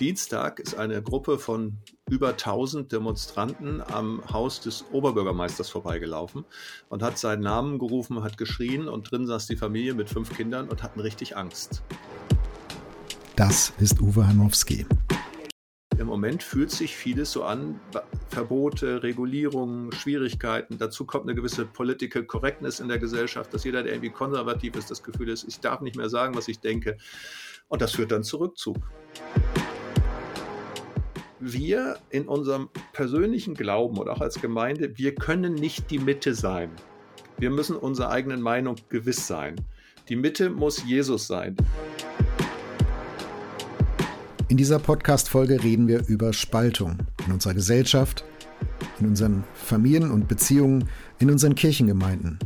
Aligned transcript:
Dienstag 0.00 0.58
ist 0.58 0.74
eine 0.76 1.00
Gruppe 1.02 1.38
von 1.38 1.78
über 2.10 2.30
1000 2.30 2.90
Demonstranten 2.90 3.80
am 3.80 4.22
Haus 4.32 4.60
des 4.60 4.84
Oberbürgermeisters 4.90 5.70
vorbeigelaufen 5.70 6.44
und 6.88 7.02
hat 7.02 7.16
seinen 7.16 7.42
Namen 7.42 7.78
gerufen, 7.78 8.24
hat 8.24 8.36
geschrien 8.36 8.88
und 8.88 9.10
drin 9.10 9.26
saß 9.26 9.46
die 9.46 9.56
Familie 9.56 9.94
mit 9.94 10.10
fünf 10.10 10.34
Kindern 10.36 10.68
und 10.68 10.82
hatten 10.82 10.98
richtig 10.98 11.36
Angst. 11.36 11.82
Das 13.36 13.72
ist 13.78 14.00
Uwe 14.00 14.26
Hanowski. 14.26 14.84
Im 15.96 16.08
Moment 16.08 16.42
fühlt 16.42 16.72
sich 16.72 16.96
vieles 16.96 17.30
so 17.30 17.44
an, 17.44 17.78
Verbote, 18.28 19.04
Regulierungen, 19.04 19.92
Schwierigkeiten. 19.92 20.76
Dazu 20.76 21.06
kommt 21.06 21.26
eine 21.26 21.36
gewisse 21.36 21.66
Political 21.66 22.24
Correctness 22.24 22.80
in 22.80 22.88
der 22.88 22.98
Gesellschaft, 22.98 23.54
dass 23.54 23.62
jeder, 23.62 23.84
der 23.84 23.92
irgendwie 23.92 24.10
konservativ 24.10 24.74
ist, 24.74 24.90
das 24.90 25.04
Gefühl 25.04 25.28
ist, 25.28 25.44
ich 25.46 25.60
darf 25.60 25.80
nicht 25.82 25.96
mehr 25.96 26.08
sagen, 26.08 26.34
was 26.34 26.48
ich 26.48 26.58
denke. 26.58 26.96
Und 27.68 27.80
das 27.80 27.92
führt 27.92 28.10
dann 28.10 28.24
zu 28.24 28.38
Rückzug. 28.38 28.78
Wir 31.46 31.98
in 32.08 32.26
unserem 32.26 32.70
persönlichen 32.94 33.52
Glauben 33.52 33.98
oder 33.98 34.12
auch 34.12 34.22
als 34.22 34.40
Gemeinde, 34.40 34.96
wir 34.96 35.14
können 35.14 35.52
nicht 35.52 35.90
die 35.90 35.98
Mitte 35.98 36.34
sein. 36.34 36.70
Wir 37.36 37.50
müssen 37.50 37.76
unserer 37.76 38.08
eigenen 38.08 38.40
Meinung 38.40 38.76
gewiss 38.88 39.26
sein. 39.26 39.56
Die 40.08 40.16
Mitte 40.16 40.48
muss 40.48 40.82
Jesus 40.86 41.26
sein. 41.26 41.54
In 44.48 44.56
dieser 44.56 44.78
Podcast-Folge 44.78 45.62
reden 45.62 45.86
wir 45.86 46.08
über 46.08 46.32
Spaltung 46.32 46.96
in 47.26 47.34
unserer 47.34 47.52
Gesellschaft, 47.52 48.24
in 48.98 49.08
unseren 49.08 49.44
Familien 49.52 50.12
und 50.12 50.28
Beziehungen, 50.28 50.88
in 51.18 51.30
unseren 51.30 51.54
Kirchengemeinden. 51.54 52.38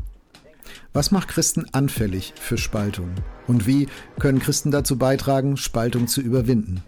Was 0.93 1.13
macht 1.13 1.29
Christen 1.29 1.67
anfällig 1.71 2.35
für 2.35 2.59
Spaltung? 2.59 3.11
Und 3.47 3.65
wie 3.65 3.87
können 4.19 4.41
Christen 4.41 4.73
dazu 4.73 4.99
beitragen, 4.99 5.57
Spaltung 5.57 6.09
zu 6.09 6.21
überwinden? 6.21 6.83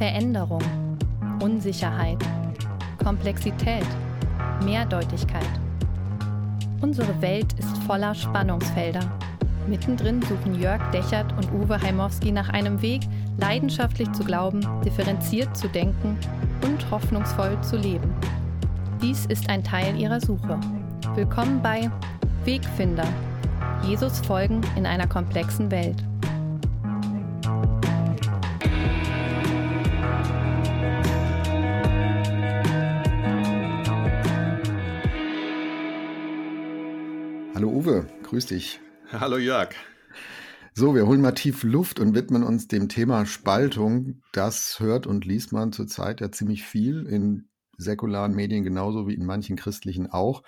Veränderung, 0.00 0.62
Unsicherheit, 1.42 2.16
Komplexität, 3.04 3.84
Mehrdeutigkeit. 4.64 5.44
Unsere 6.80 7.20
Welt 7.20 7.52
ist 7.58 7.76
voller 7.86 8.14
Spannungsfelder. 8.14 9.02
Mittendrin 9.68 10.22
suchen 10.22 10.58
Jörg 10.58 10.80
Dechert 10.90 11.30
und 11.34 11.52
Uwe 11.52 11.78
Heimowski 11.82 12.32
nach 12.32 12.48
einem 12.48 12.80
Weg, 12.80 13.02
leidenschaftlich 13.36 14.10
zu 14.12 14.24
glauben, 14.24 14.62
differenziert 14.82 15.54
zu 15.54 15.68
denken 15.68 16.16
und 16.64 16.90
hoffnungsvoll 16.90 17.60
zu 17.60 17.76
leben. 17.76 18.10
Dies 19.02 19.26
ist 19.26 19.50
ein 19.50 19.62
Teil 19.62 20.00
ihrer 20.00 20.22
Suche. 20.22 20.58
Willkommen 21.14 21.60
bei 21.60 21.90
Wegfinder. 22.46 23.06
Jesus 23.82 24.20
folgen 24.20 24.62
in 24.76 24.86
einer 24.86 25.06
komplexen 25.06 25.70
Welt. 25.70 26.02
Grüß 38.40 38.46
dich. 38.46 38.80
Hallo 39.12 39.36
Jörg. 39.36 39.74
So, 40.72 40.94
wir 40.94 41.06
holen 41.06 41.20
mal 41.20 41.32
tief 41.32 41.62
Luft 41.62 42.00
und 42.00 42.14
widmen 42.14 42.42
uns 42.42 42.68
dem 42.68 42.88
Thema 42.88 43.26
Spaltung. 43.26 44.22
Das 44.32 44.80
hört 44.80 45.06
und 45.06 45.26
liest 45.26 45.52
man 45.52 45.72
zurzeit 45.72 46.22
ja 46.22 46.32
ziemlich 46.32 46.62
viel 46.62 47.04
in 47.04 47.50
säkularen 47.76 48.34
Medien 48.34 48.64
genauso 48.64 49.06
wie 49.06 49.12
in 49.12 49.26
manchen 49.26 49.56
christlichen 49.56 50.06
auch. 50.06 50.42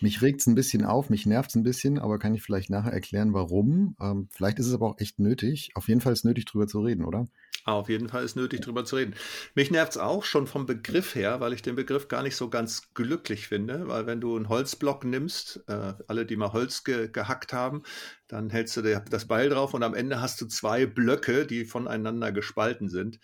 Mich 0.00 0.22
regt 0.22 0.40
es 0.40 0.48
ein 0.48 0.56
bisschen 0.56 0.84
auf, 0.84 1.08
mich 1.08 1.24
nervt 1.24 1.50
es 1.50 1.54
ein 1.54 1.62
bisschen, 1.62 2.00
aber 2.00 2.18
kann 2.18 2.34
ich 2.34 2.42
vielleicht 2.42 2.68
nachher 2.68 2.92
erklären, 2.92 3.32
warum. 3.32 3.94
Ähm, 4.00 4.28
vielleicht 4.32 4.58
ist 4.58 4.66
es 4.66 4.74
aber 4.74 4.88
auch 4.88 4.98
echt 4.98 5.20
nötig. 5.20 5.70
Auf 5.76 5.86
jeden 5.86 6.00
Fall 6.00 6.14
ist 6.14 6.20
es 6.20 6.24
nötig, 6.24 6.46
drüber 6.46 6.66
zu 6.66 6.80
reden, 6.80 7.04
oder? 7.04 7.28
Auf 7.66 7.88
jeden 7.88 8.08
Fall 8.08 8.24
ist 8.24 8.36
nötig, 8.36 8.60
drüber 8.60 8.84
zu 8.84 8.94
reden. 8.94 9.14
Mich 9.56 9.72
nervt 9.72 9.92
es 9.92 9.98
auch 9.98 10.22
schon 10.24 10.46
vom 10.46 10.66
Begriff 10.66 11.16
her, 11.16 11.40
weil 11.40 11.52
ich 11.52 11.62
den 11.62 11.74
Begriff 11.74 12.06
gar 12.06 12.22
nicht 12.22 12.36
so 12.36 12.48
ganz 12.48 12.94
glücklich 12.94 13.48
finde, 13.48 13.88
weil 13.88 14.06
wenn 14.06 14.20
du 14.20 14.36
einen 14.36 14.48
Holzblock 14.48 15.04
nimmst, 15.04 15.64
äh, 15.66 15.94
alle, 16.06 16.26
die 16.26 16.36
mal 16.36 16.52
Holz 16.52 16.84
ge 16.84 17.08
gehackt 17.08 17.52
haben, 17.52 17.82
dann 18.28 18.50
hältst 18.50 18.76
du 18.76 18.82
das 18.82 19.26
Beil 19.26 19.48
drauf 19.48 19.74
und 19.74 19.82
am 19.82 19.94
Ende 19.94 20.20
hast 20.20 20.40
du 20.40 20.46
zwei 20.46 20.86
Blöcke, 20.86 21.44
die 21.44 21.64
voneinander 21.64 22.30
gespalten 22.30 22.88
sind. 22.88 23.18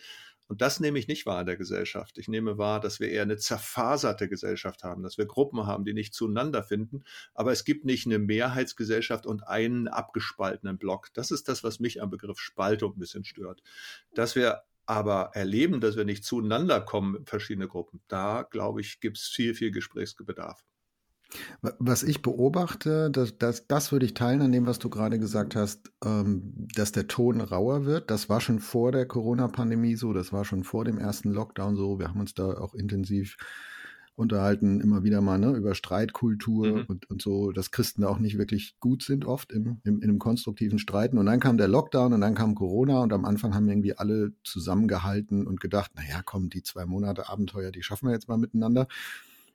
Und 0.49 0.61
das 0.61 0.81
nehme 0.81 0.99
ich 0.99 1.09
nicht 1.09 1.25
wahr 1.27 1.41
in 1.41 1.47
der 1.47 1.57
Gesellschaft. 1.57 2.19
Ich 2.19 2.29
nehme 2.29 2.59
wahr, 2.59 2.81
dass 2.81 3.01
wir 3.01 3.09
eher 3.09 3.23
eine 3.23 3.37
zerfaserte 3.37 4.29
Gesellschaft 4.29 4.85
haben, 4.85 5.03
dass 5.03 5.19
wir 5.19 5.27
Gruppen 5.27 5.67
haben, 5.67 5.85
die 5.85 5.95
nicht 5.95 6.15
zueinander 6.15 6.63
finden. 6.63 7.05
Aber 7.35 7.53
es 7.53 7.65
gibt 7.65 7.85
nicht 7.85 8.07
eine 8.07 8.19
Mehrheitsgesellschaft 8.19 9.27
und 9.27 9.47
einen 9.47 9.89
abgespaltenen 9.89 10.79
Block. 10.79 11.09
Das 11.15 11.31
ist 11.31 11.49
das, 11.49 11.65
was 11.65 11.81
mich 11.81 12.03
am 12.03 12.11
Begriff 12.11 12.39
Spaltung 12.39 12.95
ein 12.97 12.99
bisschen 12.99 13.25
stört. 13.25 13.63
Dass 14.15 14.37
wir 14.37 14.63
aber 14.87 15.31
erleben, 15.35 15.81
dass 15.81 15.97
wir 15.97 16.05
nicht 16.05 16.25
zueinander 16.25 16.81
kommen, 16.81 17.25
verschiedene 17.25 17.69
Gruppen, 17.69 18.03
da 18.09 18.43
glaube 18.43 18.81
ich, 18.81 19.01
gibt 19.01 19.19
es 19.19 19.29
viel, 19.29 19.55
viel 19.55 19.71
Gesprächsbedarf. 19.71 20.65
Was 21.79 22.03
ich 22.03 22.23
beobachte, 22.23 23.11
das, 23.11 23.39
das, 23.39 23.67
das 23.67 23.93
würde 23.93 24.07
ich 24.07 24.15
teilen 24.15 24.43
an 24.43 24.53
dem, 24.53 24.67
was 24.67 24.79
du 24.79 24.91
gerade 24.91 25.19
gesagt 25.19 25.57
hast, 25.57 25.91
ähm, 26.05 26.67
dass 26.75 26.93
der 26.93 27.09
Ton 27.09 27.41
rauer 27.41 27.85
wird. 27.85 28.11
Das 28.11 28.29
war 28.29 28.41
schon 28.41 28.59
vor 28.59 28.93
der 28.93 29.07
Corona-Pandemie 29.07 29.97
so, 29.97 30.13
das 30.13 30.33
war 30.33 30.45
schon 30.45 30.65
vor 30.65 30.85
dem 30.85 30.99
ersten 30.99 31.31
Lockdown 31.31 31.77
so. 31.77 31.99
Wir 31.99 32.09
haben 32.09 32.21
uns 32.21 32.35
da 32.35 32.59
auch 32.59 32.75
intensiv 32.75 33.37
unterhalten, 34.15 34.81
immer 34.81 35.05
wieder 35.05 35.21
mal 35.21 35.39
ne, 35.39 35.53
über 35.53 35.75
Streitkultur 35.75 36.67
mhm. 36.67 36.85
und, 36.87 37.11
und 37.11 37.23
so, 37.23 37.51
dass 37.51 37.71
Christen 37.71 38.03
da 38.03 38.09
auch 38.09 38.19
nicht 38.19 38.37
wirklich 38.37 38.79
gut 38.79 39.03
sind, 39.03 39.25
oft 39.25 39.53
im, 39.53 39.81
im, 39.85 40.03
in 40.03 40.11
einem 40.11 40.19
konstruktiven 40.19 40.79
Streiten. 40.79 41.17
Und 41.19 41.27
dann 41.27 41.41
kam 41.41 41.57
der 41.57 41.69
Lockdown 41.69 42.13
und 42.13 42.21
dann 42.21 42.35
kam 42.35 42.55
Corona 42.55 43.01
und 43.01 43.13
am 43.13 43.25
Anfang 43.25 43.55
haben 43.55 43.69
irgendwie 43.69 43.97
alle 43.97 44.33
zusammengehalten 44.45 45.47
und 45.47 45.61
gedacht, 45.61 45.93
naja, 45.95 46.21
komm, 46.25 46.51
die 46.51 46.63
zwei 46.63 46.85
Monate 46.85 47.29
Abenteuer, 47.29 47.71
die 47.71 47.83
schaffen 47.83 48.09
wir 48.09 48.13
jetzt 48.13 48.29
mal 48.29 48.39
miteinander. 48.39 48.87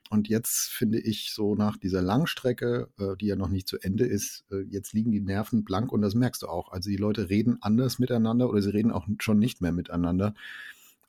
Und 0.09 0.29
jetzt 0.29 0.69
finde 0.69 0.99
ich 0.99 1.31
so 1.33 1.55
nach 1.55 1.77
dieser 1.77 2.01
Langstrecke, 2.01 2.89
äh, 2.97 3.15
die 3.17 3.27
ja 3.27 3.35
noch 3.35 3.49
nicht 3.49 3.67
zu 3.67 3.77
Ende 3.79 4.05
ist, 4.05 4.45
äh, 4.51 4.61
jetzt 4.69 4.93
liegen 4.93 5.11
die 5.11 5.21
Nerven 5.21 5.63
blank 5.63 5.91
und 5.91 6.01
das 6.01 6.15
merkst 6.15 6.43
du 6.43 6.47
auch. 6.47 6.71
Also 6.71 6.89
die 6.89 6.97
Leute 6.97 7.29
reden 7.29 7.57
anders 7.61 7.99
miteinander 7.99 8.49
oder 8.49 8.61
sie 8.61 8.73
reden 8.73 8.91
auch 8.91 9.07
schon 9.19 9.39
nicht 9.39 9.61
mehr 9.61 9.71
miteinander. 9.71 10.33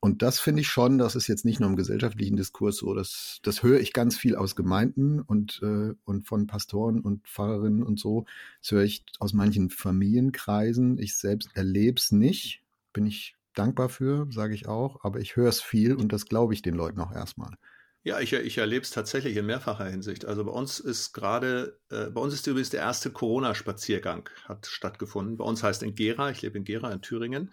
Und 0.00 0.22
das 0.22 0.38
finde 0.38 0.60
ich 0.60 0.68
schon, 0.68 0.98
das 0.98 1.16
ist 1.16 1.26
jetzt 1.26 1.44
nicht 1.44 1.58
nur 1.58 1.68
im 1.68 1.76
gesellschaftlichen 1.76 2.36
Diskurs 2.36 2.76
so, 2.76 2.94
das, 2.94 3.40
das 3.42 3.64
höre 3.64 3.80
ich 3.80 3.92
ganz 3.92 4.16
viel 4.16 4.36
aus 4.36 4.54
Gemeinden 4.54 5.20
und, 5.20 5.60
äh, 5.62 5.94
und 6.04 6.26
von 6.26 6.46
Pastoren 6.46 7.00
und 7.00 7.26
Pfarrerinnen 7.26 7.82
und 7.82 7.98
so. 7.98 8.24
Das 8.62 8.70
höre 8.70 8.84
ich 8.84 9.04
aus 9.18 9.32
manchen 9.32 9.70
Familienkreisen. 9.70 10.98
Ich 10.98 11.16
selbst 11.16 11.50
erlebe 11.54 11.98
es 11.98 12.12
nicht, 12.12 12.62
bin 12.92 13.06
ich 13.06 13.36
dankbar 13.54 13.88
für, 13.88 14.28
sage 14.30 14.54
ich 14.54 14.68
auch, 14.68 15.02
aber 15.04 15.18
ich 15.20 15.34
höre 15.34 15.48
es 15.48 15.60
viel 15.60 15.94
und 15.94 16.12
das 16.12 16.26
glaube 16.26 16.54
ich 16.54 16.62
den 16.62 16.74
Leuten 16.74 17.00
auch 17.00 17.12
erstmal. 17.12 17.56
Ja, 18.04 18.20
ich, 18.20 18.32
ich 18.32 18.58
erlebe 18.58 18.82
es 18.82 18.90
tatsächlich 18.90 19.36
in 19.36 19.46
mehrfacher 19.46 19.84
Hinsicht. 19.84 20.24
Also 20.24 20.44
bei 20.44 20.52
uns 20.52 20.78
ist 20.80 21.12
gerade, 21.12 21.78
äh, 21.90 22.06
bei 22.10 22.20
uns 22.20 22.32
ist 22.32 22.46
übrigens 22.46 22.70
der 22.70 22.80
erste 22.80 23.10
Corona-Spaziergang 23.10 24.30
hat 24.44 24.66
stattgefunden. 24.66 25.36
Bei 25.36 25.44
uns 25.44 25.62
heißt 25.62 25.82
in 25.82 25.94
Gera, 25.94 26.30
ich 26.30 26.42
lebe 26.42 26.58
in 26.58 26.64
Gera 26.64 26.92
in 26.92 27.02
Thüringen. 27.02 27.52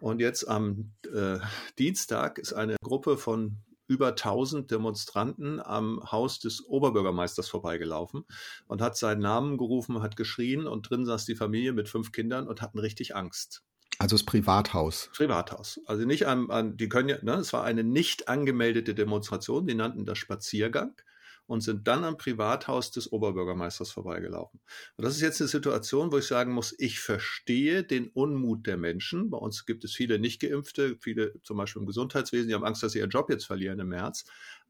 Und 0.00 0.20
jetzt 0.20 0.48
am 0.48 0.92
äh, 1.12 1.38
Dienstag 1.78 2.38
ist 2.38 2.52
eine 2.52 2.76
Gruppe 2.82 3.16
von 3.16 3.58
über 3.88 4.08
1000 4.08 4.70
Demonstranten 4.70 5.60
am 5.60 6.00
Haus 6.12 6.38
des 6.38 6.64
Oberbürgermeisters 6.66 7.48
vorbeigelaufen 7.48 8.24
und 8.66 8.82
hat 8.82 8.96
seinen 8.96 9.22
Namen 9.22 9.56
gerufen, 9.56 10.02
hat 10.02 10.16
geschrien 10.16 10.66
und 10.66 10.90
drin 10.90 11.06
saß 11.06 11.24
die 11.24 11.36
Familie 11.36 11.72
mit 11.72 11.88
fünf 11.88 12.12
Kindern 12.12 12.46
und 12.46 12.60
hatten 12.60 12.78
richtig 12.78 13.16
Angst. 13.16 13.62
Also 13.98 14.14
das 14.14 14.24
Privathaus. 14.24 15.10
Privathaus. 15.12 15.80
Also 15.86 16.04
nicht 16.04 16.26
an, 16.26 16.50
an 16.50 16.76
die 16.76 16.88
können 16.88 17.08
ja, 17.08 17.18
ne, 17.22 17.34
es 17.34 17.52
war 17.52 17.64
eine 17.64 17.82
nicht 17.82 18.28
angemeldete 18.28 18.94
Demonstration, 18.94 19.66
die 19.66 19.74
nannten 19.74 20.06
das 20.06 20.18
Spaziergang 20.18 20.94
und 21.48 21.62
sind 21.62 21.88
dann 21.88 22.04
am 22.04 22.16
Privathaus 22.16 22.90
des 22.92 23.10
Oberbürgermeisters 23.10 23.90
vorbeigelaufen. 23.90 24.60
Und 24.96 25.04
das 25.04 25.16
ist 25.16 25.22
jetzt 25.22 25.40
eine 25.40 25.48
Situation, 25.48 26.12
wo 26.12 26.18
ich 26.18 26.26
sagen 26.26 26.52
muss, 26.52 26.74
ich 26.78 27.00
verstehe 27.00 27.82
den 27.82 28.08
Unmut 28.08 28.66
der 28.66 28.76
Menschen. 28.76 29.30
Bei 29.30 29.38
uns 29.38 29.64
gibt 29.64 29.82
es 29.82 29.94
viele 29.94 30.18
Nicht-Geimpfte, 30.18 30.98
viele 31.00 31.40
zum 31.42 31.56
Beispiel 31.56 31.80
im 31.80 31.86
Gesundheitswesen, 31.86 32.48
die 32.48 32.54
haben 32.54 32.64
Angst, 32.64 32.82
dass 32.82 32.92
sie 32.92 32.98
ihren 32.98 33.10
Job 33.10 33.30
jetzt 33.30 33.46
verlieren 33.46 33.80
im 33.80 33.88
März. 33.88 34.26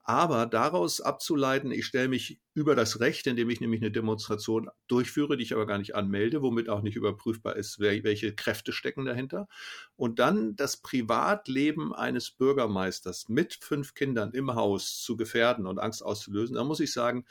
Aber 0.09 0.47
daraus 0.47 1.03
abzuleiten, 1.03 1.71
ich 1.71 1.85
stelle 1.85 2.09
mich 2.09 2.41
über 2.55 2.75
das 2.75 2.99
Recht, 2.99 3.27
indem 3.27 3.51
ich 3.51 3.61
nämlich 3.61 3.83
eine 3.83 3.91
Demonstration 3.91 4.71
durchführe, 4.87 5.37
die 5.37 5.43
ich 5.43 5.53
aber 5.53 5.67
gar 5.67 5.77
nicht 5.77 5.95
anmelde, 5.95 6.41
womit 6.41 6.71
auch 6.71 6.81
nicht 6.81 6.97
überprüfbar 6.97 7.57
ist, 7.57 7.79
welche 7.79 8.35
Kräfte 8.35 8.73
stecken 8.73 9.05
dahinter. 9.05 9.49
Und 9.97 10.19
dann 10.19 10.57
das 10.57 10.79
Privatleben 10.79 11.95
eines 11.95 12.31
Bürgermeisters 12.31 13.29
mit 13.29 13.59
fünf 13.61 13.93
Kindern 13.93 14.33
im 14.33 14.55
Haus 14.55 15.03
zu 15.03 15.19
gefährden 15.19 15.67
und 15.67 15.79
Angst 15.79 16.03
auszulösen, 16.03 16.57
da 16.57 16.65
muss 16.65 16.81
ich 16.81 16.95
sagen, 16.95 17.27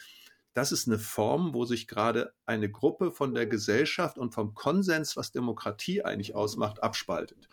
das 0.54 0.72
ist 0.72 0.88
eine 0.88 1.00
Form, 1.00 1.56
wo 1.56 1.66
sich 1.66 1.88
gerade 1.88 2.32
eine 2.46 2.70
Gruppe 2.70 3.10
von 3.10 3.34
der 3.34 3.48
Gesellschaft 3.48 4.20
und 4.20 4.36
vom 4.36 4.54
Konsens, 4.54 5.18
was 5.18 5.32
Demokratie 5.32 6.04
eigentlich 6.04 6.36
ausmacht, 6.36 6.84
abspaltet. 6.84 7.50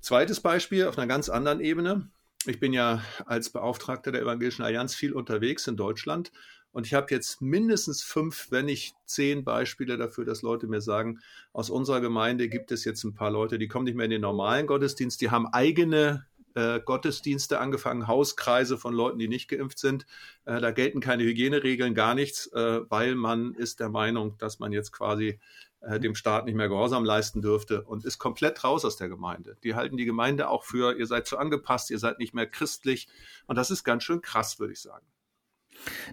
Zweites 0.00 0.40
Beispiel 0.40 0.86
auf 0.86 0.96
einer 0.96 1.06
ganz 1.06 1.28
anderen 1.28 1.60
Ebene. 1.60 2.08
Ich 2.44 2.60
bin 2.60 2.72
ja 2.72 3.02
als 3.24 3.50
Beauftragter 3.50 4.12
der 4.12 4.22
Evangelischen 4.22 4.62
Allianz 4.62 4.94
viel 4.94 5.12
unterwegs 5.12 5.66
in 5.66 5.76
Deutschland 5.76 6.30
Und 6.72 6.86
ich 6.86 6.92
habe 6.92 7.06
jetzt 7.10 7.40
mindestens 7.40 8.02
fünf, 8.02 8.48
wenn 8.50 8.66
nicht 8.66 8.94
zehn 9.06 9.44
Beispiele 9.44 9.96
dafür, 9.96 10.26
dass 10.26 10.42
Leute 10.42 10.66
mir 10.66 10.82
sagen, 10.82 11.20
aus 11.54 11.70
unserer 11.70 12.02
Gemeinde 12.02 12.50
gibt 12.50 12.70
es 12.70 12.84
jetzt 12.84 13.02
ein 13.04 13.14
paar 13.14 13.30
Leute, 13.30 13.58
die 13.58 13.66
kommen 13.66 13.86
nicht 13.86 13.94
mehr 13.94 14.04
in 14.04 14.10
den 14.10 14.20
normalen 14.20 14.66
Gottesdienst, 14.66 15.22
die 15.22 15.30
haben 15.30 15.46
eigene 15.46 16.26
äh, 16.54 16.80
Gottesdienste 16.80 17.60
angefangen, 17.60 18.06
Hauskreise 18.06 18.76
von 18.76 18.92
Leuten, 18.94 19.18
die 19.18 19.28
nicht 19.28 19.48
geimpft 19.48 19.78
sind. 19.78 20.06
Äh, 20.44 20.60
da 20.60 20.70
gelten 20.70 21.00
keine 21.00 21.22
Hygieneregeln, 21.22 21.94
gar 21.94 22.14
nichts, 22.14 22.46
äh, 22.52 22.80
weil 22.90 23.14
man 23.14 23.54
ist 23.54 23.80
der 23.80 23.88
Meinung, 23.88 24.36
dass 24.38 24.58
man 24.58 24.72
jetzt 24.72 24.92
quasi 24.92 25.40
äh, 25.80 26.00
dem 26.00 26.14
Staat 26.14 26.46
nicht 26.46 26.54
mehr 26.54 26.68
Gehorsam 26.68 27.04
leisten 27.04 27.42
dürfte 27.42 27.82
und 27.82 28.04
ist 28.04 28.18
komplett 28.18 28.64
raus 28.64 28.84
aus 28.84 28.96
der 28.96 29.08
Gemeinde. 29.08 29.56
Die 29.62 29.74
halten 29.74 29.96
die 29.96 30.04
Gemeinde 30.04 30.48
auch 30.48 30.64
für, 30.64 30.96
ihr 30.96 31.06
seid 31.06 31.26
zu 31.26 31.38
angepasst, 31.38 31.90
ihr 31.90 31.98
seid 31.98 32.18
nicht 32.18 32.34
mehr 32.34 32.46
christlich. 32.46 33.08
Und 33.46 33.56
das 33.56 33.70
ist 33.70 33.84
ganz 33.84 34.02
schön 34.02 34.22
krass, 34.22 34.58
würde 34.58 34.72
ich 34.72 34.80
sagen. 34.80 35.06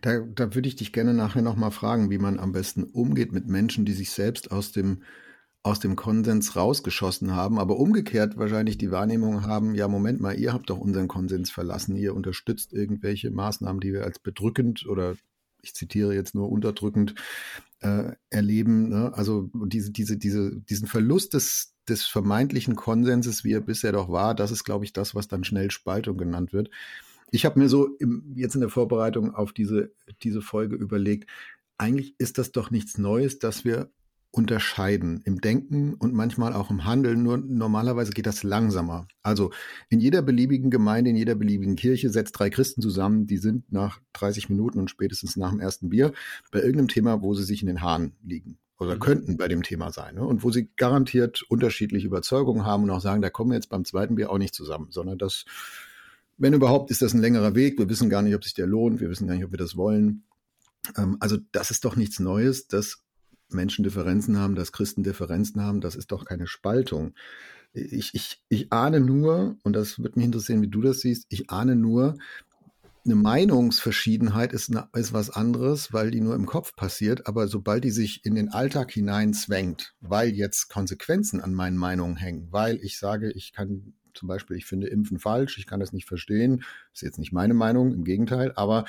Da, 0.02 0.20
da 0.20 0.54
würde 0.54 0.68
ich 0.68 0.76
dich 0.76 0.92
gerne 0.92 1.14
nachher 1.14 1.42
nochmal 1.42 1.72
fragen, 1.72 2.10
wie 2.10 2.18
man 2.18 2.40
am 2.40 2.52
besten 2.52 2.84
umgeht 2.84 3.32
mit 3.32 3.48
Menschen, 3.48 3.86
die 3.86 3.94
sich 3.94 4.12
selbst 4.12 4.52
aus 4.52 4.72
dem 4.72 5.04
aus 5.66 5.80
dem 5.80 5.96
Konsens 5.96 6.58
rausgeschossen 6.58 7.34
haben, 7.34 7.58
aber 7.58 7.78
umgekehrt 7.78 8.38
wahrscheinlich 8.38 8.78
die 8.78 8.92
Wahrnehmung 8.92 9.44
haben, 9.44 9.76
ja, 9.76 9.88
Moment 9.88 10.20
mal, 10.20 10.38
ihr 10.38 10.52
habt 10.52 10.70
doch 10.70 10.78
unseren 10.78 11.08
Konsens 11.08 11.52
verlassen, 11.52 11.96
ihr 11.96 12.14
unterstützt 12.14 12.74
irgendwelche 12.74 13.32
Maßnahmen, 13.32 13.80
die 13.80 13.94
wir 13.94 14.04
als 14.04 14.20
bedrückend 14.20 14.86
oder 14.86 15.16
ich 15.62 15.74
zitiere 15.74 16.14
jetzt 16.14 16.36
nur 16.36 16.52
unterdrückend 16.52 17.16
äh, 17.84 18.16
erleben. 18.30 18.90
Ne? 18.90 19.12
Also 19.14 19.50
diese, 19.54 19.92
diese, 19.92 20.18
diese, 20.18 20.62
diesen 20.62 20.88
Verlust 20.88 21.34
des, 21.34 21.76
des 21.88 22.04
vermeintlichen 22.04 22.76
Konsenses, 22.76 23.44
wie 23.44 23.54
er 23.54 23.62
bisher 23.62 23.92
doch 23.92 24.10
war, 24.10 24.34
das 24.34 24.52
ist, 24.52 24.64
glaube 24.64 24.86
ich, 24.86 24.94
das, 24.94 25.14
was 25.14 25.28
dann 25.28 25.44
schnell 25.44 25.70
Spaltung 25.70 26.18
genannt 26.18 26.54
wird. 26.54 26.70
Ich 27.32 27.46
habe 27.46 27.60
mir 27.60 27.68
so 27.68 27.88
im, 28.00 28.34
jetzt 28.36 28.56
in 28.56 28.62
der 28.62 28.70
Vorbereitung 28.70 29.36
auf 29.36 29.54
diese, 29.54 29.92
diese 30.22 30.42
Folge 30.42 30.76
überlegt, 30.76 31.30
eigentlich 31.78 32.16
ist 32.20 32.38
das 32.38 32.52
doch 32.52 32.72
nichts 32.72 32.98
Neues, 32.98 33.40
dass 33.40 33.66
wir 33.66 33.92
unterscheiden 34.34 35.22
im 35.26 35.42
Denken 35.42 35.94
und 35.94 36.16
manchmal 36.16 36.54
auch 36.54 36.72
im 36.72 36.86
Handeln. 36.86 37.22
Nur 37.22 37.38
normalerweise 37.38 38.14
geht 38.14 38.26
das 38.26 38.42
langsamer. 38.42 39.08
Also 39.22 39.52
in 39.90 40.00
jeder 40.00 40.24
beliebigen 40.24 40.72
Gemeinde, 40.72 41.12
in 41.12 41.16
jeder 41.16 41.36
beliebigen 41.36 41.76
Kirche 41.76 42.10
setzt 42.10 42.40
drei 42.40 42.50
Christen 42.50 42.82
zusammen, 42.82 43.28
die 43.28 43.38
sind 43.38 43.72
nach 43.72 44.02
30 44.14 44.50
Minuten 44.50 44.80
und 44.80 44.90
spätestens 44.90 45.38
nach 45.38 45.52
dem 45.52 45.60
ersten 45.60 45.90
Bier 45.90 46.14
bei 46.52 46.60
irgendeinem 46.60 46.88
Thema, 46.88 47.22
wo 47.22 47.36
sie 47.36 47.44
sich 47.44 47.62
in 47.62 47.68
den 47.68 47.82
Haaren 47.82 48.14
liegen 48.24 48.58
oder 48.80 48.96
mhm. 48.96 49.00
könnten 49.00 49.38
bei 49.38 49.48
dem 49.48 49.62
Thema 49.62 49.92
sein. 49.92 50.16
Ne? 50.16 50.26
Und 50.26 50.44
wo 50.44 50.50
sie 50.50 50.68
garantiert 50.78 51.44
unterschiedliche 51.44 52.08
Überzeugungen 52.08 52.66
haben 52.66 52.84
und 52.84 52.90
auch 52.90 53.02
sagen, 53.02 53.22
da 53.22 53.30
kommen 53.30 53.52
wir 53.52 53.56
jetzt 53.56 53.70
beim 53.70 53.86
zweiten 53.86 54.16
Bier 54.16 54.32
auch 54.32 54.40
nicht 54.40 54.56
zusammen, 54.56 54.88
sondern 54.90 55.20
das, 55.20 55.46
wenn 56.40 56.54
überhaupt, 56.54 56.90
ist 56.90 57.04
das 57.04 57.14
ein 57.14 57.22
längerer 57.22 57.54
Weg. 57.54 57.78
Wir 57.78 57.88
wissen 57.88 58.10
gar 58.10 58.24
nicht, 58.24 58.34
ob 58.34 58.44
sich 58.44 58.56
der 58.56 58.66
lohnt. 58.66 59.00
Wir 59.00 59.12
wissen 59.12 59.28
gar 59.28 59.36
nicht, 59.36 59.46
ob 59.46 59.52
wir 59.52 59.60
das 59.60 59.78
wollen. 59.78 60.24
Ähm, 60.98 61.18
also 61.20 61.38
das 61.52 61.70
ist 61.70 61.86
doch 61.86 61.96
nichts 61.96 62.20
Neues, 62.20 62.68
dass 62.68 63.03
Menschen 63.54 63.84
Differenzen 63.84 64.38
haben, 64.38 64.56
dass 64.56 64.72
Christen 64.72 65.04
Differenzen 65.04 65.62
haben, 65.62 65.82
das 65.82 65.96
ist 65.96 66.12
doch 66.12 66.26
keine 66.26 66.48
Spaltung. 66.48 67.14
Ich, 67.74 68.14
ich, 68.14 68.44
ich 68.50 68.72
ahne 68.72 69.00
nur, 69.00 69.58
und 69.64 69.74
das 69.74 69.98
würde 70.00 70.14
mich 70.16 70.26
interessieren, 70.26 70.62
wie 70.62 70.70
du 70.70 70.82
das 70.82 71.02
siehst, 71.02 71.26
ich 71.30 71.50
ahne 71.50 71.76
nur, 71.76 72.18
eine 73.06 73.16
Meinungsverschiedenheit 73.16 74.54
ist, 74.54 74.72
ist 74.94 75.14
was 75.14 75.30
anderes, 75.30 75.92
weil 75.92 76.10
die 76.10 76.22
nur 76.22 76.36
im 76.36 76.46
Kopf 76.46 76.76
passiert, 76.76 77.28
aber 77.28 77.48
sobald 77.48 77.84
die 77.84 77.92
sich 77.92 78.24
in 78.24 78.36
den 78.36 78.50
Alltag 78.50 78.92
hineinzwängt, 78.92 79.94
weil 80.00 80.30
jetzt 80.30 80.70
Konsequenzen 80.70 81.42
an 81.42 81.54
meinen 81.54 81.78
Meinungen 81.78 82.16
hängen, 82.16 82.48
weil 82.52 82.80
ich 82.82 82.98
sage, 82.98 83.32
ich 83.32 83.52
kann 83.52 83.94
zum 84.14 84.28
Beispiel, 84.28 84.56
ich 84.56 84.66
finde 84.66 84.88
Impfen 84.88 85.20
falsch, 85.20 85.58
ich 85.58 85.68
kann 85.68 85.80
das 85.80 85.92
nicht 85.92 86.08
verstehen, 86.08 86.64
ist 86.94 87.02
jetzt 87.02 87.20
nicht 87.20 87.34
meine 87.34 87.54
Meinung, 87.54 87.94
im 87.94 88.04
Gegenteil, 88.04 88.54
aber 88.56 88.86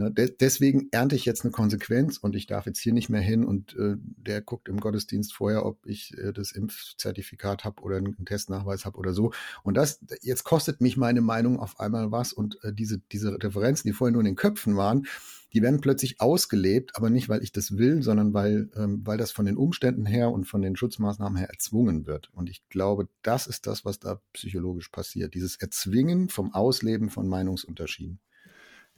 Ne, 0.00 0.10
de 0.10 0.34
deswegen 0.40 0.88
ernte 0.92 1.14
ich 1.14 1.26
jetzt 1.26 1.44
eine 1.44 1.50
Konsequenz 1.50 2.16
und 2.16 2.34
ich 2.34 2.46
darf 2.46 2.64
jetzt 2.64 2.78
hier 2.78 2.94
nicht 2.94 3.10
mehr 3.10 3.20
hin 3.20 3.44
und 3.44 3.76
äh, 3.76 3.96
der 3.98 4.40
guckt 4.40 4.66
im 4.68 4.80
Gottesdienst 4.80 5.34
vorher, 5.34 5.66
ob 5.66 5.84
ich 5.84 6.16
äh, 6.16 6.32
das 6.32 6.52
Impfzertifikat 6.52 7.64
habe 7.64 7.82
oder 7.82 7.98
einen 7.98 8.24
Testnachweis 8.24 8.86
habe 8.86 8.96
oder 8.96 9.12
so. 9.12 9.32
Und 9.62 9.74
das 9.76 10.00
jetzt 10.22 10.44
kostet 10.44 10.80
mich 10.80 10.96
meine 10.96 11.20
Meinung 11.20 11.60
auf 11.60 11.78
einmal 11.80 12.10
was 12.10 12.32
und 12.32 12.64
äh, 12.64 12.72
diese 12.72 12.98
diese 13.12 13.38
Differenzen, 13.38 13.88
die 13.88 13.92
vorher 13.92 14.12
nur 14.12 14.22
in 14.22 14.26
den 14.26 14.36
Köpfen 14.36 14.78
waren, 14.78 15.06
die 15.52 15.60
werden 15.60 15.82
plötzlich 15.82 16.20
ausgelebt, 16.20 16.96
aber 16.96 17.10
nicht, 17.10 17.28
weil 17.28 17.42
ich 17.42 17.52
das 17.52 17.76
will, 17.76 18.02
sondern 18.02 18.32
weil, 18.32 18.70
ähm, 18.76 19.02
weil 19.04 19.18
das 19.18 19.32
von 19.32 19.44
den 19.44 19.56
Umständen 19.56 20.06
her 20.06 20.30
und 20.30 20.46
von 20.46 20.62
den 20.62 20.76
Schutzmaßnahmen 20.76 21.36
her 21.36 21.50
erzwungen 21.50 22.06
wird. 22.06 22.30
Und 22.32 22.48
ich 22.48 22.66
glaube, 22.68 23.08
das 23.22 23.46
ist 23.46 23.66
das, 23.66 23.84
was 23.84 23.98
da 23.98 24.20
psychologisch 24.32 24.88
passiert. 24.88 25.34
Dieses 25.34 25.56
Erzwingen 25.56 26.28
vom 26.30 26.54
Ausleben 26.54 27.10
von 27.10 27.28
Meinungsunterschieden. 27.28 28.20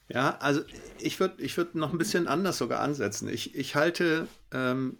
Ja, 0.09 0.37
also 0.41 0.63
ich 0.99 1.19
würde 1.21 1.43
ich 1.43 1.57
würd 1.57 1.75
noch 1.75 1.93
ein 1.93 1.99
bisschen 1.99 2.29
anders 2.29 2.59
sogar 2.59 2.81
ansetzen. 2.81 3.29
Ich, 3.29 3.55
ich 3.55 3.77
halte 3.77 4.29
ähm, 4.53 4.99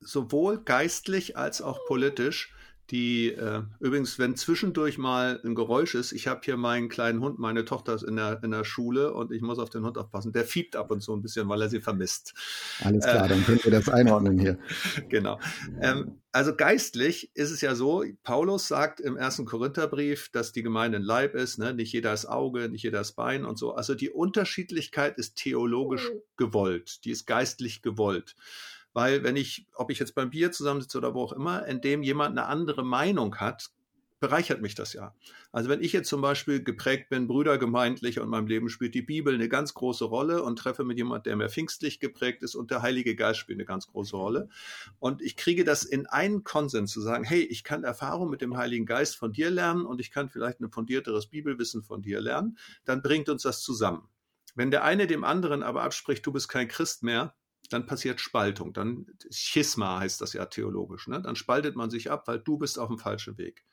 sowohl 0.00 0.58
geistlich 0.62 1.36
als 1.36 1.62
auch 1.62 1.84
politisch 1.86 2.54
die 2.90 3.32
äh, 3.32 3.62
übrigens, 3.80 4.18
wenn 4.18 4.36
zwischendurch 4.36 4.96
mal 4.96 5.40
ein 5.44 5.54
Geräusch 5.54 5.94
ist, 5.94 6.12
ich 6.12 6.28
habe 6.28 6.40
hier 6.44 6.56
meinen 6.56 6.88
kleinen 6.88 7.20
Hund, 7.20 7.38
meine 7.38 7.64
Tochter 7.64 7.94
ist 7.94 8.04
in 8.04 8.16
der, 8.16 8.42
in 8.44 8.52
der 8.52 8.64
Schule 8.64 9.12
und 9.12 9.32
ich 9.32 9.42
muss 9.42 9.58
auf 9.58 9.70
den 9.70 9.84
Hund 9.84 9.98
aufpassen. 9.98 10.32
Der 10.32 10.44
fiebt 10.44 10.76
ab 10.76 10.90
und 10.90 11.00
zu 11.00 11.12
ein 11.14 11.22
bisschen, 11.22 11.48
weil 11.48 11.62
er 11.62 11.68
sie 11.68 11.80
vermisst. 11.80 12.34
Alles 12.84 13.04
klar, 13.04 13.26
äh, 13.26 13.28
dann 13.28 13.44
könnt 13.44 13.64
ihr 13.64 13.72
das 13.72 13.88
einordnen 13.88 14.38
hier. 14.38 14.58
genau. 15.08 15.40
Ähm, 15.80 16.20
also 16.30 16.54
geistlich 16.54 17.30
ist 17.34 17.50
es 17.50 17.60
ja 17.60 17.74
so, 17.74 18.04
Paulus 18.22 18.68
sagt 18.68 19.00
im 19.00 19.16
ersten 19.16 19.46
Korintherbrief, 19.46 20.28
dass 20.30 20.52
die 20.52 20.62
Gemeinde 20.62 20.98
ein 20.98 21.02
Leib 21.02 21.34
ist, 21.34 21.58
ne? 21.58 21.74
nicht 21.74 21.92
jeder 21.92 22.12
ist 22.12 22.26
Auge, 22.26 22.68
nicht 22.68 22.82
jeder 22.82 23.00
ist 23.00 23.12
Bein 23.12 23.44
und 23.44 23.58
so. 23.58 23.74
Also 23.74 23.94
die 23.94 24.10
Unterschiedlichkeit 24.10 25.18
ist 25.18 25.36
theologisch 25.36 26.10
gewollt, 26.36 27.04
die 27.04 27.10
ist 27.10 27.26
geistlich 27.26 27.82
gewollt. 27.82 28.36
Weil 28.96 29.22
wenn 29.22 29.36
ich, 29.36 29.66
ob 29.74 29.90
ich 29.90 29.98
jetzt 29.98 30.14
beim 30.14 30.30
Bier 30.30 30.52
zusammensitze 30.52 30.96
oder 30.96 31.12
wo 31.12 31.20
auch 31.20 31.34
immer, 31.34 31.66
in 31.66 31.82
dem 31.82 32.02
jemand 32.02 32.30
eine 32.30 32.46
andere 32.46 32.82
Meinung 32.82 33.36
hat, 33.36 33.68
bereichert 34.20 34.62
mich 34.62 34.74
das 34.74 34.94
ja. 34.94 35.14
Also 35.52 35.68
wenn 35.68 35.82
ich 35.82 35.92
jetzt 35.92 36.08
zum 36.08 36.22
Beispiel 36.22 36.64
geprägt 36.64 37.10
bin, 37.10 37.26
brüdergemeindlich 37.26 38.18
und 38.18 38.24
in 38.24 38.30
meinem 38.30 38.46
Leben 38.46 38.70
spielt 38.70 38.94
die 38.94 39.02
Bibel 39.02 39.34
eine 39.34 39.50
ganz 39.50 39.74
große 39.74 40.06
Rolle 40.06 40.42
und 40.42 40.58
treffe 40.58 40.82
mit 40.82 40.96
jemandem, 40.96 41.24
der 41.24 41.36
mehr 41.36 41.50
pfingstlich 41.50 42.00
geprägt 42.00 42.42
ist 42.42 42.54
und 42.54 42.70
der 42.70 42.80
Heilige 42.80 43.14
Geist 43.14 43.38
spielt 43.38 43.58
eine 43.58 43.66
ganz 43.66 43.86
große 43.86 44.16
Rolle. 44.16 44.48
Und 44.98 45.20
ich 45.20 45.36
kriege 45.36 45.64
das 45.64 45.84
in 45.84 46.06
einen 46.06 46.42
Konsens 46.42 46.90
zu 46.90 47.02
sagen, 47.02 47.24
hey, 47.24 47.42
ich 47.42 47.64
kann 47.64 47.84
Erfahrung 47.84 48.30
mit 48.30 48.40
dem 48.40 48.56
Heiligen 48.56 48.86
Geist 48.86 49.16
von 49.16 49.30
dir 49.30 49.50
lernen 49.50 49.84
und 49.84 50.00
ich 50.00 50.10
kann 50.10 50.30
vielleicht 50.30 50.60
ein 50.60 50.70
fundierteres 50.70 51.26
Bibelwissen 51.26 51.82
von 51.82 52.00
dir 52.00 52.22
lernen, 52.22 52.56
dann 52.86 53.02
bringt 53.02 53.28
uns 53.28 53.42
das 53.42 53.60
zusammen. 53.60 54.08
Wenn 54.54 54.70
der 54.70 54.84
eine 54.84 55.06
dem 55.06 55.22
anderen 55.22 55.62
aber 55.62 55.82
abspricht, 55.82 56.24
du 56.24 56.32
bist 56.32 56.48
kein 56.48 56.66
Christ 56.66 57.02
mehr, 57.02 57.34
dann 57.68 57.86
passiert 57.86 58.20
Spaltung. 58.20 58.72
Dann 58.72 59.06
Schisma 59.30 60.00
heißt 60.00 60.20
das 60.20 60.32
ja 60.32 60.46
theologisch. 60.46 61.08
Ne? 61.08 61.20
Dann 61.20 61.36
spaltet 61.36 61.76
man 61.76 61.90
sich 61.90 62.10
ab, 62.10 62.26
weil 62.28 62.38
du 62.38 62.58
bist 62.58 62.78
auf 62.78 62.88
dem 62.88 62.98
falschen 62.98 63.38
Weg. 63.38 63.64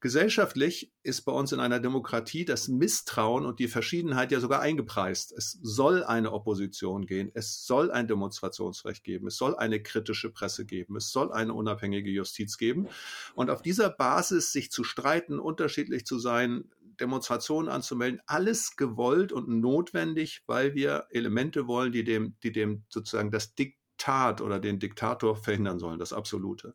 Gesellschaftlich 0.00 0.92
ist 1.02 1.22
bei 1.22 1.32
uns 1.32 1.52
in 1.52 1.60
einer 1.60 1.80
Demokratie 1.80 2.44
das 2.44 2.68
Misstrauen 2.68 3.46
und 3.46 3.58
die 3.58 3.68
Verschiedenheit 3.68 4.32
ja 4.32 4.40
sogar 4.40 4.60
eingepreist. 4.60 5.32
Es 5.32 5.58
soll 5.62 6.04
eine 6.04 6.32
Opposition 6.32 7.06
gehen, 7.06 7.30
es 7.34 7.64
soll 7.64 7.90
ein 7.90 8.06
Demonstrationsrecht 8.06 9.04
geben, 9.04 9.28
es 9.28 9.36
soll 9.36 9.56
eine 9.56 9.82
kritische 9.82 10.30
Presse 10.30 10.66
geben, 10.66 10.96
es 10.96 11.10
soll 11.10 11.32
eine 11.32 11.54
unabhängige 11.54 12.10
Justiz 12.10 12.58
geben. 12.58 12.88
Und 13.34 13.50
auf 13.50 13.62
dieser 13.62 13.90
Basis 13.90 14.52
sich 14.52 14.70
zu 14.70 14.84
streiten, 14.84 15.38
unterschiedlich 15.38 16.04
zu 16.04 16.18
sein, 16.18 16.64
Demonstrationen 17.00 17.68
anzumelden, 17.68 18.20
alles 18.26 18.76
gewollt 18.76 19.32
und 19.32 19.48
notwendig, 19.48 20.42
weil 20.46 20.74
wir 20.74 21.06
Elemente 21.10 21.66
wollen, 21.66 21.92
die 21.92 22.04
dem, 22.04 22.36
die 22.42 22.52
dem 22.52 22.84
sozusagen 22.88 23.30
das 23.30 23.54
Diktat 23.54 24.40
oder 24.40 24.58
den 24.58 24.78
Diktator 24.78 25.36
verhindern 25.36 25.78
sollen, 25.78 25.98
das 25.98 26.12
Absolute. 26.12 26.74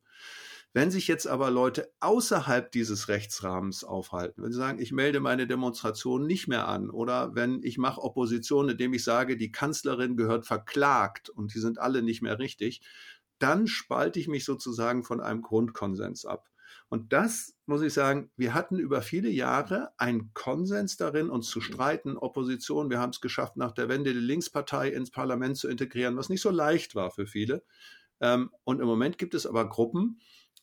Wenn 0.72 0.92
sich 0.92 1.08
jetzt 1.08 1.26
aber 1.26 1.50
Leute 1.50 1.92
außerhalb 2.00 2.72
dieses 2.72 3.08
Rechtsrahmens 3.08 3.84
aufhalten, 3.84 4.44
wenn 4.44 4.52
sie 4.52 4.60
sagen, 4.60 4.80
ich 4.80 4.92
melde 4.92 5.20
meine 5.20 5.48
Demonstration 5.48 6.28
nicht 6.28 6.48
mehr 6.48 6.68
an 6.68 6.92
oder 6.92 7.34
wenn 7.34 7.64
ich 7.64 7.80
mache 7.80 8.02
Opposition, 8.02 8.70
indem 8.70 8.94
ich 8.94 9.04
sage, 9.04 9.36
die 9.36 9.52
Kanzlerin 9.52 10.16
gehört 10.16 10.46
verklagt 10.46 11.30
und 11.30 11.56
die 11.56 11.60
sind 11.60 11.80
alle 11.80 12.04
nicht 12.04 12.22
mehr 12.22 12.38
richtig, 12.38 12.82
dann 13.40 13.66
spalte 13.66 14.20
ich 14.20 14.28
mich 14.28 14.46
sozusagen 14.46 15.04
von 15.04 15.22
einem 15.22 15.42
Grundkonsens 15.42 16.26
ab. 16.26 16.50
Und 16.90 17.14
das 17.14 17.56
muss 17.68 17.84
ich 17.84 17.94
sagen, 17.94 18.32
wir 18.36 18.56
hatten 18.56 18.80
über 18.80 19.04
viele 19.04 19.30
Jahre 19.30 19.92
einen 19.98 20.34
Konsens 20.34 20.98
darin, 20.98 21.30
uns 21.30 21.48
zu 21.48 21.62
streiten, 21.62 22.18
Opposition. 22.18 22.90
Wir 22.90 23.00
haben 23.00 23.12
es 23.12 23.22
geschafft, 23.22 23.58
nach 23.58 23.72
der 23.72 23.90
Wende 23.90 24.12
die 24.12 24.20
Linkspartei 24.20 24.90
ins 24.90 25.12
Parlament 25.12 25.58
zu 25.58 25.70
integrieren, 25.70 26.18
was 26.18 26.30
nicht 26.30 26.42
so 26.42 26.50
leicht 26.50 26.96
war 26.96 27.12
für 27.12 27.28
viele. 27.28 27.64
Ähm, 28.22 28.50
und 28.64 28.82
im 28.82 28.88
Moment 28.88 29.20
gibt 29.20 29.36
es 29.36 29.46
aber 29.46 29.70
Gruppen, 29.70 30.20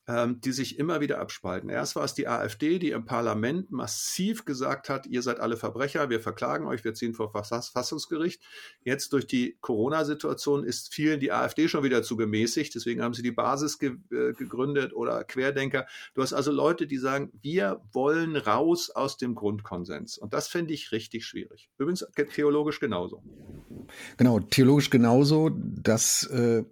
ähm, 0.08 0.40
die 0.40 0.52
sich 0.52 0.78
immer 0.78 1.00
wieder 1.00 1.18
abspalten. 1.18 1.68
Erst 1.68 1.96
war 1.96 2.04
es 2.04 2.14
die 2.14 2.28
AfD, 2.28 2.78
die 2.78 2.90
im 2.90 3.04
Parlament 3.04 3.70
massiv 3.70 4.44
gesagt 4.44 4.88
hat, 4.88 5.06
ihr 5.06 5.22
seid 5.22 5.40
alle 5.40 5.56
Verbrecher, 5.56 6.10
wir 6.10 6.20
verklagen 6.20 6.66
euch, 6.66 6.84
wir 6.84 6.94
ziehen 6.94 7.14
vor 7.14 7.30
Verfassungsgericht. 7.30 8.40
Jetzt 8.84 9.12
durch 9.12 9.26
die 9.26 9.56
Corona-Situation 9.60 10.64
ist 10.64 10.94
vielen 10.94 11.18
die 11.18 11.32
AfD 11.32 11.68
schon 11.68 11.82
wieder 11.82 12.02
zu 12.02 12.16
gemäßigt, 12.16 12.74
deswegen 12.74 13.02
haben 13.02 13.14
sie 13.14 13.22
die 13.22 13.32
Basis 13.32 13.78
ge 13.78 13.96
äh, 14.10 14.32
gegründet 14.32 14.92
oder 14.94 15.24
Querdenker. 15.24 15.86
Du 16.14 16.22
hast 16.22 16.32
also 16.32 16.52
Leute, 16.52 16.86
die 16.86 16.98
sagen, 16.98 17.32
wir 17.42 17.80
wollen 17.92 18.36
raus 18.36 18.90
aus 18.90 19.16
dem 19.16 19.34
Grundkonsens. 19.34 20.18
Und 20.18 20.34
das 20.34 20.48
finde 20.48 20.74
ich 20.74 20.92
richtig 20.92 21.26
schwierig. 21.26 21.68
Übrigens 21.78 22.06
theologisch 22.32 22.80
genauso. 22.80 23.22
Genau, 24.16 24.40
theologisch 24.40 24.90
genauso. 24.90 25.50
Das 25.52 26.24
äh, 26.24 26.64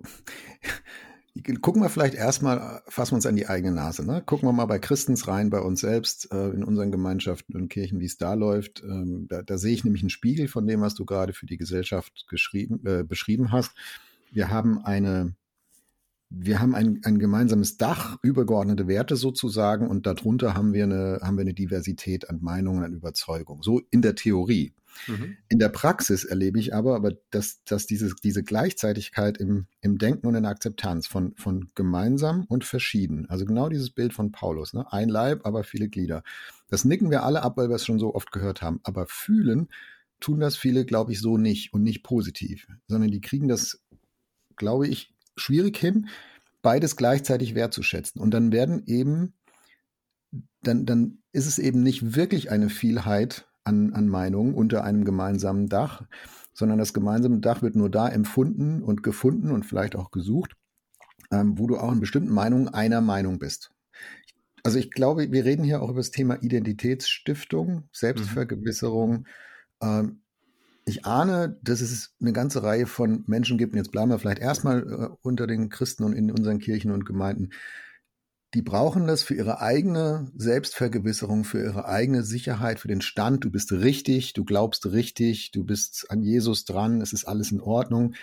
gucken 1.60 1.82
wir 1.82 1.88
vielleicht 1.88 2.14
erstmal, 2.14 2.82
fassen 2.86 3.12
wir 3.12 3.16
uns 3.16 3.26
an 3.26 3.36
die 3.36 3.48
eigene 3.48 3.74
Nase. 3.74 4.06
Ne? 4.06 4.22
Gucken 4.24 4.48
wir 4.48 4.52
mal 4.52 4.66
bei 4.66 4.78
Christens 4.78 5.26
rein, 5.26 5.50
bei 5.50 5.60
uns 5.60 5.80
selbst, 5.80 6.32
äh, 6.32 6.50
in 6.50 6.62
unseren 6.62 6.92
Gemeinschaften 6.92 7.56
und 7.56 7.68
Kirchen, 7.68 7.98
wie 7.98 8.06
es 8.06 8.18
da 8.18 8.34
läuft. 8.34 8.82
Ähm, 8.84 9.26
da, 9.28 9.42
da 9.42 9.58
sehe 9.58 9.74
ich 9.74 9.84
nämlich 9.84 10.02
einen 10.02 10.10
Spiegel 10.10 10.46
von 10.46 10.66
dem, 10.66 10.80
was 10.80 10.94
du 10.94 11.04
gerade 11.04 11.32
für 11.32 11.46
die 11.46 11.56
Gesellschaft 11.56 12.26
geschrieben, 12.28 12.80
äh, 12.86 13.02
beschrieben 13.02 13.50
hast. 13.50 13.72
Wir 14.30 14.50
haben 14.50 14.78
eine 14.84 15.34
wir 16.36 16.60
haben 16.60 16.74
ein, 16.74 17.00
ein 17.04 17.18
gemeinsames 17.18 17.76
Dach, 17.76 18.18
übergeordnete 18.22 18.88
Werte 18.88 19.14
sozusagen, 19.14 19.88
und 19.88 20.06
darunter 20.06 20.54
haben 20.54 20.72
wir 20.72 20.84
eine, 20.84 21.20
haben 21.22 21.36
wir 21.36 21.42
eine 21.42 21.54
Diversität 21.54 22.28
an 22.28 22.40
Meinungen, 22.40 22.82
an 22.82 22.92
Überzeugungen. 22.92 23.62
So 23.62 23.80
in 23.90 24.02
der 24.02 24.14
Theorie. 24.14 24.72
Mhm. 25.06 25.36
In 25.48 25.58
der 25.58 25.68
Praxis 25.68 26.24
erlebe 26.24 26.58
ich 26.58 26.74
aber, 26.74 26.94
aber 26.94 27.12
dass, 27.30 27.62
dass 27.64 27.86
diese, 27.86 28.14
diese 28.22 28.42
Gleichzeitigkeit 28.42 29.38
im, 29.38 29.66
im 29.80 29.98
Denken 29.98 30.26
und 30.26 30.34
in 30.34 30.42
der 30.42 30.52
Akzeptanz 30.52 31.06
von, 31.06 31.34
von 31.36 31.70
gemeinsam 31.74 32.44
und 32.48 32.64
verschieden, 32.64 33.26
also 33.28 33.44
genau 33.44 33.68
dieses 33.68 33.90
Bild 33.90 34.12
von 34.12 34.32
Paulus, 34.32 34.72
ne? 34.72 34.90
ein 34.92 35.08
Leib, 35.08 35.46
aber 35.46 35.64
viele 35.64 35.88
Glieder. 35.88 36.22
Das 36.68 36.84
nicken 36.84 37.10
wir 37.10 37.22
alle 37.22 37.42
ab, 37.42 37.56
weil 37.56 37.68
wir 37.68 37.76
es 37.76 37.84
schon 37.84 37.98
so 37.98 38.14
oft 38.14 38.32
gehört 38.32 38.62
haben. 38.62 38.80
Aber 38.82 39.06
fühlen 39.06 39.68
tun 40.20 40.40
das 40.40 40.56
viele, 40.56 40.84
glaube 40.84 41.12
ich, 41.12 41.20
so 41.20 41.36
nicht 41.36 41.72
und 41.72 41.82
nicht 41.82 42.02
positiv, 42.02 42.66
sondern 42.88 43.10
die 43.10 43.20
kriegen 43.20 43.48
das, 43.48 43.82
glaube 44.56 44.88
ich, 44.88 45.12
schwierig 45.36 45.76
hin, 45.76 46.08
beides 46.62 46.96
gleichzeitig 46.96 47.54
wertzuschätzen. 47.54 48.20
Und 48.20 48.32
dann 48.32 48.50
werden 48.50 48.82
eben, 48.86 49.34
dann, 50.62 50.86
dann 50.86 51.18
ist 51.32 51.46
es 51.46 51.58
eben 51.58 51.82
nicht 51.82 52.14
wirklich 52.14 52.50
eine 52.50 52.70
Vielheit 52.70 53.46
an, 53.64 53.92
an 53.94 54.08
Meinungen 54.08 54.54
unter 54.54 54.84
einem 54.84 55.04
gemeinsamen 55.04 55.68
Dach, 55.68 56.04
sondern 56.52 56.78
das 56.78 56.94
gemeinsame 56.94 57.40
Dach 57.40 57.62
wird 57.62 57.76
nur 57.76 57.90
da 57.90 58.08
empfunden 58.08 58.82
und 58.82 59.02
gefunden 59.02 59.50
und 59.50 59.64
vielleicht 59.64 59.96
auch 59.96 60.10
gesucht, 60.10 60.56
ähm, 61.30 61.58
wo 61.58 61.66
du 61.66 61.76
auch 61.76 61.92
in 61.92 62.00
bestimmten 62.00 62.32
Meinungen 62.32 62.68
einer 62.68 63.00
Meinung 63.00 63.38
bist. 63.38 63.72
Also 64.62 64.78
ich 64.78 64.90
glaube, 64.90 65.30
wir 65.30 65.44
reden 65.44 65.64
hier 65.64 65.82
auch 65.82 65.90
über 65.90 66.00
das 66.00 66.10
Thema 66.10 66.42
Identitätsstiftung, 66.42 67.88
Selbstvergewisserung. 67.92 69.26
Ähm, 69.82 70.20
ich 70.86 71.04
ahne, 71.06 71.58
dass 71.62 71.80
es 71.80 72.14
eine 72.20 72.32
ganze 72.32 72.62
Reihe 72.62 72.86
von 72.86 73.24
Menschen 73.26 73.58
gibt, 73.58 73.72
und 73.72 73.78
jetzt 73.78 73.90
bleiben 73.90 74.10
wir 74.10 74.18
vielleicht 74.18 74.40
erstmal 74.40 74.82
äh, 74.82 75.16
unter 75.22 75.46
den 75.46 75.70
Christen 75.70 76.04
und 76.04 76.12
in 76.12 76.30
unseren 76.30 76.58
Kirchen 76.58 76.92
und 76.92 77.04
Gemeinden, 77.04 77.50
die 78.54 78.62
brauchen 78.62 79.06
das 79.06 79.24
für 79.24 79.34
ihre 79.34 79.60
eigene 79.60 80.30
Selbstvergewisserung, 80.36 81.44
für 81.44 81.62
ihre 81.62 81.86
eigene 81.86 82.22
Sicherheit, 82.22 82.78
für 82.78 82.88
den 82.88 83.00
Stand. 83.00 83.44
Du 83.44 83.50
bist 83.50 83.72
richtig, 83.72 84.32
du 84.32 84.44
glaubst 84.44 84.86
richtig, 84.86 85.50
du 85.50 85.64
bist 85.64 86.10
an 86.10 86.22
Jesus 86.22 86.64
dran, 86.64 87.00
es 87.00 87.12
ist 87.12 87.24
alles 87.24 87.50
in 87.50 87.60
Ordnung. 87.60 88.14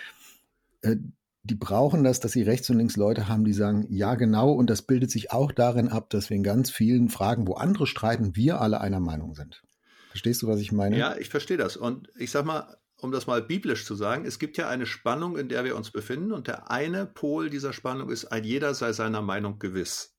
Äh, 0.80 0.96
die 1.44 1.54
brauchen 1.54 2.04
das, 2.04 2.20
dass 2.20 2.32
sie 2.32 2.42
rechts 2.42 2.70
und 2.70 2.78
links 2.78 2.96
Leute 2.96 3.28
haben, 3.28 3.44
die 3.44 3.52
sagen, 3.52 3.86
ja 3.90 4.14
genau, 4.14 4.52
und 4.52 4.70
das 4.70 4.82
bildet 4.82 5.10
sich 5.10 5.32
auch 5.32 5.52
darin 5.52 5.88
ab, 5.88 6.08
dass 6.08 6.30
wir 6.30 6.36
in 6.36 6.44
ganz 6.44 6.70
vielen 6.70 7.08
Fragen, 7.08 7.46
wo 7.46 7.54
andere 7.54 7.86
streiten, 7.86 8.36
wir 8.36 8.60
alle 8.60 8.80
einer 8.80 9.00
Meinung 9.00 9.34
sind. 9.34 9.62
Verstehst 10.10 10.42
du, 10.42 10.46
was 10.46 10.60
ich 10.60 10.72
meine? 10.72 10.96
Ja, 10.96 11.16
ich 11.16 11.28
verstehe 11.28 11.56
das. 11.56 11.76
Und 11.76 12.10
ich 12.16 12.30
sag 12.30 12.44
mal, 12.44 12.76
um 12.96 13.10
das 13.10 13.26
mal 13.26 13.42
biblisch 13.42 13.84
zu 13.84 13.96
sagen, 13.96 14.24
es 14.24 14.38
gibt 14.38 14.56
ja 14.56 14.68
eine 14.68 14.86
Spannung, 14.86 15.36
in 15.36 15.48
der 15.48 15.64
wir 15.64 15.74
uns 15.76 15.90
befinden. 15.90 16.30
Und 16.32 16.46
der 16.46 16.70
eine 16.70 17.06
Pol 17.06 17.50
dieser 17.50 17.72
Spannung 17.72 18.10
ist, 18.10 18.26
ein 18.26 18.44
jeder 18.44 18.74
sei 18.74 18.92
seiner 18.92 19.22
Meinung 19.22 19.58
gewiss. 19.58 20.11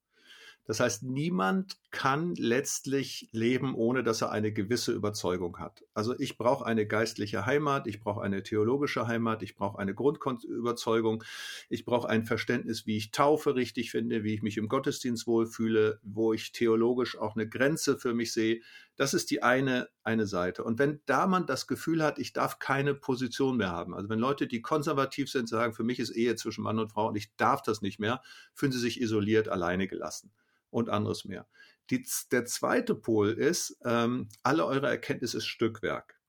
Das 0.66 0.80
heißt, 0.80 1.04
niemand 1.04 1.76
kann 1.92 2.36
letztlich 2.36 3.28
leben, 3.34 3.76
ohne 3.76 4.02
dass 4.02 4.22
er 4.22 4.32
eine 4.32 4.54
gewisse 4.54 4.94
Überzeugung 4.94 5.60
hat. 5.60 5.84
Also 5.94 6.18
ich 6.18 6.38
brauche 6.38 6.66
eine 6.66 6.88
geistliche 6.88 7.46
Heimat, 7.46 7.86
ich 7.86 8.00
brauche 8.00 8.22
eine 8.22 8.44
theologische 8.44 9.06
Heimat, 9.06 9.44
ich 9.44 9.56
brauche 9.56 9.78
eine 9.78 9.94
Grundüberzeugung, 9.94 11.24
ich 11.70 11.84
brauche 11.84 12.08
ein 12.08 12.24
Verständnis, 12.24 12.86
wie 12.86 12.96
ich 12.96 13.12
Taufe 13.12 13.56
richtig 13.56 13.92
finde, 13.92 14.24
wie 14.24 14.34
ich 14.34 14.42
mich 14.42 14.58
im 14.58 14.70
Gottesdienst 14.70 15.28
wohlfühle, 15.28 16.00
wo 16.02 16.32
ich 16.32 16.54
theologisch 16.54 17.18
auch 17.18 17.36
eine 17.36 17.48
Grenze 17.48 17.98
für 17.98 18.14
mich 18.14 18.32
sehe. 18.32 18.62
Das 18.96 19.14
ist 19.14 19.32
die 19.32 19.44
eine, 19.44 19.90
eine 20.04 20.28
Seite. 20.28 20.64
Und 20.64 20.80
wenn 20.80 21.02
da 21.08 21.28
man 21.28 21.46
das 21.46 21.68
Gefühl 21.68 22.02
hat, 22.02 22.20
ich 22.20 22.32
darf 22.32 22.60
keine 22.60 22.96
Position 22.96 23.58
mehr 23.58 23.72
haben, 23.72 23.94
also 23.94 24.08
wenn 24.08 24.20
Leute, 24.20 24.48
die 24.48 24.62
konservativ 24.62 25.30
sind, 25.30 25.50
sagen, 25.50 25.74
für 25.74 25.84
mich 25.84 26.00
ist 26.00 26.12
Ehe 26.12 26.36
zwischen 26.38 26.64
Mann 26.64 26.80
und 26.80 26.90
Frau 26.90 27.10
und 27.10 27.18
ich 27.18 27.36
darf 27.36 27.62
das 27.62 27.82
nicht 27.82 28.00
mehr, 28.00 28.22
fühlen 28.54 28.72
sie 28.72 28.80
sich 28.80 29.02
isoliert, 29.02 29.50
alleine 29.50 29.88
gelassen 29.88 30.32
und 30.74 30.90
anderes 30.90 31.26
mehr. 31.26 31.48
Die, 31.90 32.06
der 32.32 32.46
zweite 32.46 32.96
Pol 32.96 33.32
ist, 33.32 33.78
ähm, 33.86 34.30
alle 34.42 34.66
eure 34.66 34.88
Erkenntnis 34.88 35.34
ist 35.34 35.46
Stückwerk. 35.46 36.20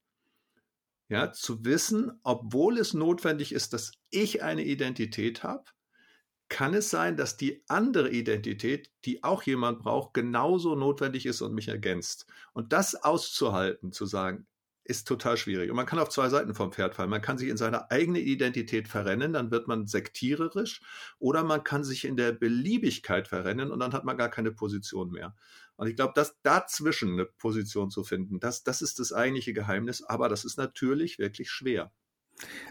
Ja, 1.08 1.32
zu 1.32 1.64
wissen, 1.64 2.18
obwohl 2.22 2.78
es 2.78 2.94
notwendig 2.94 3.52
ist, 3.52 3.72
dass 3.72 3.92
ich 4.10 4.42
eine 4.42 4.64
Identität 4.64 5.42
habe, 5.42 5.64
kann 6.48 6.74
es 6.74 6.90
sein, 6.90 7.16
dass 7.16 7.36
die 7.36 7.62
andere 7.68 8.10
Identität, 8.10 8.90
die 9.04 9.24
auch 9.24 9.42
jemand 9.42 9.80
braucht, 9.80 10.14
genauso 10.14 10.74
notwendig 10.74 11.26
ist 11.26 11.40
und 11.40 11.54
mich 11.54 11.68
ergänzt. 11.68 12.26
Und 12.52 12.72
das 12.72 12.94
auszuhalten, 12.94 13.92
zu 13.92 14.06
sagen, 14.06 14.46
ist 14.84 15.08
total 15.08 15.36
schwierig. 15.36 15.70
Und 15.70 15.76
man 15.76 15.86
kann 15.86 15.98
auf 15.98 16.10
zwei 16.10 16.28
Seiten 16.28 16.54
vom 16.54 16.72
Pferd 16.72 16.94
fallen. 16.94 17.10
Man 17.10 17.22
kann 17.22 17.38
sich 17.38 17.48
in 17.48 17.56
seine 17.56 17.90
eigene 17.90 18.20
Identität 18.20 18.86
verrennen, 18.86 19.32
dann 19.32 19.50
wird 19.50 19.66
man 19.66 19.86
sektiererisch, 19.86 20.82
oder 21.18 21.42
man 21.42 21.64
kann 21.64 21.84
sich 21.84 22.04
in 22.04 22.16
der 22.16 22.32
Beliebigkeit 22.32 23.26
verrennen 23.26 23.70
und 23.70 23.80
dann 23.80 23.92
hat 23.92 24.04
man 24.04 24.16
gar 24.16 24.28
keine 24.28 24.52
Position 24.52 25.10
mehr. 25.10 25.34
Und 25.76 25.88
ich 25.88 25.96
glaube, 25.96 26.12
dass 26.14 26.40
dazwischen 26.42 27.14
eine 27.14 27.24
Position 27.24 27.90
zu 27.90 28.04
finden, 28.04 28.38
das, 28.40 28.62
das 28.62 28.82
ist 28.82 29.00
das 29.00 29.12
eigentliche 29.12 29.54
Geheimnis, 29.54 30.02
aber 30.02 30.28
das 30.28 30.44
ist 30.44 30.56
natürlich 30.56 31.18
wirklich 31.18 31.50
schwer. 31.50 31.90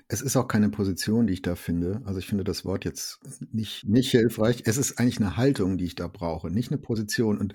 Es 0.07 0.21
ist 0.21 0.35
auch 0.35 0.47
keine 0.47 0.69
Position, 0.69 1.25
die 1.25 1.33
ich 1.33 1.41
da 1.41 1.55
finde. 1.55 2.01
Also 2.05 2.19
ich 2.19 2.27
finde 2.27 2.43
das 2.43 2.65
Wort 2.65 2.85
jetzt 2.85 3.19
nicht, 3.51 3.85
nicht 3.85 4.11
hilfreich. 4.11 4.63
Es 4.65 4.77
ist 4.77 4.99
eigentlich 4.99 5.19
eine 5.19 5.37
Haltung, 5.37 5.77
die 5.77 5.85
ich 5.85 5.95
da 5.95 6.07
brauche, 6.07 6.49
nicht 6.49 6.71
eine 6.71 6.81
Position. 6.81 7.37
Und 7.37 7.53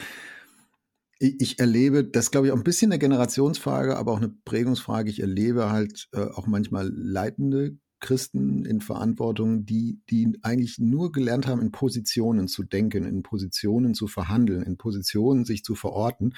ich 1.18 1.58
erlebe, 1.58 2.04
das 2.04 2.30
glaube 2.30 2.46
ich 2.46 2.52
auch 2.52 2.56
ein 2.56 2.64
bisschen 2.64 2.92
eine 2.92 2.98
Generationsfrage, 2.98 3.96
aber 3.96 4.12
auch 4.12 4.18
eine 4.18 4.34
Prägungsfrage. 4.44 5.10
Ich 5.10 5.20
erlebe 5.20 5.70
halt 5.70 6.08
äh, 6.12 6.20
auch 6.20 6.46
manchmal 6.46 6.88
leitende 6.94 7.76
Christen 8.00 8.64
in 8.64 8.80
Verantwortung, 8.80 9.66
die, 9.66 10.00
die 10.08 10.38
eigentlich 10.42 10.78
nur 10.78 11.10
gelernt 11.10 11.46
haben, 11.46 11.60
in 11.60 11.72
Positionen 11.72 12.46
zu 12.46 12.62
denken, 12.62 13.04
in 13.04 13.22
Positionen 13.22 13.94
zu 13.94 14.06
verhandeln, 14.06 14.62
in 14.62 14.76
Positionen 14.76 15.44
sich 15.44 15.64
zu 15.64 15.74
verorten. 15.74 16.34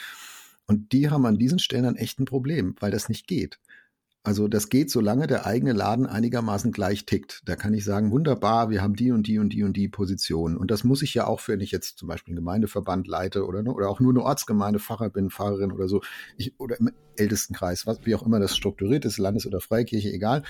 Und 0.66 0.92
die 0.92 1.10
haben 1.10 1.26
an 1.26 1.36
diesen 1.36 1.58
Stellen 1.58 1.84
dann 1.84 1.96
echt 1.96 2.18
ein 2.18 2.24
Problem, 2.24 2.74
weil 2.80 2.90
das 2.90 3.08
nicht 3.08 3.26
geht. 3.26 3.58
Also 4.22 4.48
das 4.48 4.68
geht, 4.68 4.90
solange 4.90 5.26
der 5.26 5.46
eigene 5.46 5.72
Laden 5.72 6.06
einigermaßen 6.06 6.72
gleich 6.72 7.06
tickt. 7.06 7.40
Da 7.46 7.56
kann 7.56 7.72
ich 7.72 7.84
sagen, 7.84 8.10
wunderbar, 8.10 8.68
wir 8.68 8.82
haben 8.82 8.94
die 8.94 9.12
und 9.12 9.26
die 9.26 9.38
und 9.38 9.50
die 9.50 9.62
und 9.62 9.74
die 9.78 9.88
Position. 9.88 10.58
Und 10.58 10.70
das 10.70 10.84
muss 10.84 11.00
ich 11.00 11.14
ja 11.14 11.26
auch, 11.26 11.40
wenn 11.48 11.60
ich 11.60 11.70
jetzt 11.70 11.96
zum 11.96 12.08
Beispiel 12.08 12.32
einen 12.32 12.36
Gemeindeverband 12.36 13.06
leite 13.06 13.46
oder, 13.46 13.64
oder 13.74 13.88
auch 13.88 13.98
nur 13.98 14.12
eine 14.12 14.22
Ortsgemeinde, 14.22 14.78
Pfarrer 14.78 15.08
bin, 15.08 15.30
Pfarrerin 15.30 15.72
oder 15.72 15.88
so, 15.88 16.02
ich, 16.36 16.52
oder 16.60 16.78
im 16.78 16.90
Ältestenkreis, 17.16 17.86
was, 17.86 18.04
wie 18.04 18.14
auch 18.14 18.22
immer 18.22 18.38
das 18.40 18.54
strukturiert 18.54 19.06
ist, 19.06 19.16
Landes- 19.16 19.46
oder 19.46 19.60
Freikirche, 19.60 20.12
egal. 20.12 20.42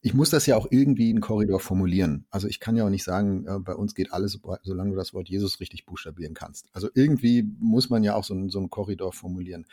Ich 0.00 0.14
muss 0.14 0.30
das 0.30 0.46
ja 0.46 0.56
auch 0.56 0.68
irgendwie 0.70 1.10
in 1.10 1.20
Korridor 1.20 1.60
formulieren. 1.60 2.24
Also 2.30 2.48
ich 2.48 2.58
kann 2.58 2.74
ja 2.74 2.86
auch 2.86 2.90
nicht 2.90 3.04
sagen, 3.04 3.44
äh, 3.46 3.58
bei 3.58 3.74
uns 3.74 3.94
geht 3.94 4.14
alles, 4.14 4.40
solange 4.62 4.92
du 4.92 4.96
das 4.96 5.12
Wort 5.12 5.28
Jesus 5.28 5.60
richtig 5.60 5.84
buchstabieren 5.84 6.32
kannst. 6.32 6.70
Also 6.72 6.88
irgendwie 6.94 7.46
muss 7.58 7.90
man 7.90 8.02
ja 8.02 8.14
auch 8.14 8.24
so, 8.24 8.48
so 8.48 8.60
einen 8.60 8.70
Korridor 8.70 9.12
formulieren. 9.12 9.66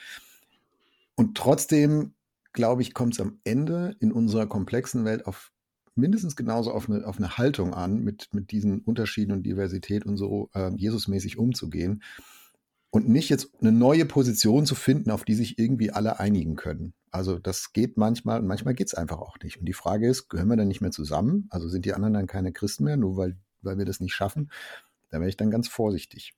Und 1.16 1.38
trotzdem 1.38 2.12
glaube 2.58 2.82
ich, 2.82 2.96
kommt 2.96 3.14
es 3.14 3.22
am 3.22 3.40
Ende 3.44 3.96
in 4.00 4.12
unserer 4.12 4.48
komplexen 4.48 5.06
Welt 5.06 5.28
auf 5.28 5.52
mindestens 5.94 6.36
genauso 6.36 6.72
auf 6.72 6.90
eine, 6.90 7.06
auf 7.06 7.18
eine 7.18 7.38
Haltung 7.38 7.76
an, 7.76 8.04
mit, 8.04 8.30
mit 8.34 8.50
diesen 8.52 8.80
Unterschieden 8.82 9.32
und 9.32 9.44
Diversität 9.44 10.06
und 10.08 10.18
so 10.18 10.50
äh, 10.56 10.72
Jesusmäßig 10.76 11.38
umzugehen. 11.38 12.02
Und 12.90 13.08
nicht 13.08 13.30
jetzt 13.30 13.52
eine 13.62 13.72
neue 13.72 14.06
Position 14.06 14.66
zu 14.66 14.74
finden, 14.74 15.12
auf 15.12 15.24
die 15.24 15.36
sich 15.36 15.60
irgendwie 15.60 15.92
alle 15.92 16.20
einigen 16.20 16.56
können. 16.56 16.94
Also 17.12 17.38
das 17.38 17.74
geht 17.74 17.96
manchmal 17.96 18.40
und 18.40 18.48
manchmal 18.48 18.74
geht 18.74 18.88
es 18.88 18.96
einfach 18.96 19.20
auch 19.20 19.38
nicht. 19.44 19.60
Und 19.60 19.66
die 19.66 19.74
Frage 19.74 20.10
ist, 20.10 20.28
gehören 20.28 20.48
wir 20.48 20.58
dann 20.58 20.68
nicht 20.68 20.82
mehr 20.82 20.92
zusammen? 20.92 21.46
Also 21.52 21.68
sind 21.70 21.86
die 21.86 21.94
anderen 21.94 22.16
dann 22.16 22.26
keine 22.26 22.52
Christen 22.52 22.86
mehr, 22.86 22.98
nur 22.98 23.18
weil, 23.18 23.38
weil 23.62 23.78
wir 23.78 23.86
das 23.86 24.00
nicht 24.00 24.16
schaffen? 24.16 24.52
Da 25.10 25.20
wäre 25.20 25.30
ich 25.30 25.38
dann 25.38 25.52
ganz 25.52 25.68
vorsichtig. 25.68 26.34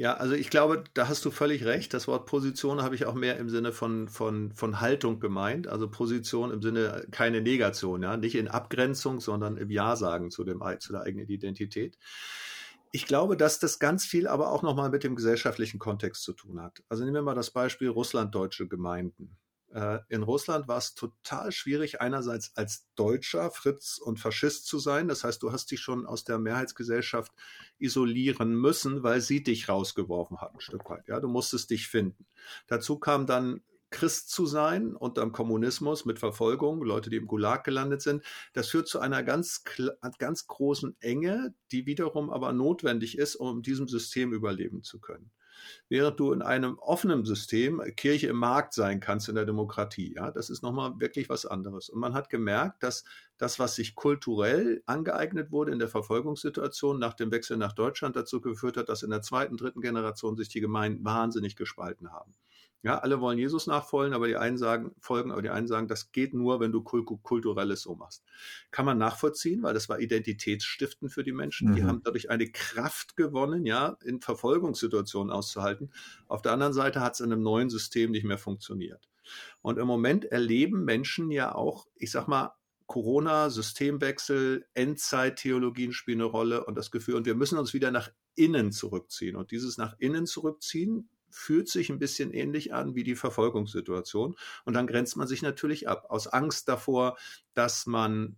Ja, 0.00 0.14
also 0.14 0.34
ich 0.34 0.48
glaube, 0.48 0.82
da 0.94 1.08
hast 1.08 1.22
du 1.26 1.30
völlig 1.30 1.66
recht. 1.66 1.92
Das 1.92 2.08
Wort 2.08 2.24
Position 2.24 2.80
habe 2.80 2.94
ich 2.94 3.04
auch 3.04 3.12
mehr 3.12 3.36
im 3.36 3.50
Sinne 3.50 3.70
von, 3.70 4.08
von, 4.08 4.50
von 4.50 4.80
Haltung 4.80 5.20
gemeint. 5.20 5.68
Also 5.68 5.90
Position 5.90 6.50
im 6.50 6.62
Sinne 6.62 7.06
keine 7.10 7.42
Negation, 7.42 8.02
ja, 8.02 8.16
nicht 8.16 8.34
in 8.34 8.48
Abgrenzung, 8.48 9.20
sondern 9.20 9.58
im 9.58 9.68
Ja 9.68 9.96
sagen 9.96 10.30
zu, 10.30 10.42
zu 10.42 10.92
der 10.92 11.02
eigenen 11.02 11.28
Identität. 11.28 11.98
Ich 12.92 13.04
glaube, 13.04 13.36
dass 13.36 13.58
das 13.58 13.78
ganz 13.78 14.06
viel 14.06 14.26
aber 14.26 14.50
auch 14.50 14.62
nochmal 14.62 14.88
mit 14.88 15.04
dem 15.04 15.16
gesellschaftlichen 15.16 15.78
Kontext 15.78 16.22
zu 16.22 16.32
tun 16.32 16.62
hat. 16.62 16.82
Also 16.88 17.04
nehmen 17.04 17.16
wir 17.16 17.22
mal 17.22 17.34
das 17.34 17.50
Beispiel 17.50 17.90
russlanddeutsche 17.90 18.68
Gemeinden. 18.68 19.36
Äh, 19.72 20.00
in 20.08 20.22
Russland 20.22 20.66
war 20.68 20.78
es 20.78 20.94
total 20.94 21.52
schwierig, 21.52 22.00
einerseits 22.00 22.56
als 22.56 22.88
Deutscher 22.96 23.50
Fritz 23.50 23.98
und 23.98 24.18
Faschist 24.18 24.66
zu 24.66 24.78
sein. 24.78 25.08
Das 25.08 25.24
heißt, 25.24 25.42
du 25.42 25.52
hast 25.52 25.70
dich 25.70 25.80
schon 25.80 26.06
aus 26.06 26.24
der 26.24 26.38
Mehrheitsgesellschaft 26.38 27.32
isolieren 27.78 28.54
müssen, 28.54 29.02
weil 29.02 29.20
sie 29.20 29.42
dich 29.42 29.68
rausgeworfen 29.68 30.40
hat, 30.40 30.54
ein 30.54 30.60
Stück 30.60 30.88
weit. 30.90 31.06
Ja, 31.08 31.20
du 31.20 31.28
musstest 31.28 31.70
dich 31.70 31.88
finden. 31.88 32.26
Dazu 32.66 32.98
kam 32.98 33.26
dann 33.26 33.62
Christ 33.90 34.30
zu 34.30 34.46
sein 34.46 34.94
unterm 34.94 35.32
Kommunismus 35.32 36.04
mit 36.04 36.20
Verfolgung, 36.20 36.82
Leute, 36.82 37.10
die 37.10 37.16
im 37.16 37.26
Gulag 37.26 37.64
gelandet 37.64 38.02
sind, 38.02 38.24
das 38.52 38.68
führt 38.68 38.86
zu 38.86 39.00
einer 39.00 39.24
ganz, 39.24 39.64
ganz 40.18 40.46
großen 40.46 40.96
Enge, 41.00 41.54
die 41.72 41.86
wiederum 41.86 42.30
aber 42.30 42.52
notwendig 42.52 43.18
ist, 43.18 43.34
um 43.34 43.62
diesem 43.62 43.88
System 43.88 44.32
überleben 44.32 44.84
zu 44.84 45.00
können 45.00 45.32
während 45.88 46.18
du 46.20 46.32
in 46.32 46.42
einem 46.42 46.78
offenen 46.78 47.24
System 47.24 47.82
Kirche 47.96 48.28
im 48.28 48.36
Markt 48.36 48.74
sein 48.74 49.00
kannst 49.00 49.28
in 49.28 49.34
der 49.34 49.44
Demokratie. 49.44 50.14
Ja, 50.16 50.30
das 50.30 50.50
ist 50.50 50.62
nochmal 50.62 50.98
wirklich 50.98 51.28
was 51.28 51.46
anderes. 51.46 51.88
Und 51.88 52.00
man 52.00 52.14
hat 52.14 52.30
gemerkt, 52.30 52.82
dass 52.82 53.04
das, 53.38 53.58
was 53.58 53.74
sich 53.74 53.94
kulturell 53.94 54.82
angeeignet 54.86 55.50
wurde 55.50 55.72
in 55.72 55.78
der 55.78 55.88
Verfolgungssituation 55.88 56.98
nach 56.98 57.14
dem 57.14 57.30
Wechsel 57.30 57.56
nach 57.56 57.72
Deutschland 57.72 58.16
dazu 58.16 58.40
geführt 58.40 58.76
hat, 58.76 58.88
dass 58.88 59.02
in 59.02 59.10
der 59.10 59.22
zweiten, 59.22 59.56
dritten 59.56 59.80
Generation 59.80 60.36
sich 60.36 60.48
die 60.48 60.60
Gemeinden 60.60 61.04
wahnsinnig 61.04 61.56
gespalten 61.56 62.12
haben. 62.12 62.34
Ja, 62.82 62.98
alle 62.98 63.20
wollen 63.20 63.38
Jesus 63.38 63.66
nachfolgen, 63.66 64.14
aber 64.14 64.26
die 64.26 64.36
einen 64.36 64.56
sagen, 64.56 64.94
folgen, 65.00 65.32
aber 65.32 65.42
die 65.42 65.50
einen 65.50 65.66
sagen, 65.66 65.86
das 65.86 66.12
geht 66.12 66.32
nur, 66.32 66.60
wenn 66.60 66.72
du 66.72 66.82
kulturelles 66.82 67.82
so 67.82 67.94
machst. 67.94 68.24
Kann 68.70 68.86
man 68.86 68.96
nachvollziehen, 68.96 69.62
weil 69.62 69.74
das 69.74 69.90
war 69.90 70.00
Identitätsstiften 70.00 71.10
für 71.10 71.22
die 71.22 71.32
Menschen. 71.32 71.70
Mhm. 71.70 71.74
Die 71.74 71.84
haben 71.84 72.00
dadurch 72.02 72.30
eine 72.30 72.50
Kraft 72.50 73.16
gewonnen, 73.16 73.66
ja, 73.66 73.98
in 74.02 74.20
Verfolgungssituationen 74.20 75.30
auszuhalten. 75.30 75.92
Auf 76.26 76.40
der 76.40 76.52
anderen 76.52 76.72
Seite 76.72 77.00
hat 77.00 77.14
es 77.14 77.20
in 77.20 77.32
einem 77.32 77.42
neuen 77.42 77.68
System 77.68 78.12
nicht 78.12 78.24
mehr 78.24 78.38
funktioniert. 78.38 79.10
Und 79.60 79.78
im 79.78 79.86
Moment 79.86 80.24
erleben 80.24 80.84
Menschen 80.84 81.30
ja 81.30 81.54
auch, 81.54 81.86
ich 81.96 82.10
sag 82.10 82.28
mal, 82.28 82.54
Corona, 82.86 83.50
Systemwechsel, 83.50 84.66
Endzeittheologien 84.74 85.92
spielen 85.92 86.22
eine 86.22 86.30
Rolle 86.30 86.64
und 86.64 86.74
das 86.74 86.90
Gefühl, 86.90 87.14
und 87.14 87.24
wir 87.24 87.36
müssen 87.36 87.56
uns 87.56 87.72
wieder 87.72 87.92
nach 87.92 88.10
innen 88.34 88.72
zurückziehen. 88.72 89.36
Und 89.36 89.52
dieses 89.52 89.78
nach 89.78 89.94
innen 89.98 90.26
zurückziehen 90.26 91.08
fühlt 91.30 91.68
sich 91.68 91.90
ein 91.90 91.98
bisschen 91.98 92.32
ähnlich 92.32 92.74
an 92.74 92.94
wie 92.94 93.04
die 93.04 93.14
Verfolgungssituation. 93.14 94.36
Und 94.64 94.74
dann 94.74 94.86
grenzt 94.86 95.16
man 95.16 95.26
sich 95.26 95.42
natürlich 95.42 95.88
ab, 95.88 96.06
aus 96.08 96.26
Angst 96.26 96.68
davor, 96.68 97.16
dass 97.54 97.86
man 97.86 98.36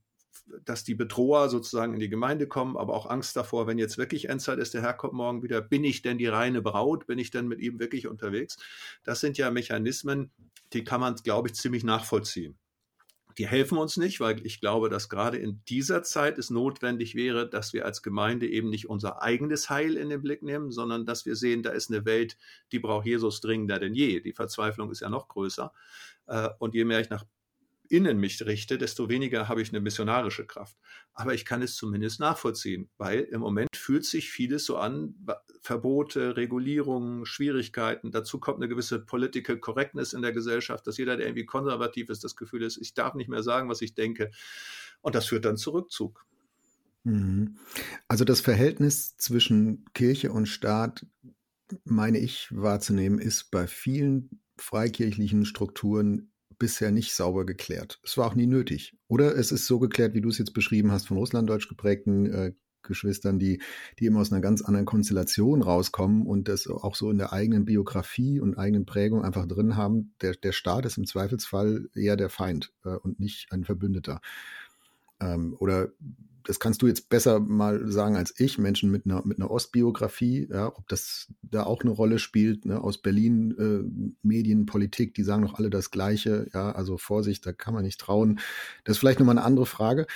dass 0.65 0.83
die 0.83 0.95
Bedroher 0.95 1.49
sozusagen 1.49 1.95
in 1.95 2.01
die 2.01 2.09
Gemeinde 2.09 2.49
kommen, 2.49 2.77
aber 2.77 2.95
auch 2.95 3.07
Angst 3.07 3.37
davor, 3.37 3.67
wenn 3.67 3.79
jetzt 3.79 3.97
wirklich 3.97 4.29
Endzeit 4.29 4.59
ist, 4.59 4.75
der 4.75 4.83
Herr 4.83 4.95
kommt 4.95 5.13
morgen 5.13 5.43
wieder, 5.43 5.61
bin 5.61 5.85
ich 5.85 6.03
denn 6.03 6.19
die 6.19 6.27
reine 6.27 6.63
Braut, 6.63 7.07
bin 7.07 7.19
ich 7.19 7.31
denn 7.31 7.47
mit 7.47 7.61
ihm 7.61 7.79
wirklich 7.79 8.09
unterwegs? 8.09 8.57
Das 9.05 9.21
sind 9.21 9.39
ja 9.39 9.51
Mechanismen, 9.51 10.33
die 10.73 10.85
kann 10.85 11.01
man, 11.01 11.15
glaube 11.17 11.49
ich, 11.49 11.55
ziemlich 11.55 11.85
nachvollziehen 11.85 12.59
die 13.39 13.47
helfen 13.47 13.79
uns 13.79 13.97
nicht, 13.97 14.21
weil 14.21 14.45
ich 14.47 14.61
glaube, 14.61 14.89
dass 14.89 15.09
gerade 15.09 15.39
in 15.39 15.62
dieser 15.69 16.03
Zeit 16.03 16.39
es 16.39 16.51
notwendig 16.51 17.15
wäre, 17.15 17.49
dass 17.49 17.73
wir 17.73 17.85
als 17.85 18.03
Gemeinde 18.03 18.49
eben 18.49 18.71
nicht 18.71 18.89
unser 18.89 19.23
eigenes 19.23 19.71
Heil 19.71 19.97
in 19.97 20.11
den 20.11 20.23
Blick 20.23 20.43
nehmen, 20.43 20.71
sondern 20.71 21.07
dass 21.07 21.27
wir 21.27 21.37
sehen, 21.37 21.62
da 21.62 21.71
ist 21.71 21.91
eine 21.91 22.05
Welt, 22.05 22.37
die 22.73 22.79
braucht 22.79 23.07
Jesus 23.07 23.41
dringender 23.41 23.79
denn 23.79 23.95
je. 23.95 24.21
Die 24.21 24.33
Verzweiflung 24.33 24.91
ist 24.91 25.01
ja 25.01 25.09
noch 25.09 25.29
größer. 25.29 25.73
Äh, 26.27 26.49
und 26.59 26.75
je 26.75 26.85
mehr 26.85 27.01
ich 27.01 27.11
nach 27.11 27.25
innen 27.93 28.19
mich 28.19 28.45
richte, 28.45 28.79
desto 28.79 29.11
weniger 29.11 29.49
habe 29.49 29.61
ich 29.61 29.69
eine 29.69 29.81
missionarische 29.81 30.47
Kraft. 30.47 30.77
Aber 31.13 31.35
ich 31.35 31.45
kann 31.45 31.61
es 31.61 31.77
zumindest 31.77 32.21
nachvollziehen, 32.21 32.89
weil 32.97 33.21
im 33.21 33.41
Moment 33.41 33.77
fühlt 33.77 34.07
sich 34.07 34.31
vieles 34.31 34.65
so 34.65 34.79
an, 34.79 35.15
Verbote, 35.61 36.37
Regulierungen, 36.37 37.27
Schwierigkeiten. 37.27 38.11
Dazu 38.11 38.41
kommt 38.41 38.59
eine 38.59 38.69
gewisse 38.69 38.99
Political 38.99 39.59
Correctness 39.59 40.15
in 40.15 40.23
der 40.23 40.33
Gesellschaft, 40.33 40.87
dass 40.87 40.97
jeder, 40.97 41.19
der 41.19 41.27
irgendwie 41.27 41.45
konservativ 41.45 42.09
ist, 42.09 42.25
das 42.25 42.35
Gefühl 42.35 42.63
ist, 42.63 42.79
ich 42.79 42.95
darf 42.95 43.15
nicht 43.15 43.29
mehr 43.29 43.43
sagen, 43.43 43.69
was 43.69 43.83
ich 43.83 43.95
denke. 43.95 44.31
Und 45.03 45.15
das 45.15 45.27
führt 45.27 45.45
dann 45.45 45.59
zu 45.59 45.71
Rückzug. 45.71 46.25
Mhm. 47.05 47.59
Also 48.09 48.25
das 48.25 48.41
Verhältnis 48.41 49.17
zwischen 49.19 49.85
Kirche 49.93 50.33
und 50.33 50.47
Staat, 50.47 51.07
meine 51.85 52.19
ich 52.19 52.49
wahrzunehmen, 52.51 53.19
ist 53.19 53.51
bei 53.51 53.67
vielen 53.67 54.41
freikirchlichen 54.57 55.45
Strukturen 55.45 56.32
bisher 56.62 56.92
nicht 56.92 57.12
sauber 57.12 57.45
geklärt. 57.45 57.99
Es 58.04 58.16
war 58.16 58.28
auch 58.28 58.37
nie 58.37 58.47
nötig. 58.47 58.97
Oder 59.09 59.37
es 59.37 59.50
ist 59.50 59.66
so 59.66 59.81
geklärt, 59.81 60.14
wie 60.14 60.21
du 60.21 60.28
es 60.28 60.38
jetzt 60.38 60.54
beschrieben 60.54 60.92
hast, 60.92 61.09
von 61.09 61.16
russlanddeutsch 61.16 61.69
geprägten 61.69 62.26
äh, 62.26 62.52
Geschwistern, 62.83 63.40
die, 63.40 63.61
die 63.99 64.04
eben 64.04 64.16
aus 64.16 64.31
einer 64.31 64.40
ganz 64.40 64.62
anderen 64.62 64.87
Konstellation 64.87 65.61
rauskommen 65.61 66.25
und 66.25 66.47
das 66.47 66.69
auch 66.69 66.94
so 66.94 67.11
in 67.11 67.18
der 67.18 67.33
eigenen 67.33 67.64
Biografie 67.64 68.38
und 68.38 68.59
eigenen 68.59 68.87
Prägung 68.87 69.25
einfach 69.25 69.46
drin 69.46 69.77
haben. 69.77 70.14
Der, 70.20 70.35
der 70.35 70.53
Staat 70.53 70.87
ist 70.87 70.98
im 70.98 71.07
Zweifelsfall 71.07 71.88
eher 71.96 72.16
der 72.16 72.31
Feind 72.31 72.72
äh, 72.85 72.90
und 72.90 73.18
nicht 73.18 73.51
ein 73.51 73.64
Verbündeter. 73.64 74.20
Ähm, 75.20 75.57
oder 75.59 75.88
das 76.44 76.61
kannst 76.61 76.83
du 76.83 76.87
jetzt 76.87 77.09
besser 77.09 77.40
mal 77.40 77.90
sagen 77.90 78.16
als 78.16 78.38
ich, 78.38 78.59
Menschen 78.59 78.90
mit 78.90 79.07
einer, 79.07 79.24
mit 79.24 79.38
einer 79.38 79.50
Ostbiografie, 79.50 80.48
ja, 80.50 80.68
ob 80.68 80.88
das 80.88 81.33
da 81.42 81.64
auch 81.64 81.83
eine 81.83 81.90
Rolle 81.90 82.18
spielt, 82.18 82.64
ne, 82.64 82.81
aus 82.81 82.98
Berlin, 82.98 83.55
äh, 83.59 84.16
Medien, 84.22 84.66
Politik, 84.66 85.14
die 85.14 85.24
sagen 85.24 85.42
doch 85.42 85.55
alle 85.55 85.70
das 85.70 85.90
Gleiche, 85.90 86.48
ja, 86.52 86.72
also 86.72 86.98
Vorsicht, 86.98 87.46
da 87.46 87.52
kann 87.52 87.74
man 87.74 87.85
nicht 87.85 88.00
trauen. 88.00 88.40
Das 88.85 88.96
ist 88.96 88.98
vielleicht 88.98 89.18
nochmal 89.18 89.38
eine 89.38 89.46
andere 89.46 89.66
Frage. 89.66 90.07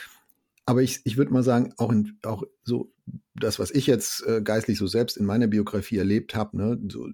Aber 0.66 0.82
ich, 0.82 1.00
ich 1.04 1.16
würde 1.16 1.32
mal 1.32 1.44
sagen, 1.44 1.72
auch, 1.76 1.92
in, 1.92 2.18
auch 2.24 2.42
so 2.64 2.92
das, 3.34 3.58
was 3.58 3.70
ich 3.70 3.86
jetzt 3.86 4.26
äh, 4.26 4.42
geistlich 4.42 4.78
so 4.78 4.88
selbst 4.88 5.16
in 5.16 5.24
meiner 5.24 5.46
Biografie 5.46 5.98
erlebt 5.98 6.34
habe, 6.34 6.56
ne, 6.56 6.78
so, 6.88 7.08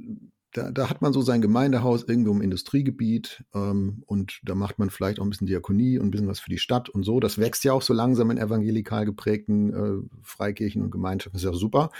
da, 0.53 0.71
da 0.71 0.91
hat 0.91 1.03
man 1.03 1.13
so 1.13 1.23
sein 1.23 1.41
Gemeindehaus 1.41 2.05
irgendwo 2.05 2.33
im 2.33 2.43
Industriegebiet 2.43 3.45
ähm, 3.55 4.03
und 4.07 4.41
da 4.45 4.55
macht 4.55 4.79
man 4.79 4.91
vielleicht 4.91 5.19
auch 5.19 5.25
ein 5.25 5.31
bisschen 5.31 5.47
Diakonie 5.47 5.99
und 5.99 6.07
ein 6.07 6.11
bisschen 6.11 6.29
was 6.29 6.41
für 6.41 6.51
die 6.51 6.59
Stadt 6.59 6.89
und 6.89 7.05
so. 7.05 7.21
Das 7.21 7.39
wächst 7.39 7.65
ja 7.65 7.73
auch 7.73 7.83
so 7.83 7.95
langsam 7.95 8.31
in 8.31 8.39
evangelikal 8.39 9.05
geprägten 9.05 9.73
äh, 9.73 10.19
Freikirchen 10.23 10.83
und 10.83 10.91
Gemeinschaften. 10.91 11.37
Ist 11.37 11.45
ja 11.45 11.53
super. 11.53 11.91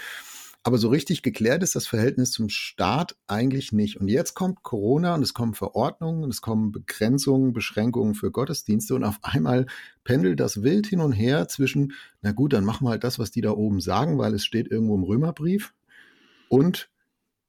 Aber 0.65 0.77
so 0.77 0.87
richtig 0.87 1.23
geklärt 1.23 1.61
ist 1.61 1.75
das 1.75 1.87
Verhältnis 1.87 2.31
zum 2.31 2.47
Staat 2.47 3.17
eigentlich 3.27 3.73
nicht. 3.73 3.99
Und 3.99 4.07
jetzt 4.07 4.33
kommt 4.33 4.63
Corona 4.63 5.13
und 5.13 5.21
es 5.21 5.33
kommen 5.33 5.55
Verordnungen 5.55 6.23
und 6.23 6.29
es 6.29 6.41
kommen 6.41 6.71
Begrenzungen, 6.71 7.51
Beschränkungen 7.51 8.15
für 8.15 8.31
Gottesdienste 8.31 8.95
und 8.95 9.03
auf 9.03 9.19
einmal 9.23 9.65
pendelt 10.05 10.39
das 10.39 10.63
wild 10.63 10.87
hin 10.87 11.01
und 11.01 11.11
her 11.11 11.49
zwischen, 11.49 11.93
na 12.21 12.31
gut, 12.31 12.53
dann 12.53 12.63
machen 12.63 12.85
wir 12.85 12.91
halt 12.91 13.03
das, 13.03 13.19
was 13.19 13.29
die 13.29 13.41
da 13.41 13.51
oben 13.51 13.81
sagen, 13.81 14.17
weil 14.17 14.33
es 14.33 14.45
steht 14.45 14.71
irgendwo 14.71 14.95
im 14.95 15.03
Römerbrief 15.03 15.73
und 16.47 16.89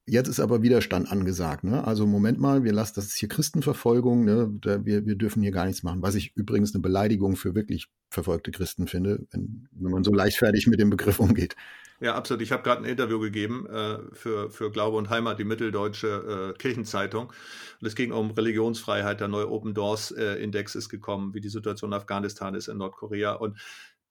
Jetzt 0.07 0.29
ist 0.29 0.38
aber 0.38 0.62
Widerstand 0.62 1.11
angesagt. 1.11 1.64
Ne? 1.64 1.83
Also 1.87 2.07
Moment 2.07 2.38
mal, 2.38 2.62
wir 2.62 2.73
lassen, 2.73 2.93
das 2.97 3.07
ist 3.07 3.17
hier 3.17 3.29
Christenverfolgung, 3.29 4.25
ne? 4.25 4.53
Da, 4.61 4.85
wir, 4.85 5.07
wir 5.07 5.17
dürfen 5.17 5.43
hier 5.43 5.51
gar 5.51 5.64
nichts 5.64 5.83
machen. 5.83 6.03
Was 6.03 6.14
ich 6.14 6.37
übrigens 6.37 6.75
eine 6.75 6.83
Beleidigung 6.83 7.37
für 7.37 7.55
wirklich 7.55 7.88
verfolgte 8.11 8.51
Christen 8.51 8.87
finde, 8.87 9.27
wenn, 9.31 9.67
wenn 9.73 9.90
man 9.90 10.05
so 10.05 10.12
leichtfertig 10.12 10.67
mit 10.67 10.79
dem 10.79 10.90
Begriff 10.90 11.21
umgeht. 11.21 11.57
Ja, 12.01 12.17
absolut. 12.17 12.43
Ich 12.43 12.53
habe 12.53 12.62
gerade 12.62 12.83
ein 12.83 12.90
Interview 12.90 13.19
gegeben 13.19 13.67
äh, 13.67 13.99
für, 14.12 14.51
für 14.51 14.71
Glaube 14.71 14.99
und 14.99 15.09
Heimat, 15.09 15.38
die 15.38 15.45
mitteldeutsche 15.45 16.53
äh, 16.53 16.59
Kirchenzeitung. 16.59 17.29
Und 17.81 17.87
es 17.87 17.95
ging 17.95 18.12
um 18.12 18.31
Religionsfreiheit. 18.33 19.21
Der 19.21 19.29
neue 19.29 19.51
Open 19.51 19.73
Doors 19.73 20.11
äh, 20.11 20.35
Index 20.35 20.75
ist 20.75 20.90
gekommen, 20.90 21.33
wie 21.33 21.40
die 21.40 21.49
Situation 21.49 21.93
in 21.93 21.97
Afghanistan 21.97 22.55
ist, 22.55 22.69
in 22.69 22.77
Nordkorea. 22.77 23.33
Und 23.33 23.59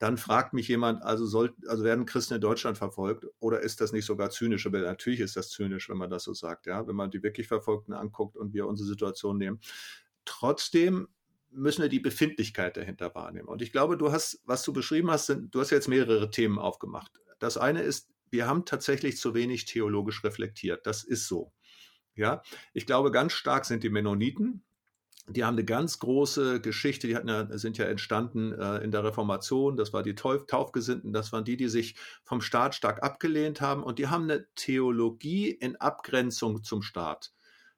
dann 0.04 0.18
fragt 0.18 0.52
mich 0.52 0.68
jemand, 0.68 1.02
also, 1.02 1.26
soll, 1.26 1.56
also 1.66 1.86
werden 1.86 2.06
Christen 2.06 2.34
in 2.34 2.42
Deutschland 2.42 2.78
verfolgt 2.78 3.26
oder 3.40 3.62
ist 3.62 3.80
das 3.80 3.94
nicht 3.94 4.04
sogar 4.04 4.32
zynisch? 4.32 4.66
Aber 4.66 4.82
natürlich 4.82 5.22
ist 5.22 5.38
das 5.38 5.50
zynisch, 5.50 5.88
wenn 5.88 5.96
man 5.96 6.10
das 6.10 6.24
so 6.24 6.34
sagt, 6.34 6.66
ja, 6.66 6.86
wenn 6.86 6.96
man 6.98 7.10
die 7.10 7.24
wirklich 7.24 7.48
Verfolgten 7.48 7.94
anguckt 7.94 8.36
und 8.36 8.54
wir 8.54 8.68
unsere 8.68 8.90
Situation 8.90 9.38
nehmen. 9.38 9.62
Trotzdem 10.26 11.08
müssen 11.52 11.84
wir 11.84 11.88
die 11.88 12.02
Befindlichkeit 12.02 12.76
dahinter 12.76 13.16
wahrnehmen. 13.16 13.48
Und 13.48 13.62
ich 13.62 13.72
glaube, 13.72 13.96
du 13.96 14.12
hast, 14.12 14.42
was 14.44 14.64
du 14.64 14.74
beschrieben 14.74 15.10
hast, 15.10 15.28
sind, 15.28 15.56
du 15.56 15.62
hast 15.62 15.70
jetzt 15.70 15.88
mehrere 15.88 16.30
Themen 16.30 16.60
aufgemacht. 16.60 17.22
Das 17.40 17.58
eine 17.58 17.82
ist, 17.82 18.10
wir 18.30 18.46
haben 18.46 18.66
tatsächlich 18.66 19.16
zu 19.16 19.34
wenig 19.34 19.64
theologisch 19.64 20.22
reflektiert. 20.26 20.86
Das 20.86 21.06
ist 21.06 21.30
so. 21.30 21.54
Ja, 22.14 22.42
ich 22.74 22.86
glaube, 22.86 23.10
ganz 23.10 23.32
stark 23.32 23.64
sind 23.64 23.84
die 23.84 23.90
Mennoniten, 23.90 24.66
die 25.28 25.44
haben 25.44 25.56
eine 25.56 25.66
ganz 25.66 26.00
große 26.00 26.60
Geschichte, 26.60 27.08
die 27.08 27.14
ja, 27.14 27.58
sind 27.58 27.78
ja 27.78 27.86
entstanden 27.86 28.52
äh, 28.54 28.80
in 28.80 28.92
der 28.92 29.04
Reformation, 29.04 29.78
das 29.78 29.94
war 29.94 30.04
die 30.04 30.16
Tauf 30.16 30.46
Taufgesinnten, 30.48 31.14
das 31.14 31.32
waren 31.32 31.46
die, 31.46 31.56
die 31.56 31.70
sich 31.70 31.96
vom 32.24 32.42
Staat 32.42 32.76
stark 32.76 33.02
abgelehnt 33.04 33.62
haben 33.62 33.84
und 33.84 34.00
die 34.00 34.08
haben 34.08 34.24
eine 34.24 34.46
Theologie 34.56 35.50
in 35.50 35.78
Abgrenzung 35.78 36.64
zum 36.64 36.82
Staat. 36.82 37.32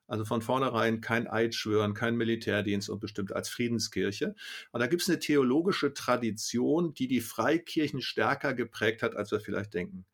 Also 0.08 0.25
von 0.25 0.41
vornherein 0.41 1.01
kein 1.01 1.27
Eid 1.27 1.55
schwören, 1.55 1.93
kein 1.93 2.15
Militärdienst 2.15 2.89
und 2.89 2.99
bestimmt 2.99 3.34
als 3.34 3.49
Friedenskirche. 3.49 4.36
Und 4.71 4.79
da 4.79 4.88
gibt 4.88 5.01
es 5.01 5.10
eine 5.10 5.19
theologische 5.19 5.93
Tradition, 5.93 6.93
die 6.93 7.08
die 7.08 7.21
Freikirchen 7.21 8.01
stärker 8.01 8.53
geprägt 8.53 9.01
hat, 9.01 9.15
als 9.15 9.31
wir 9.31 9.39
vielleicht 9.39 9.73
denken. 9.73 10.05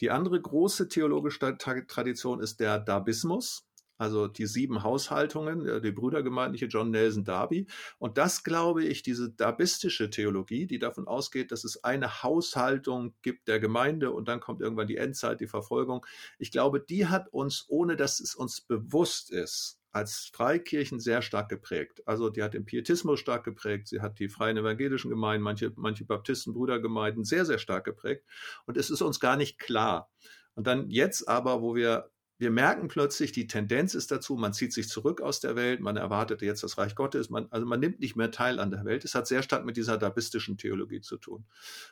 Die 0.00 0.10
andere 0.10 0.40
große 0.40 0.88
theologische 0.88 1.56
Tradition 1.58 2.40
ist 2.40 2.58
der 2.58 2.78
Dabismus 2.78 3.66
also 4.04 4.28
die 4.28 4.46
sieben 4.46 4.82
Haushaltungen, 4.82 5.66
äh, 5.66 5.80
die 5.80 5.92
Brüdergemeindliche 5.92 6.66
John 6.66 6.90
Nelson 6.90 7.24
Darby. 7.24 7.66
Und 7.98 8.18
das 8.18 8.44
glaube 8.44 8.84
ich, 8.84 9.02
diese 9.02 9.30
dabistische 9.30 10.10
Theologie, 10.10 10.66
die 10.66 10.78
davon 10.78 11.08
ausgeht, 11.08 11.50
dass 11.52 11.64
es 11.64 11.82
eine 11.84 12.22
Haushaltung 12.22 13.14
gibt 13.22 13.48
der 13.48 13.60
Gemeinde 13.60 14.10
und 14.10 14.28
dann 14.28 14.40
kommt 14.40 14.60
irgendwann 14.60 14.88
die 14.88 14.98
Endzeit, 14.98 15.40
die 15.40 15.46
Verfolgung. 15.46 16.04
Ich 16.38 16.52
glaube, 16.52 16.80
die 16.80 17.06
hat 17.06 17.32
uns, 17.32 17.64
ohne 17.68 17.96
dass 17.96 18.20
es 18.20 18.34
uns 18.34 18.60
bewusst 18.60 19.30
ist, 19.30 19.80
als 19.90 20.30
Freikirchen 20.34 21.00
sehr 21.00 21.22
stark 21.22 21.48
geprägt. 21.48 22.02
Also 22.04 22.28
die 22.28 22.42
hat 22.42 22.52
den 22.52 22.66
Pietismus 22.66 23.20
stark 23.20 23.44
geprägt, 23.44 23.88
sie 23.88 24.02
hat 24.02 24.18
die 24.18 24.28
freien 24.28 24.58
evangelischen 24.58 25.08
Gemeinden, 25.08 25.44
manche, 25.44 25.72
manche 25.76 26.04
Baptisten, 26.04 26.52
Brüdergemeinden 26.52 27.24
sehr, 27.24 27.46
sehr 27.46 27.58
stark 27.58 27.84
geprägt. 27.84 28.24
Und 28.66 28.76
es 28.76 28.90
ist 28.90 29.00
uns 29.00 29.18
gar 29.18 29.36
nicht 29.36 29.58
klar. 29.58 30.10
Und 30.56 30.66
dann 30.66 30.90
jetzt 30.90 31.28
aber, 31.28 31.62
wo 31.62 31.74
wir 31.74 32.10
wir 32.38 32.50
merken 32.50 32.88
plötzlich, 32.88 33.32
die 33.32 33.46
Tendenz 33.46 33.94
ist 33.94 34.10
dazu, 34.10 34.34
man 34.34 34.52
zieht 34.52 34.72
sich 34.72 34.88
zurück 34.88 35.20
aus 35.20 35.40
der 35.40 35.54
Welt, 35.54 35.80
man 35.80 35.96
erwartet 35.96 36.42
jetzt 36.42 36.62
das 36.64 36.78
Reich 36.78 36.94
Gottes, 36.96 37.30
man, 37.30 37.46
also 37.50 37.64
man 37.64 37.78
nimmt 37.78 38.00
nicht 38.00 38.16
mehr 38.16 38.30
teil 38.32 38.58
an 38.58 38.70
der 38.70 38.84
Welt. 38.84 39.04
Es 39.04 39.14
hat 39.14 39.26
sehr 39.26 39.42
stark 39.42 39.64
mit 39.64 39.76
dieser 39.76 39.98
dabistischen 39.98 40.58
Theologie 40.58 41.00
zu 41.00 41.16
tun. 41.16 41.44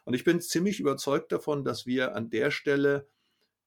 Und 0.05 0.14
ich 0.14 0.24
bin 0.24 0.40
ziemlich 0.40 0.81
überzeugt 0.81 1.31
davon, 1.31 1.64
dass 1.64 1.87
wir 1.87 2.16
an 2.16 2.28
der 2.31 2.50
Stelle 2.50 3.07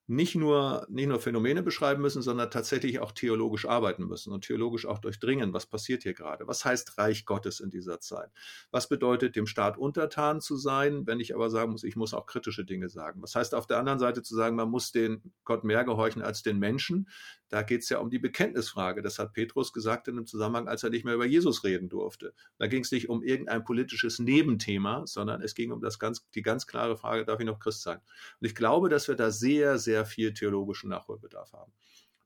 nicht 0.07 0.35
nur, 0.35 0.85
nicht 0.89 1.07
nur 1.07 1.19
Phänomene 1.19 1.63
beschreiben 1.63 2.01
müssen, 2.01 2.21
sondern 2.21 2.51
tatsächlich 2.51 2.99
auch 2.99 3.11
theologisch 3.11 3.65
arbeiten 3.65 4.05
müssen 4.05 4.31
und 4.33 4.45
theologisch 4.45 4.85
auch 4.85 4.99
durchdringen, 4.99 5.53
was 5.53 5.65
passiert 5.65 6.03
hier 6.03 6.13
gerade. 6.13 6.47
Was 6.47 6.63
heißt 6.63 6.97
Reich 6.99 7.25
Gottes 7.25 7.59
in 7.59 7.71
dieser 7.71 7.99
Zeit? 7.99 8.29
Was 8.69 8.87
bedeutet, 8.87 9.35
dem 9.35 9.47
Staat 9.47 9.77
untertan 9.77 10.41
zu 10.41 10.57
sein, 10.57 11.07
wenn 11.07 11.19
ich 11.19 11.33
aber 11.33 11.49
sagen 11.49 11.71
muss, 11.71 11.83
ich 11.83 11.95
muss 11.95 12.13
auch 12.13 12.27
kritische 12.27 12.65
Dinge 12.65 12.89
sagen? 12.89 13.21
Was 13.23 13.33
heißt 13.33 13.55
auf 13.55 13.65
der 13.65 13.79
anderen 13.79 13.99
Seite 13.99 14.21
zu 14.21 14.35
sagen, 14.35 14.55
man 14.55 14.69
muss 14.69 14.91
den 14.91 15.33
Gott 15.43 15.63
mehr 15.63 15.83
gehorchen 15.83 16.21
als 16.21 16.43
den 16.43 16.59
Menschen? 16.59 17.09
Da 17.55 17.61
geht 17.61 17.83
es 17.83 17.89
ja 17.89 17.99
um 17.99 18.09
die 18.09 18.19
Bekenntnisfrage. 18.19 19.01
Das 19.01 19.17
hat 19.17 19.31
Petrus 19.31 19.71
gesagt 19.71 20.09
in 20.09 20.17
einem 20.17 20.25
Zusammenhang, 20.25 20.67
als 20.67 20.83
er 20.83 20.89
nicht 20.89 21.05
mehr 21.05 21.13
über 21.13 21.25
Jesus 21.25 21.63
reden 21.63 21.87
durfte. 21.87 22.33
Da 22.57 22.67
ging 22.67 22.83
es 22.83 22.91
nicht 22.91 23.07
um 23.07 23.23
irgendein 23.23 23.63
politisches 23.63 24.19
Nebenthema, 24.19 25.07
sondern 25.07 25.41
es 25.41 25.55
ging 25.55 25.71
um 25.71 25.79
das 25.79 25.97
ganz, 25.97 26.29
die 26.31 26.41
ganz 26.41 26.67
klare 26.67 26.97
Frage, 26.97 27.23
darf 27.23 27.39
ich 27.39 27.45
noch 27.45 27.61
Christ 27.61 27.83
sein? 27.83 27.99
Und 28.41 28.47
ich 28.47 28.55
glaube, 28.55 28.89
dass 28.89 29.07
wir 29.07 29.15
da 29.15 29.31
sehr, 29.31 29.77
sehr 29.77 30.05
viel 30.05 30.33
theologischen 30.33 30.89
Nachholbedarf 30.89 31.53
haben. 31.53 31.71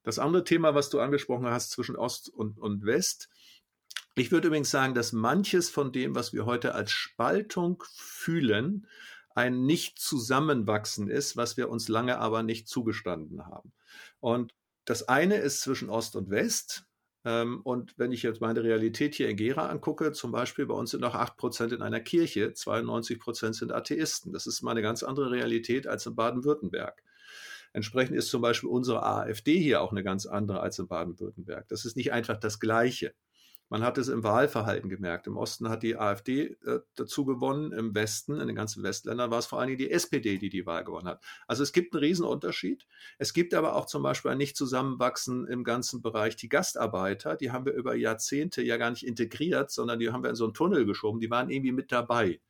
Das 0.01 0.17
andere 0.17 0.43
Thema, 0.43 0.73
was 0.73 0.89
du 0.89 0.99
angesprochen 0.99 1.45
hast 1.45 1.69
zwischen 1.69 1.95
Ost 1.95 2.29
und, 2.29 2.57
und 2.57 2.83
West, 2.83 3.29
ich 4.15 4.31
würde 4.31 4.47
übrigens 4.47 4.71
sagen, 4.71 4.95
dass 4.95 5.13
manches 5.13 5.69
von 5.69 5.91
dem, 5.91 6.15
was 6.15 6.33
wir 6.33 6.47
heute 6.47 6.73
als 6.73 6.89
Spaltung 6.89 7.83
fühlen, 7.93 8.87
ein 9.35 9.67
Nicht-Zusammenwachsen 9.67 11.07
ist, 11.07 11.37
was 11.37 11.55
wir 11.55 11.69
uns 11.69 11.87
lange 11.87 12.17
aber 12.17 12.41
nicht 12.41 12.67
zugestanden 12.67 13.45
haben. 13.45 13.73
Und 14.19 14.55
das 14.89 15.08
eine 15.08 15.36
ist 15.36 15.62
zwischen 15.62 15.88
Ost 15.88 16.15
und 16.15 16.32
West. 16.32 16.86
Ähm, 17.23 17.62
und 17.62 17.93
wenn 17.99 18.12
ich 18.12 18.23
jetzt 18.23 18.41
meine 18.41 18.63
Realität 18.63 19.13
hier 19.13 19.30
in 19.30 19.38
Gera 19.38 19.69
angucke, 19.69 20.13
zum 20.13 20.32
Beispiel 20.32 20.65
bei 20.65 20.73
uns 20.73 20.89
sind 20.89 21.02
noch 21.02 21.13
8 21.13 21.38
Prozent 21.38 21.73
in 21.73 21.84
einer 21.84 21.99
Kirche, 21.99 22.54
92 22.54 23.19
Prozent 23.19 23.56
sind 23.56 23.71
Atheisten. 23.71 24.34
Das 24.34 24.47
ist 24.47 24.63
mal 24.63 24.71
eine 24.71 24.82
ganz 24.82 25.04
andere 25.04 25.30
Realität 25.30 25.86
als 25.86 26.08
in 26.08 26.15
Baden-Württemberg. 26.15 27.04
Entsprechend 27.71 28.17
ist 28.17 28.30
zum 28.30 28.41
Beispiel 28.41 28.67
unsere 28.67 29.04
AfD 29.04 29.60
hier 29.60 29.82
auch 29.82 29.91
eine 29.91 30.02
ganz 30.02 30.25
andere 30.25 30.62
als 30.62 30.80
in 30.80 30.88
Baden-Württemberg. 30.88 31.67
Das 31.67 31.86
ist 31.86 31.95
nicht 31.95 32.12
einfach 32.12 32.38
das 32.38 32.60
Gleiche. 32.60 33.13
Man 33.69 33.84
hat 33.84 33.99
es 33.99 34.08
im 34.08 34.23
Wahlverhalten 34.23 34.89
gemerkt. 34.89 35.27
Im 35.27 35.38
Osten 35.38 35.69
hat 35.69 35.84
die 35.84 35.95
AfD 35.95 36.58
äh, 36.65 36.79
dazu 36.95 37.23
gewonnen, 37.23 37.71
im 37.71 37.93
Westen, 37.93 38.39
in 38.39 38.47
den 38.47 38.55
ganzen 38.55 38.82
Westländern 38.82 39.29
war 39.29 39.38
es 39.38 39.45
vor 39.45 39.60
allen 39.60 39.67
Dingen 39.67 39.77
die 39.77 39.91
SPD, 39.91 40.39
die 40.39 40.49
die 40.49 40.65
Wahl 40.65 40.84
gewonnen 40.84 41.08
hat. 41.08 41.23
Also 41.47 41.62
es 41.62 41.71
gibt 41.71 41.93
einen 41.93 42.03
Riesenunterschied. 42.03 42.88
Es 43.19 43.34
gibt 43.34 43.53
aber 43.53 43.75
auch 43.75 43.86
zum 43.86 44.01
Beispiel 44.01 44.32
ein 44.32 44.39
Nicht-Zusammenwachsen 44.39 45.47
im 45.47 45.63
ganzen 45.63 46.01
Bereich. 46.01 46.36
Die 46.36 46.49
Gastarbeiter, 46.49 47.36
die 47.36 47.51
haben 47.51 47.65
wir 47.65 47.73
über 47.73 47.95
Jahrzehnte 47.95 48.63
ja 48.63 48.77
gar 48.77 48.89
nicht 48.89 49.05
integriert, 49.05 49.69
sondern 49.69 49.99
die 49.99 50.10
haben 50.10 50.23
wir 50.23 50.32
in 50.32 50.36
so 50.36 50.45
einen 50.45 50.55
Tunnel 50.55 50.86
geschoben. 50.86 51.19
Die 51.19 51.29
waren 51.29 51.51
irgendwie 51.51 51.71
mit 51.71 51.91
dabei. 51.91 52.41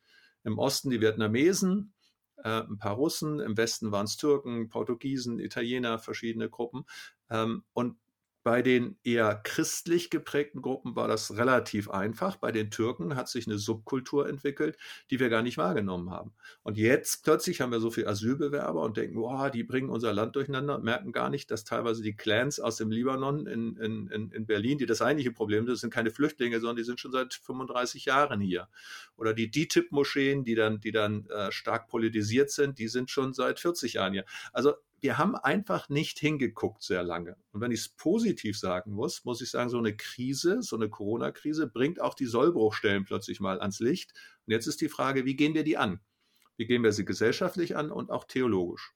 Im 0.46 0.58
Osten 0.58 0.90
die 0.90 1.02
Vietnamesen, 1.02 1.94
äh, 2.38 2.62
ein 2.62 2.78
paar 2.78 2.94
Russen, 2.94 3.42
im 3.42 3.58
Westen 3.58 3.92
waren 3.92 4.06
es 4.06 4.16
Türken, 4.16 4.70
Portugiesen, 4.70 5.40
Italiener, 5.40 6.00
verschiedene 6.00 6.50
Gruppen. 6.50 6.86
Ähm, 7.30 7.64
und 7.74 7.98
bei 8.44 8.62
den 8.62 8.98
eher 9.04 9.36
christlich 9.36 10.10
geprägten 10.10 10.62
Gruppen 10.62 10.96
war 10.96 11.08
das 11.08 11.36
relativ 11.36 11.90
einfach. 11.90 12.38
Bei 12.38 12.52
den 12.52 12.72
Türken 12.72 13.16
hat 13.16 13.28
sich 13.28 13.48
eine 13.48 13.58
Subkultur 13.58 14.30
entwickelt, 14.30 14.78
die 15.12 15.20
wir 15.20 15.30
gar 15.30 15.42
nicht 15.42 15.58
wahrgenommen 15.58 16.10
haben. 16.10 16.34
Und 16.64 16.78
jetzt 16.78 17.24
plötzlich 17.24 17.60
haben 17.60 17.72
wir 17.72 17.80
so 17.80 17.92
viele 17.92 18.08
Asylbewerber 18.08 18.82
und 18.82 18.98
denken, 18.98 19.18
wow, 19.18 19.52
die 19.52 19.64
bringen 19.64 19.90
unser 19.90 20.14
Land 20.14 20.36
durcheinander 20.36 20.80
merken 20.80 21.12
gar 21.12 21.30
nicht, 21.30 21.52
dass 21.52 21.64
teilweise 21.64 22.02
die 22.02 22.16
Clans 22.16 22.60
aus 22.60 22.78
dem 22.78 22.92
Libanon 22.92 23.46
in, 23.46 23.76
in, 23.76 24.32
in 24.32 24.46
Berlin, 24.46 24.78
die 24.78 24.86
das 24.86 25.02
eigentliche 25.02 25.32
Problem 25.32 25.66
sind, 25.66 25.76
sind 25.76 25.94
keine 25.94 26.12
Flüchtlinge, 26.12 26.60
sondern 26.60 26.78
die 26.78 26.84
sind 26.84 27.00
schon 27.00 27.12
seit 27.12 27.34
35 27.34 28.06
Jahren 28.06 28.40
hier. 28.40 28.70
Oder 29.18 29.34
die 29.34 29.52
DITIB-Moscheen, 29.52 30.44
die 30.44 30.56
dann, 30.56 30.80
die 30.80 30.92
dann 30.92 31.26
äh, 31.28 31.52
stark 31.52 31.88
politisiert 31.88 32.52
sind, 32.52 32.80
die 32.80 32.88
sind 32.88 33.12
schon 33.12 33.34
seit 33.34 33.60
40 33.60 33.94
Jahren 33.94 34.14
hier. 34.14 34.26
Also 34.54 34.76
wir 35.02 35.18
haben 35.18 35.36
einfach 35.36 35.90
nicht 35.90 36.20
hingeguckt 36.20 36.84
sehr 36.84 37.04
lange. 37.04 37.36
Und 37.52 37.62
wenn 37.62 37.72
ich 37.72 37.82
es 37.82 37.90
positiv 37.90 38.58
sagen 38.58 38.92
muss, 38.92 39.24
muss 39.26 39.42
ich 39.42 39.50
sagen, 39.50 39.70
so 39.70 39.78
eine 39.78 39.96
Krise, 39.96 40.62
so 40.62 40.76
eine 40.76 40.90
Corona-Krise 40.90 41.68
bringt 41.68 42.02
auch 42.02 42.14
die 42.14 42.26
Sollbruchstellen 42.26 43.06
plötzlich 43.06 43.40
mal 43.40 43.60
ans 43.60 43.80
Licht. 43.80 44.14
Und 44.46 44.54
jetzt 44.54 44.68
ist 44.68 44.82
die 44.82 44.90
Frage, 44.90 45.26
wie 45.26 45.36
gehen 45.36 45.54
wir 45.54 45.64
die 45.64 45.78
an? 45.78 46.00
Wie 46.58 46.66
gehen 46.66 46.84
wir 46.84 46.92
sie 46.92 47.06
gesellschaftlich 47.06 47.78
an 47.78 47.92
und 47.92 48.12
auch 48.12 48.26
theologisch? 48.26 48.94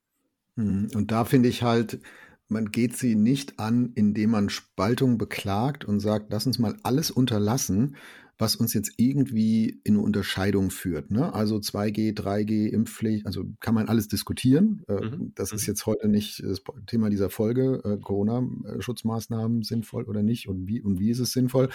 Mhm. 0.55 0.89
Und 0.93 1.11
da 1.11 1.25
finde 1.25 1.49
ich 1.49 1.63
halt, 1.63 1.99
man 2.47 2.71
geht 2.71 2.95
sie 2.95 3.15
nicht 3.15 3.59
an, 3.59 3.91
indem 3.95 4.31
man 4.31 4.49
Spaltung 4.49 5.17
beklagt 5.17 5.85
und 5.85 5.99
sagt, 5.99 6.27
lass 6.31 6.45
uns 6.45 6.59
mal 6.59 6.77
alles 6.83 7.11
unterlassen, 7.11 7.95
was 8.37 8.55
uns 8.55 8.73
jetzt 8.73 8.93
irgendwie 8.97 9.79
in 9.83 9.95
eine 9.95 10.03
Unterscheidung 10.03 10.71
führt. 10.71 11.11
Ne? 11.11 11.33
Also 11.33 11.57
2G, 11.57 12.15
3G, 12.17 12.67
Impfpflicht, 12.67 13.25
also 13.25 13.45
kann 13.59 13.75
man 13.75 13.87
alles 13.87 14.07
diskutieren. 14.07 14.83
Äh, 14.87 15.05
mhm. 15.05 15.31
Das 15.35 15.51
ist 15.51 15.67
mhm. 15.67 15.71
jetzt 15.71 15.85
heute 15.85 16.07
nicht 16.07 16.43
das 16.43 16.61
Thema 16.87 17.09
dieser 17.09 17.29
Folge, 17.29 17.81
äh, 17.83 17.97
Corona-Schutzmaßnahmen 17.97 19.61
sinnvoll 19.61 20.03
oder 20.05 20.23
nicht 20.23 20.47
und 20.47 20.67
wie, 20.67 20.81
und 20.81 20.99
wie 20.99 21.11
ist 21.11 21.19
es 21.19 21.31
sinnvoll. 21.31 21.69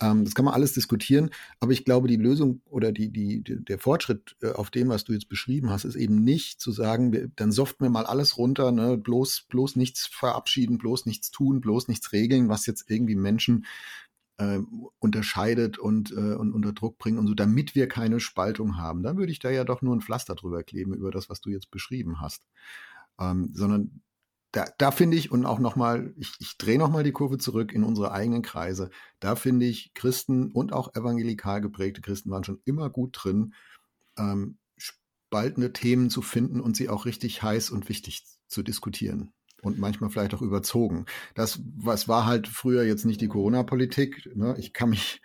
Ähm, 0.00 0.24
das 0.24 0.34
kann 0.34 0.44
man 0.44 0.54
alles 0.54 0.72
diskutieren, 0.72 1.30
aber 1.58 1.72
ich 1.72 1.84
glaube, 1.84 2.08
die 2.08 2.16
Lösung 2.16 2.62
oder 2.70 2.92
die, 2.92 3.10
die, 3.10 3.42
der 3.42 3.78
Fortschritt 3.78 4.36
äh, 4.42 4.52
auf 4.52 4.70
dem, 4.70 4.88
was 4.88 5.04
du 5.04 5.12
jetzt 5.12 5.28
beschrieben 5.28 5.70
hast, 5.70 5.84
ist 5.84 5.96
eben 5.96 6.22
nicht 6.22 6.60
zu 6.60 6.72
sagen, 6.72 7.12
wir, 7.12 7.28
dann 7.36 7.52
soften 7.52 7.84
wir 7.84 7.90
mal 7.90 8.06
alles 8.06 8.38
runter, 8.38 8.72
ne? 8.72 8.96
bloß, 8.96 9.46
bloß 9.48 9.76
nichts 9.76 10.06
verabschieden, 10.06 10.78
bloß 10.78 11.06
nichts 11.06 11.30
tun, 11.30 11.60
bloß 11.60 11.88
nichts 11.88 12.12
regeln, 12.12 12.48
was 12.48 12.66
jetzt 12.66 12.90
irgendwie 12.90 13.16
Menschen 13.16 13.66
äh, 14.40 14.60
unterscheidet 14.98 15.78
und, 15.78 16.12
äh, 16.12 16.34
und 16.34 16.52
unter 16.52 16.72
Druck 16.72 16.98
bringen 16.98 17.18
und 17.18 17.26
so, 17.26 17.34
damit 17.34 17.74
wir 17.74 17.88
keine 17.88 18.20
Spaltung 18.20 18.78
haben. 18.78 19.02
Dann 19.02 19.18
würde 19.18 19.32
ich 19.32 19.38
da 19.38 19.50
ja 19.50 19.64
doch 19.64 19.82
nur 19.82 19.94
ein 19.94 20.00
Pflaster 20.00 20.34
drüber 20.34 20.62
kleben 20.62 20.94
über 20.94 21.10
das, 21.10 21.28
was 21.28 21.40
du 21.40 21.50
jetzt 21.50 21.70
beschrieben 21.70 22.20
hast. 22.20 22.42
Ähm, 23.20 23.50
sondern 23.52 24.00
da, 24.52 24.66
da 24.78 24.90
finde 24.90 25.18
ich, 25.18 25.30
und 25.30 25.44
auch 25.44 25.58
nochmal, 25.58 26.14
ich, 26.16 26.32
ich 26.40 26.56
drehe 26.56 26.78
nochmal 26.78 27.04
die 27.04 27.12
Kurve 27.12 27.38
zurück 27.38 27.72
in 27.72 27.84
unsere 27.84 28.12
eigenen 28.12 28.42
Kreise, 28.42 28.90
da 29.20 29.36
finde 29.36 29.66
ich, 29.66 29.92
Christen 29.94 30.50
und 30.52 30.72
auch 30.72 30.94
evangelikal 30.94 31.60
geprägte 31.60 32.00
Christen 32.00 32.30
waren 32.30 32.42
schon 32.42 32.60
immer 32.64 32.88
gut 32.90 33.10
drin, 33.12 33.54
ähm, 34.16 34.56
spaltende 34.76 35.72
Themen 35.72 36.10
zu 36.10 36.22
finden 36.22 36.60
und 36.60 36.76
sie 36.76 36.88
auch 36.88 37.04
richtig 37.04 37.42
heiß 37.42 37.70
und 37.70 37.88
wichtig 37.88 38.24
zu 38.48 38.62
diskutieren 38.62 39.32
und 39.62 39.78
manchmal 39.78 40.10
vielleicht 40.10 40.34
auch 40.34 40.42
überzogen. 40.42 41.06
Das, 41.34 41.60
was 41.76 42.08
war 42.08 42.26
halt 42.26 42.48
früher 42.48 42.82
jetzt 42.82 43.04
nicht 43.04 43.20
die 43.20 43.28
Corona-Politik. 43.28 44.30
Ne? 44.34 44.56
Ich 44.58 44.72
kann 44.72 44.90
mich, 44.90 45.20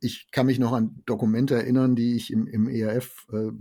ich 0.00 0.30
kann 0.30 0.46
mich 0.46 0.58
noch 0.58 0.72
an 0.72 1.02
Dokumente 1.06 1.54
erinnern, 1.54 1.96
die 1.96 2.16
ich 2.16 2.32
im, 2.32 2.46
im 2.46 2.68
ERF 2.68 3.26
äh, 3.32 3.52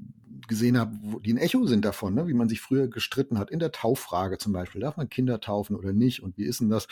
gesehen 0.48 0.78
habe, 0.78 0.96
die 1.24 1.34
ein 1.34 1.38
Echo 1.38 1.66
sind 1.66 1.86
davon, 1.86 2.14
ne? 2.14 2.28
wie 2.28 2.34
man 2.34 2.50
sich 2.50 2.62
früher 2.62 2.88
gestritten 2.88 3.38
hat. 3.38 3.52
In 3.52 3.60
der 3.60 3.72
Tauffrage 3.72 4.38
zum 4.38 4.54
Beispiel. 4.54 4.82
Darf 4.82 4.98
man 4.98 5.10
Kinder 5.10 5.40
taufen 5.40 5.76
oder 5.76 5.94
nicht? 5.94 6.24
Und 6.24 6.38
wie 6.38 6.46
ist 6.46 6.60
denn 6.60 6.70
das? 6.70 6.88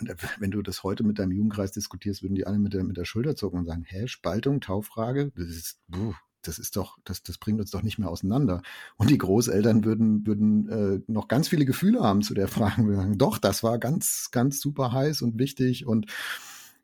Und 0.00 0.14
wenn 0.40 0.50
du 0.50 0.62
das 0.62 0.82
heute 0.82 1.04
mit 1.04 1.18
deinem 1.18 1.32
Jugendkreis 1.32 1.70
diskutierst, 1.72 2.22
würden 2.22 2.34
die 2.34 2.46
alle 2.46 2.58
mit 2.58 2.74
der, 2.74 2.84
mit 2.84 2.96
der 2.96 3.04
Schulter 3.04 3.36
zucken 3.36 3.60
und 3.60 3.66
sagen, 3.66 3.84
hä, 3.86 4.08
Spaltung, 4.08 4.60
Tauffrage? 4.60 5.30
Das 5.36 5.46
ist, 5.46 5.78
puh, 5.90 6.14
das 6.46 6.58
ist 6.58 6.76
doch, 6.76 6.98
das, 7.04 7.22
das 7.22 7.38
bringt 7.38 7.60
uns 7.60 7.70
doch 7.70 7.82
nicht 7.82 7.98
mehr 7.98 8.10
auseinander. 8.10 8.62
Und 8.96 9.10
die 9.10 9.18
Großeltern 9.18 9.84
würden, 9.84 10.26
würden 10.26 10.68
äh, 10.68 11.00
noch 11.06 11.28
ganz 11.28 11.48
viele 11.48 11.64
Gefühle 11.64 12.00
haben 12.00 12.22
zu 12.22 12.34
der 12.34 12.48
Frage. 12.48 12.86
Wir 12.86 12.96
sagen, 12.96 13.18
doch, 13.18 13.38
das 13.38 13.62
war 13.62 13.78
ganz, 13.78 14.28
ganz 14.30 14.60
super 14.60 14.92
heiß 14.92 15.22
und 15.22 15.38
wichtig 15.38 15.86
und 15.86 16.06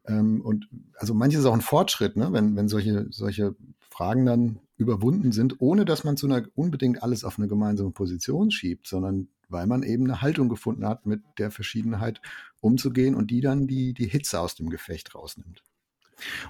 ähm, 0.07 0.40
und 0.40 0.68
also 0.96 1.14
manches 1.14 1.40
ist 1.40 1.46
auch 1.46 1.55
ein 1.55 1.61
Fortschritt, 1.61 2.16
ne? 2.16 2.33
wenn, 2.33 2.57
wenn 2.57 2.68
solche, 2.68 3.07
solche 3.11 3.55
Fragen 3.90 4.25
dann 4.25 4.61
überwunden 4.77 5.31
sind, 5.33 5.61
ohne 5.61 5.85
dass 5.85 6.05
man 6.05 6.16
zu 6.16 6.27
einer 6.27 6.46
unbedingt 6.55 7.03
alles 7.03 7.23
auf 7.25 7.38
eine 7.38 7.49
gemeinsame 7.49 7.90
Position 7.90 8.51
schiebt, 8.51 8.87
sondern 8.87 9.29
weil 9.49 9.66
man 9.66 9.83
eben 9.83 10.05
eine 10.05 10.23
Haltung 10.23 10.49
gefunden 10.49 10.87
hat, 10.87 11.07
mit 11.07 11.20
der 11.38 11.51
Verschiedenheit 11.51 12.20
umzugehen 12.61 13.14
und 13.14 13.31
die 13.31 13.40
dann 13.40 13.66
die, 13.66 13.92
die 13.92 14.07
Hitze 14.07 14.40
aus 14.40 14.55
dem 14.55 14.70
Gefecht 14.70 15.14
rausnimmt. 15.14 15.62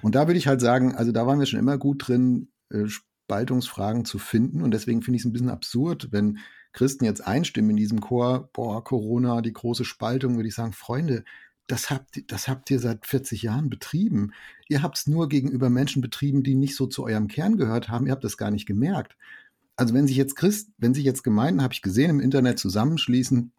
Und 0.02 0.14
da 0.14 0.26
würde 0.26 0.38
ich 0.38 0.46
halt 0.46 0.60
sagen, 0.60 0.94
also 0.94 1.12
da 1.12 1.26
waren 1.26 1.38
wir 1.38 1.46
schon 1.46 1.58
immer 1.58 1.78
gut 1.78 2.06
drin, 2.08 2.48
äh, 2.70 2.86
Spaltungsfragen 2.86 4.04
zu 4.04 4.18
finden. 4.18 4.62
Und 4.62 4.72
deswegen 4.72 5.02
finde 5.02 5.16
ich 5.16 5.22
es 5.22 5.26
ein 5.26 5.32
bisschen 5.32 5.50
absurd, 5.50 6.08
wenn 6.10 6.38
Christen 6.72 7.04
jetzt 7.04 7.26
einstimmen 7.26 7.70
in 7.70 7.76
diesem 7.76 8.00
Chor, 8.00 8.50
boah, 8.52 8.82
Corona, 8.82 9.40
die 9.40 9.52
große 9.52 9.84
Spaltung, 9.84 10.36
würde 10.36 10.48
ich 10.48 10.54
sagen, 10.54 10.72
Freunde, 10.72 11.24
das 11.66 11.90
habt, 11.90 12.30
das 12.30 12.48
habt 12.48 12.70
ihr 12.70 12.80
seit 12.80 13.06
40 13.06 13.42
Jahren 13.42 13.70
betrieben. 13.70 14.32
Ihr 14.68 14.82
habt 14.82 14.98
es 14.98 15.06
nur 15.06 15.28
gegenüber 15.28 15.70
Menschen 15.70 16.02
betrieben, 16.02 16.42
die 16.42 16.56
nicht 16.56 16.74
so 16.74 16.86
zu 16.86 17.04
eurem 17.04 17.28
Kern 17.28 17.56
gehört 17.56 17.88
haben. 17.88 18.06
Ihr 18.06 18.12
habt 18.12 18.24
das 18.24 18.36
gar 18.36 18.50
nicht 18.50 18.66
gemerkt. 18.66 19.16
Also 19.76 19.94
wenn 19.94 20.06
sich 20.06 20.16
jetzt 20.16 20.36
Christ, 20.36 20.70
wenn 20.78 20.94
sich 20.94 21.04
jetzt 21.04 21.22
Gemeinden, 21.22 21.62
habe 21.62 21.72
ich 21.72 21.82
gesehen, 21.82 22.10
im 22.10 22.20
Internet 22.20 22.58
zusammenschließen, 22.58 23.52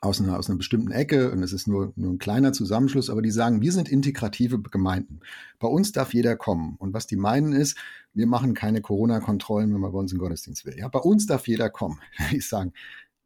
aus 0.00 0.20
einer, 0.20 0.38
aus 0.38 0.48
einer 0.48 0.58
bestimmten 0.58 0.90
Ecke 0.90 1.30
und 1.30 1.42
es 1.42 1.52
ist 1.52 1.66
nur, 1.66 1.92
nur 1.96 2.12
ein 2.12 2.18
kleiner 2.18 2.52
Zusammenschluss, 2.52 3.10
aber 3.10 3.22
die 3.22 3.30
sagen, 3.30 3.60
wir 3.60 3.72
sind 3.72 3.88
integrative 3.88 4.60
Gemeinden. 4.60 5.20
Bei 5.58 5.68
uns 5.68 5.92
darf 5.92 6.14
jeder 6.14 6.36
kommen. 6.36 6.76
Und 6.78 6.94
was 6.94 7.06
die 7.06 7.16
meinen 7.16 7.52
ist, 7.52 7.76
wir 8.14 8.26
machen 8.26 8.54
keine 8.54 8.80
Corona-Kontrollen, 8.80 9.72
wenn 9.72 9.80
man 9.80 9.92
bei 9.92 9.98
uns 9.98 10.12
einen 10.12 10.20
Gottesdienst 10.20 10.64
will. 10.64 10.76
Ja, 10.78 10.88
bei 10.88 11.00
uns 11.00 11.26
darf 11.26 11.46
jeder 11.46 11.70
kommen. 11.70 12.00
Ich 12.32 12.48
sagen, 12.48 12.72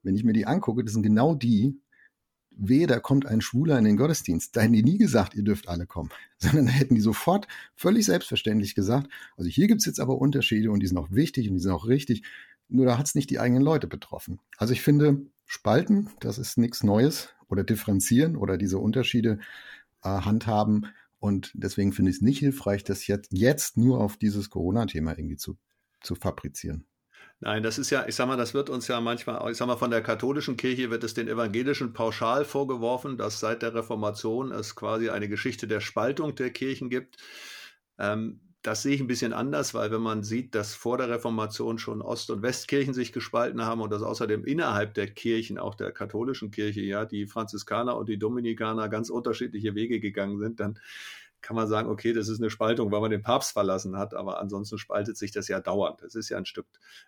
wenn 0.02 0.14
ich 0.14 0.24
mir 0.24 0.32
die 0.32 0.46
angucke, 0.46 0.84
das 0.84 0.92
sind 0.92 1.02
genau 1.02 1.34
die, 1.34 1.80
wehe, 2.56 2.86
da 2.86 3.00
kommt 3.00 3.26
ein 3.26 3.40
Schwuler 3.40 3.78
in 3.78 3.84
den 3.84 3.96
Gottesdienst, 3.96 4.56
da 4.56 4.62
hätten 4.62 4.72
die 4.72 4.82
nie 4.82 4.98
gesagt, 4.98 5.34
ihr 5.34 5.42
dürft 5.42 5.68
alle 5.68 5.86
kommen, 5.86 6.10
sondern 6.38 6.66
da 6.66 6.72
hätten 6.72 6.94
die 6.94 7.00
sofort 7.00 7.46
völlig 7.74 8.06
selbstverständlich 8.06 8.74
gesagt, 8.74 9.08
also 9.36 9.48
hier 9.48 9.68
gibt's 9.68 9.86
jetzt 9.86 10.00
aber 10.00 10.18
Unterschiede 10.18 10.70
und 10.70 10.80
die 10.80 10.86
sind 10.86 10.98
auch 10.98 11.10
wichtig 11.10 11.48
und 11.48 11.54
die 11.54 11.60
sind 11.60 11.72
auch 11.72 11.86
richtig, 11.86 12.22
nur 12.68 12.86
da 12.86 12.98
hat's 12.98 13.14
nicht 13.14 13.30
die 13.30 13.38
eigenen 13.38 13.62
Leute 13.62 13.86
betroffen. 13.86 14.40
Also 14.56 14.72
ich 14.72 14.82
finde, 14.82 15.26
spalten, 15.46 16.10
das 16.20 16.38
ist 16.38 16.58
nichts 16.58 16.82
Neues 16.82 17.30
oder 17.48 17.64
differenzieren 17.64 18.36
oder 18.36 18.56
diese 18.56 18.78
Unterschiede 18.78 19.38
äh, 20.02 20.08
handhaben. 20.08 20.86
Und 21.18 21.52
deswegen 21.54 21.92
finde 21.92 22.10
ich 22.10 22.16
es 22.16 22.22
nicht 22.22 22.38
hilfreich, 22.38 22.84
das 22.84 23.06
jetzt, 23.06 23.30
jetzt 23.32 23.76
nur 23.76 24.00
auf 24.00 24.16
dieses 24.16 24.50
Corona-Thema 24.50 25.16
irgendwie 25.16 25.36
zu, 25.36 25.56
zu 26.00 26.14
fabrizieren. 26.14 26.84
Nein, 27.44 27.64
das 27.64 27.76
ist 27.76 27.90
ja, 27.90 28.06
ich 28.06 28.14
sag 28.14 28.28
mal, 28.28 28.36
das 28.36 28.54
wird 28.54 28.70
uns 28.70 28.86
ja 28.86 29.00
manchmal, 29.00 29.50
ich 29.50 29.56
sag 29.56 29.66
mal, 29.66 29.76
von 29.76 29.90
der 29.90 30.00
katholischen 30.00 30.56
Kirche 30.56 30.90
wird 30.90 31.02
es 31.02 31.14
den 31.14 31.26
Evangelischen 31.26 31.92
pauschal 31.92 32.44
vorgeworfen, 32.44 33.18
dass 33.18 33.40
seit 33.40 33.62
der 33.62 33.74
Reformation 33.74 34.52
es 34.52 34.76
quasi 34.76 35.10
eine 35.10 35.28
Geschichte 35.28 35.66
der 35.66 35.80
Spaltung 35.80 36.36
der 36.36 36.50
Kirchen 36.50 36.88
gibt. 36.88 37.16
Ähm, 37.98 38.40
das 38.62 38.82
sehe 38.82 38.94
ich 38.94 39.00
ein 39.00 39.08
bisschen 39.08 39.32
anders, 39.32 39.74
weil 39.74 39.90
wenn 39.90 40.00
man 40.00 40.22
sieht, 40.22 40.54
dass 40.54 40.74
vor 40.74 40.96
der 40.96 41.08
Reformation 41.08 41.78
schon 41.78 42.00
Ost- 42.00 42.30
und 42.30 42.42
Westkirchen 42.42 42.94
sich 42.94 43.12
gespalten 43.12 43.64
haben 43.64 43.80
und 43.80 43.90
dass 43.90 44.02
außerdem 44.02 44.44
innerhalb 44.44 44.94
der 44.94 45.08
Kirchen, 45.08 45.58
auch 45.58 45.74
der 45.74 45.90
katholischen 45.90 46.52
Kirche, 46.52 46.80
ja, 46.80 47.04
die 47.04 47.26
Franziskaner 47.26 47.96
und 47.96 48.08
die 48.08 48.18
Dominikaner 48.18 48.88
ganz 48.88 49.10
unterschiedliche 49.10 49.74
Wege 49.74 49.98
gegangen 49.98 50.38
sind, 50.38 50.60
dann 50.60 50.78
kann 51.40 51.56
man 51.56 51.66
sagen, 51.66 51.90
okay, 51.90 52.12
das 52.12 52.28
ist 52.28 52.40
eine 52.40 52.50
Spaltung, 52.50 52.92
weil 52.92 53.00
man 53.00 53.10
den 53.10 53.22
Papst 53.22 53.52
verlassen 53.52 53.98
hat, 53.98 54.14
aber 54.14 54.40
ansonsten 54.40 54.78
spaltet 54.78 55.16
sich 55.16 55.32
das 55.32 55.48
ja 55.48 55.58
dauernd. 55.58 56.00
Das 56.00 56.14
ist 56.14 56.28
ja 56.28 56.38
ein 56.38 56.46
Stück. 56.46 56.66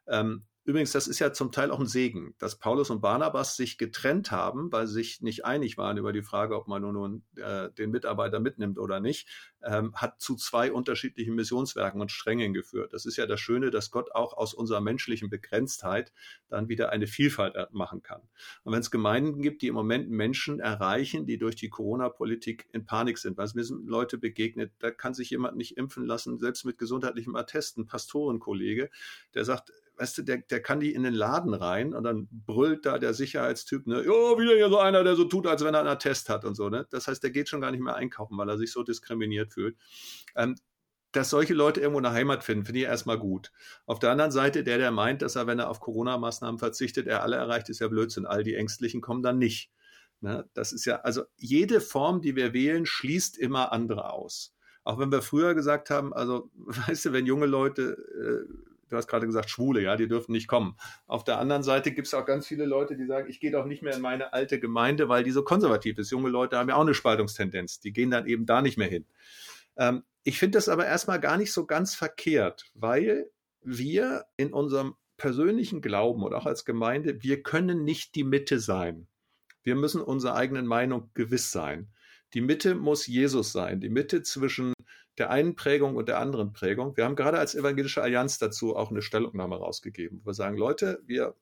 Ähm, 0.08 0.42
Übrigens, 0.66 0.92
das 0.92 1.08
ist 1.08 1.18
ja 1.18 1.30
zum 1.34 1.52
Teil 1.52 1.70
auch 1.70 1.78
ein 1.78 1.86
Segen, 1.86 2.34
dass 2.38 2.58
Paulus 2.58 2.88
und 2.88 3.02
Barnabas 3.02 3.54
sich 3.54 3.76
getrennt 3.76 4.30
haben, 4.30 4.72
weil 4.72 4.86
sie 4.86 4.94
sich 4.94 5.20
nicht 5.20 5.44
einig 5.44 5.76
waren 5.76 5.98
über 5.98 6.10
die 6.14 6.22
Frage, 6.22 6.56
ob 6.56 6.68
man 6.68 6.80
nun 6.80 7.22
äh, 7.36 7.70
den 7.72 7.90
Mitarbeiter 7.90 8.40
mitnimmt 8.40 8.78
oder 8.78 8.98
nicht, 8.98 9.28
ähm, 9.62 9.94
hat 9.94 10.22
zu 10.22 10.36
zwei 10.36 10.72
unterschiedlichen 10.72 11.34
Missionswerken 11.34 12.00
und 12.00 12.10
Strängen 12.10 12.54
geführt. 12.54 12.94
Das 12.94 13.04
ist 13.04 13.16
ja 13.16 13.26
das 13.26 13.40
Schöne, 13.40 13.70
dass 13.70 13.90
Gott 13.90 14.14
auch 14.14 14.34
aus 14.34 14.54
unserer 14.54 14.80
menschlichen 14.80 15.28
Begrenztheit 15.28 16.14
dann 16.48 16.70
wieder 16.70 16.88
eine 16.88 17.06
Vielfalt 17.06 17.54
machen 17.72 18.02
kann. 18.02 18.22
Und 18.62 18.72
wenn 18.72 18.80
es 18.80 18.90
Gemeinden 18.90 19.42
gibt, 19.42 19.60
die 19.60 19.68
im 19.68 19.74
Moment 19.74 20.08
Menschen 20.08 20.60
erreichen, 20.60 21.26
die 21.26 21.36
durch 21.36 21.56
die 21.56 21.68
Corona-Politik 21.68 22.68
in 22.72 22.86
Panik 22.86 23.18
sind, 23.18 23.36
weil 23.36 23.44
es 23.44 23.54
mir 23.54 23.64
sind 23.64 23.86
Leute 23.86 24.16
begegnet, 24.16 24.72
da 24.78 24.90
kann 24.90 25.12
sich 25.12 25.28
jemand 25.28 25.58
nicht 25.58 25.76
impfen 25.76 26.06
lassen, 26.06 26.38
selbst 26.38 26.64
mit 26.64 26.78
gesundheitlichem 26.78 27.36
Attest, 27.36 27.76
ein 27.76 27.86
Pastorenkollege, 27.86 28.88
der 29.34 29.44
sagt, 29.44 29.70
weißt 29.96 30.18
du, 30.18 30.22
der, 30.22 30.38
der 30.38 30.60
kann 30.60 30.80
die 30.80 30.92
in 30.92 31.02
den 31.02 31.14
Laden 31.14 31.54
rein 31.54 31.94
und 31.94 32.04
dann 32.04 32.28
brüllt 32.30 32.86
da 32.86 32.98
der 32.98 33.14
Sicherheitstyp, 33.14 33.86
ne, 33.86 34.04
oh, 34.08 34.38
wieder 34.38 34.54
hier 34.54 34.68
so 34.68 34.78
einer, 34.78 35.04
der 35.04 35.16
so 35.16 35.24
tut, 35.24 35.46
als 35.46 35.64
wenn 35.64 35.74
er 35.74 35.80
einen 35.80 35.88
Attest 35.88 36.28
hat 36.28 36.44
und 36.44 36.54
so, 36.54 36.68
ne. 36.68 36.86
Das 36.90 37.08
heißt, 37.08 37.22
der 37.22 37.30
geht 37.30 37.48
schon 37.48 37.60
gar 37.60 37.70
nicht 37.70 37.82
mehr 37.82 37.94
einkaufen, 37.94 38.36
weil 38.36 38.48
er 38.48 38.58
sich 38.58 38.72
so 38.72 38.82
diskriminiert 38.82 39.52
fühlt. 39.52 39.76
Ähm, 40.36 40.56
dass 41.14 41.30
solche 41.30 41.54
Leute 41.54 41.80
irgendwo 41.80 41.98
eine 41.98 42.10
Heimat 42.10 42.42
finden, 42.42 42.64
finde 42.64 42.80
ich 42.80 42.86
erstmal 42.86 43.18
gut. 43.18 43.52
Auf 43.86 44.00
der 44.00 44.10
anderen 44.10 44.32
Seite, 44.32 44.64
der, 44.64 44.78
der 44.78 44.90
meint, 44.90 45.22
dass 45.22 45.36
er, 45.36 45.46
wenn 45.46 45.60
er 45.60 45.70
auf 45.70 45.80
Corona-Maßnahmen 45.80 46.58
verzichtet, 46.58 47.06
er 47.06 47.22
alle 47.22 47.36
erreicht, 47.36 47.68
ist 47.68 47.80
ja 47.80 47.88
Blödsinn. 47.88 48.26
All 48.26 48.42
die 48.42 48.56
Ängstlichen 48.56 49.00
kommen 49.00 49.22
dann 49.22 49.38
nicht. 49.38 49.70
Ne? 50.20 50.48
Das 50.54 50.72
ist 50.72 50.84
ja, 50.86 51.00
also 51.02 51.22
jede 51.36 51.80
Form, 51.80 52.20
die 52.20 52.34
wir 52.34 52.52
wählen, 52.52 52.84
schließt 52.84 53.38
immer 53.38 53.72
andere 53.72 54.10
aus. 54.10 54.54
Auch 54.82 54.98
wenn 54.98 55.12
wir 55.12 55.22
früher 55.22 55.54
gesagt 55.54 55.88
haben, 55.90 56.12
also, 56.12 56.50
weißt 56.56 57.06
du, 57.06 57.12
wenn 57.12 57.26
junge 57.26 57.46
Leute 57.46 57.96
äh, 58.48 58.73
du 58.88 58.96
hast 58.96 59.08
gerade 59.08 59.26
gesagt, 59.26 59.50
Schwule, 59.50 59.82
ja, 59.82 59.96
die 59.96 60.08
dürfen 60.08 60.32
nicht 60.32 60.48
kommen. 60.48 60.76
Auf 61.06 61.24
der 61.24 61.38
anderen 61.38 61.62
Seite 61.62 61.92
gibt 61.92 62.06
es 62.06 62.14
auch 62.14 62.26
ganz 62.26 62.46
viele 62.46 62.64
Leute, 62.64 62.96
die 62.96 63.06
sagen, 63.06 63.28
ich 63.28 63.40
gehe 63.40 63.50
doch 63.50 63.66
nicht 63.66 63.82
mehr 63.82 63.94
in 63.94 64.02
meine 64.02 64.32
alte 64.32 64.60
Gemeinde, 64.60 65.08
weil 65.08 65.24
die 65.24 65.30
so 65.30 65.42
konservativ 65.42 65.98
ist. 65.98 66.10
Junge 66.10 66.30
Leute 66.30 66.58
haben 66.58 66.68
ja 66.68 66.76
auch 66.76 66.82
eine 66.82 66.94
Spaltungstendenz. 66.94 67.80
Die 67.80 67.92
gehen 67.92 68.10
dann 68.10 68.26
eben 68.26 68.46
da 68.46 68.62
nicht 68.62 68.78
mehr 68.78 68.88
hin. 68.88 69.06
Ähm, 69.76 70.02
ich 70.22 70.38
finde 70.38 70.58
das 70.58 70.68
aber 70.68 70.86
erstmal 70.86 71.20
gar 71.20 71.36
nicht 71.36 71.52
so 71.52 71.66
ganz 71.66 71.94
verkehrt, 71.94 72.70
weil 72.74 73.30
wir 73.62 74.24
in 74.36 74.52
unserem 74.52 74.94
persönlichen 75.16 75.80
Glauben 75.80 76.22
oder 76.22 76.38
auch 76.38 76.46
als 76.46 76.64
Gemeinde, 76.64 77.22
wir 77.22 77.42
können 77.42 77.84
nicht 77.84 78.14
die 78.14 78.24
Mitte 78.24 78.58
sein. 78.58 79.06
Wir 79.62 79.74
müssen 79.74 80.02
unserer 80.02 80.34
eigenen 80.34 80.66
Meinung 80.66 81.10
gewiss 81.14 81.50
sein. 81.50 81.88
Die 82.34 82.40
Mitte 82.40 82.74
muss 82.74 83.06
Jesus 83.06 83.52
sein. 83.52 83.80
Die 83.80 83.88
Mitte 83.88 84.22
zwischen 84.22 84.73
der 85.18 85.30
einen 85.30 85.54
Prägung 85.54 85.96
und 85.96 86.08
der 86.08 86.18
anderen 86.18 86.52
Prägung. 86.52 86.96
Wir 86.96 87.04
haben 87.04 87.16
gerade 87.16 87.38
als 87.38 87.54
Evangelische 87.54 88.02
Allianz 88.02 88.38
dazu 88.38 88.76
auch 88.76 88.90
eine 88.90 89.02
Stellungnahme 89.02 89.56
rausgegeben, 89.56 90.20
wo 90.22 90.30
wir 90.30 90.34
sagen, 90.34 90.56
Leute, 90.56 91.00
wir 91.06 91.34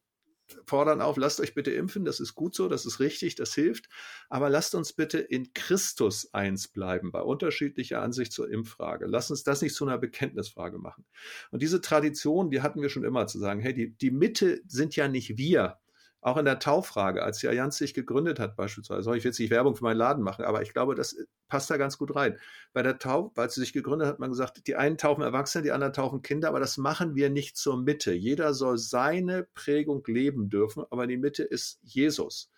fordern 0.66 1.00
auf, 1.00 1.16
lasst 1.16 1.40
euch 1.40 1.54
bitte 1.54 1.70
impfen, 1.70 2.04
das 2.04 2.20
ist 2.20 2.34
gut 2.34 2.54
so, 2.54 2.68
das 2.68 2.86
ist 2.86 3.00
richtig, 3.00 3.34
das 3.34 3.54
hilft, 3.54 3.88
aber 4.28 4.50
lasst 4.50 4.74
uns 4.74 4.92
bitte 4.92 5.18
in 5.18 5.52
Christus 5.54 6.32
eins 6.34 6.68
bleiben, 6.68 7.12
bei 7.12 7.22
unterschiedlicher 7.22 8.02
Ansicht 8.02 8.32
zur 8.32 8.50
Impffrage. 8.50 9.06
Lasst 9.06 9.30
uns 9.30 9.42
das 9.44 9.62
nicht 9.62 9.74
zu 9.74 9.84
einer 9.84 9.98
Bekenntnisfrage 9.98 10.78
machen. 10.78 11.04
Und 11.50 11.62
diese 11.62 11.80
Tradition, 11.80 12.50
die 12.50 12.62
hatten 12.62 12.82
wir 12.82 12.90
schon 12.90 13.04
immer 13.04 13.26
zu 13.26 13.38
sagen, 13.38 13.60
hey, 13.60 13.74
die, 13.74 13.96
die 13.96 14.10
Mitte 14.10 14.60
sind 14.66 14.96
ja 14.96 15.08
nicht 15.08 15.36
wir, 15.38 15.78
auch 16.22 16.36
in 16.36 16.44
der 16.44 16.60
Tauffrage, 16.60 17.22
als 17.22 17.38
die 17.38 17.48
Allianz 17.48 17.76
sich 17.76 17.94
gegründet 17.94 18.38
hat 18.38 18.56
beispielsweise, 18.56 19.10
ich 19.16 19.24
will 19.24 19.30
jetzt 19.30 19.40
nicht 19.40 19.50
Werbung 19.50 19.74
für 19.74 19.82
meinen 19.82 19.96
Laden 19.96 20.22
machen, 20.22 20.44
aber 20.44 20.62
ich 20.62 20.72
glaube, 20.72 20.94
das 20.94 21.16
passt 21.48 21.68
da 21.68 21.76
ganz 21.76 21.98
gut 21.98 22.14
rein. 22.14 22.38
Bei 22.72 22.82
der 22.82 22.98
Taufe, 22.98 23.40
als 23.40 23.54
sie 23.54 23.60
sich 23.60 23.72
gegründet 23.72 24.06
hat, 24.06 24.14
hat 24.14 24.20
man 24.20 24.30
gesagt, 24.30 24.66
die 24.66 24.76
einen 24.76 24.96
taufen 24.96 25.24
Erwachsene, 25.24 25.64
die 25.64 25.72
anderen 25.72 25.92
taufen 25.92 26.22
Kinder, 26.22 26.48
aber 26.48 26.60
das 26.60 26.78
machen 26.78 27.16
wir 27.16 27.28
nicht 27.28 27.56
zur 27.56 27.76
Mitte. 27.76 28.12
Jeder 28.12 28.54
soll 28.54 28.78
seine 28.78 29.48
Prägung 29.54 30.04
leben 30.06 30.48
dürfen, 30.48 30.84
aber 30.90 31.08
die 31.08 31.16
Mitte 31.16 31.42
ist 31.42 31.80
Jesus. 31.82 32.50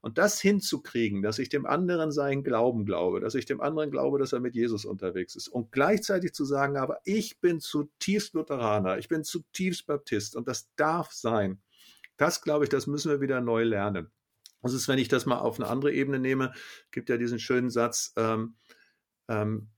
Und 0.00 0.18
das 0.18 0.40
hinzukriegen, 0.40 1.22
dass 1.22 1.38
ich 1.38 1.48
dem 1.48 1.64
anderen 1.64 2.10
seinen 2.10 2.42
Glauben 2.42 2.84
glaube, 2.84 3.20
dass 3.20 3.36
ich 3.36 3.46
dem 3.46 3.60
anderen 3.60 3.92
glaube, 3.92 4.18
dass 4.18 4.32
er 4.32 4.40
mit 4.40 4.56
Jesus 4.56 4.84
unterwegs 4.84 5.36
ist 5.36 5.48
und 5.48 5.70
gleichzeitig 5.70 6.34
zu 6.34 6.44
sagen, 6.44 6.76
aber 6.76 6.98
ich 7.04 7.40
bin 7.40 7.60
zutiefst 7.60 8.34
Lutheraner, 8.34 8.98
ich 8.98 9.08
bin 9.08 9.22
zutiefst 9.22 9.86
Baptist 9.86 10.34
und 10.36 10.48
das 10.48 10.68
darf 10.74 11.12
sein. 11.12 11.62
Das, 12.16 12.42
glaube 12.42 12.64
ich, 12.64 12.70
das 12.70 12.86
müssen 12.86 13.10
wir 13.10 13.20
wieder 13.20 13.40
neu 13.40 13.64
lernen. 13.64 14.10
Das 14.62 14.72
ist, 14.72 14.88
wenn 14.88 14.98
ich 14.98 15.08
das 15.08 15.26
mal 15.26 15.38
auf 15.38 15.60
eine 15.60 15.68
andere 15.68 15.92
Ebene 15.92 16.18
nehme, 16.18 16.52
gibt 16.90 17.10
ja 17.10 17.16
diesen 17.16 17.38
schönen 17.38 17.70
Satz, 17.70 18.12
ähm, 18.16 18.56
ähm, 19.28 19.70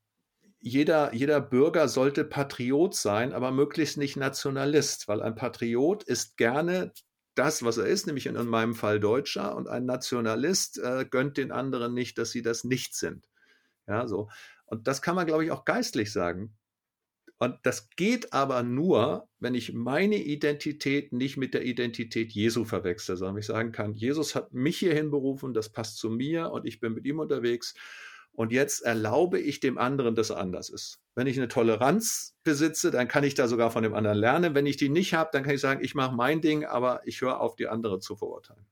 jeder, 0.61 1.13
jeder 1.15 1.41
Bürger 1.41 1.89
sollte 1.89 2.25
Patriot 2.25 2.95
sein, 2.95 3.33
aber 3.33 3.51
möglichst 3.51 3.99
nicht 3.99 4.17
Nationalist, 4.17 5.07
weil 5.09 5.23
ein 5.23 5.35
Patriot 5.35 6.03
ist 6.05 6.37
gerne 6.37 6.93
das, 7.35 7.63
was 7.63 7.77
er 7.79 7.87
ist, 7.87 8.07
nämlich 8.07 8.27
in 8.27 8.35
meinem 8.49 8.75
Fall 8.75 8.99
Deutscher, 8.99 9.55
und 9.55 9.69
ein 9.69 9.85
Nationalist 9.85 10.79
äh, 10.79 11.05
gönnt 11.09 11.37
den 11.37 11.53
anderen 11.53 11.93
nicht, 11.95 12.19
dass 12.19 12.31
sie 12.31 12.43
das 12.43 12.65
nicht 12.65 12.95
sind. 12.95 13.29
Ja, 13.87 14.09
so. 14.09 14.29
Und 14.65 14.89
das 14.89 15.03
kann 15.03 15.15
man, 15.15 15.27
glaube 15.27 15.45
ich, 15.45 15.51
auch 15.51 15.65
geistlich 15.65 16.13
sagen. 16.13 16.57
Und 17.39 17.59
das 17.65 17.91
geht 17.91 18.33
aber 18.33 18.63
nur, 18.63 19.29
wenn 19.41 19.55
ich 19.55 19.75
meine 19.75 20.17
Identität 20.17 21.13
nicht 21.13 21.37
mit 21.37 21.53
der 21.53 21.65
Identität 21.65 22.33
Jesu 22.33 22.65
verwechsel, 22.65 23.17
sondern 23.17 23.37
ich 23.37 23.47
sagen 23.47 23.73
kann, 23.73 23.93
Jesus 23.93 24.35
hat 24.35 24.55
mich 24.55 24.79
hierhin 24.79 25.11
berufen, 25.11 25.53
das 25.53 25.69
passt 25.69 25.99
zu 25.99 26.09
mir 26.09 26.51
und 26.51 26.67
ich 26.67 26.81
bin 26.81 26.95
mit 26.95 27.05
ihm 27.05 27.19
unterwegs. 27.19 27.75
Und 28.33 28.53
jetzt 28.53 28.83
erlaube 28.83 29.39
ich 29.39 29.61
dem 29.61 29.79
anderen, 29.79 30.15
dass 30.15 30.31
er 30.31 30.39
anders 30.39 30.69
ist. 30.69 31.01
Wenn 31.15 31.27
ich 31.27 31.39
eine 31.39 31.49
Toleranz 31.49 32.37
besitze, 32.43 32.91
dann 32.91 33.09
kann 33.09 33.25
ich 33.25 33.35
da 33.35 33.49
sogar 33.49 33.71
von 33.71 33.83
dem 33.83 33.95
anderen 33.95 34.19
lernen. 34.19 34.55
Wenn 34.55 34.67
ich 34.67 34.77
die 34.77 34.91
nicht 34.91 35.15
habe, 35.15 35.31
dann 35.33 35.43
kann 35.43 35.55
ich 35.55 35.61
sagen, 35.61 35.83
ich 35.83 35.95
mache 35.95 36.15
mein 36.15 36.43
Ding, 36.43 36.65
aber 36.65 37.01
ich 37.07 37.21
höre 37.23 37.41
auf, 37.41 37.57
die 37.57 37.69
andere 37.69 37.99
zu 37.99 38.15
verurteilen. 38.15 38.67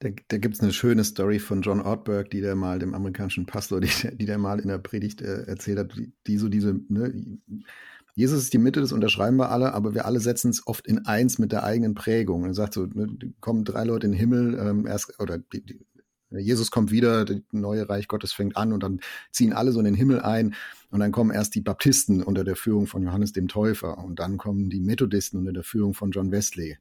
Da, 0.00 0.10
da 0.28 0.38
gibt 0.38 0.54
es 0.54 0.60
eine 0.60 0.72
schöne 0.72 1.02
Story 1.02 1.40
von 1.40 1.62
John 1.62 1.80
Ortberg, 1.80 2.30
die 2.30 2.40
der 2.40 2.54
mal 2.54 2.78
dem 2.78 2.94
amerikanischen 2.94 3.46
Pastor, 3.46 3.80
die, 3.82 3.90
die 4.16 4.26
der 4.26 4.38
mal 4.38 4.60
in 4.60 4.68
der 4.68 4.78
Predigt 4.78 5.20
äh, 5.22 5.44
erzählt 5.44 5.78
hat, 5.78 5.96
die, 5.96 6.12
die 6.26 6.38
so 6.38 6.48
diese, 6.48 6.78
ne, 6.88 7.38
Jesus 8.14 8.42
ist 8.42 8.52
die 8.52 8.58
Mitte, 8.58 8.80
das 8.80 8.92
unterschreiben 8.92 9.36
wir 9.36 9.50
alle, 9.50 9.74
aber 9.74 9.94
wir 9.94 10.04
alle 10.04 10.20
setzen 10.20 10.50
es 10.50 10.66
oft 10.66 10.86
in 10.86 11.06
eins 11.06 11.38
mit 11.38 11.52
der 11.52 11.62
eigenen 11.62 11.94
Prägung. 11.94 12.44
Er 12.44 12.54
sagt 12.54 12.74
so, 12.74 12.86
ne, 12.86 13.16
kommen 13.40 13.64
drei 13.64 13.84
Leute 13.84 14.06
in 14.06 14.12
den 14.12 14.18
Himmel, 14.18 14.58
ähm, 14.58 14.86
erst, 14.86 15.20
oder 15.20 15.38
die, 15.38 15.64
die, 15.64 15.86
Jesus 16.30 16.70
kommt 16.70 16.90
wieder, 16.90 17.24
das 17.24 17.38
neue 17.52 17.88
Reich 17.88 18.06
Gottes 18.06 18.32
fängt 18.32 18.56
an 18.56 18.72
und 18.72 18.82
dann 18.82 19.00
ziehen 19.30 19.52
alle 19.52 19.72
so 19.72 19.78
in 19.78 19.86
den 19.86 19.94
Himmel 19.94 20.20
ein 20.20 20.54
und 20.90 21.00
dann 21.00 21.10
kommen 21.10 21.30
erst 21.30 21.54
die 21.54 21.60
Baptisten 21.60 22.22
unter 22.22 22.44
der 22.44 22.56
Führung 22.56 22.86
von 22.86 23.02
Johannes 23.02 23.32
dem 23.32 23.48
Täufer 23.48 23.98
und 23.98 24.18
dann 24.18 24.36
kommen 24.36 24.68
die 24.68 24.80
Methodisten 24.80 25.38
unter 25.38 25.52
der 25.52 25.62
Führung 25.62 25.94
von 25.94 26.10
John 26.10 26.30
Wesley 26.30 26.76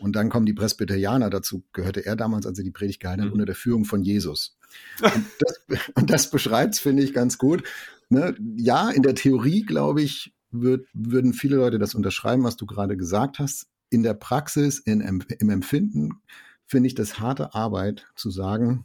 und 0.00 0.14
dann 0.16 0.28
kommen 0.28 0.46
die 0.46 0.54
Presbyterianer, 0.54 1.30
dazu 1.30 1.64
gehörte 1.72 2.04
er 2.04 2.16
damals, 2.16 2.46
als 2.46 2.58
er 2.58 2.64
die 2.64 2.70
Predigt 2.70 3.00
gehalten 3.00 3.22
hat, 3.22 3.28
mhm. 3.28 3.34
unter 3.34 3.46
der 3.46 3.54
Führung 3.54 3.84
von 3.84 4.02
Jesus. 4.02 4.58
Und 5.00 5.24
das, 5.40 5.60
und 5.94 6.10
das 6.10 6.30
beschreibt 6.30 6.76
finde 6.76 7.02
ich, 7.02 7.12
ganz 7.12 7.38
gut. 7.38 7.62
Ne? 8.08 8.34
Ja, 8.56 8.90
in 8.90 9.02
der 9.02 9.14
Theorie, 9.14 9.62
glaube 9.62 10.02
ich, 10.02 10.34
würd, 10.50 10.86
würden 10.92 11.32
viele 11.32 11.56
Leute 11.56 11.78
das 11.78 11.94
unterschreiben, 11.94 12.44
was 12.44 12.56
du 12.56 12.66
gerade 12.66 12.96
gesagt 12.96 13.38
hast. 13.38 13.66
In 13.90 14.02
der 14.02 14.14
Praxis, 14.14 14.78
in, 14.78 15.00
im 15.00 15.50
Empfinden, 15.50 16.20
finde 16.66 16.86
ich 16.86 16.94
das 16.94 17.18
harte 17.18 17.54
Arbeit 17.54 18.06
zu 18.14 18.30
sagen, 18.30 18.84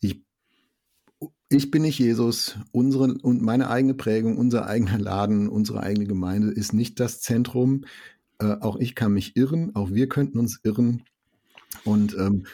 ich, 0.00 0.22
ich 1.50 1.70
bin 1.70 1.82
nicht 1.82 1.98
Jesus, 1.98 2.56
unsere 2.72 3.04
und 3.04 3.42
meine 3.42 3.68
eigene 3.68 3.94
Prägung, 3.94 4.38
unser 4.38 4.66
eigener 4.66 4.98
Laden, 4.98 5.48
unsere 5.48 5.82
eigene 5.82 6.06
Gemeinde 6.06 6.50
ist 6.50 6.72
nicht 6.72 7.00
das 7.00 7.20
Zentrum. 7.20 7.84
Äh, 8.38 8.56
auch 8.60 8.76
ich 8.76 8.94
kann 8.94 9.12
mich 9.12 9.36
irren, 9.36 9.74
auch 9.74 9.90
wir 9.90 10.08
könnten 10.08 10.38
uns 10.38 10.60
irren. 10.62 11.04
Und 11.84 12.16
ähm, 12.18 12.44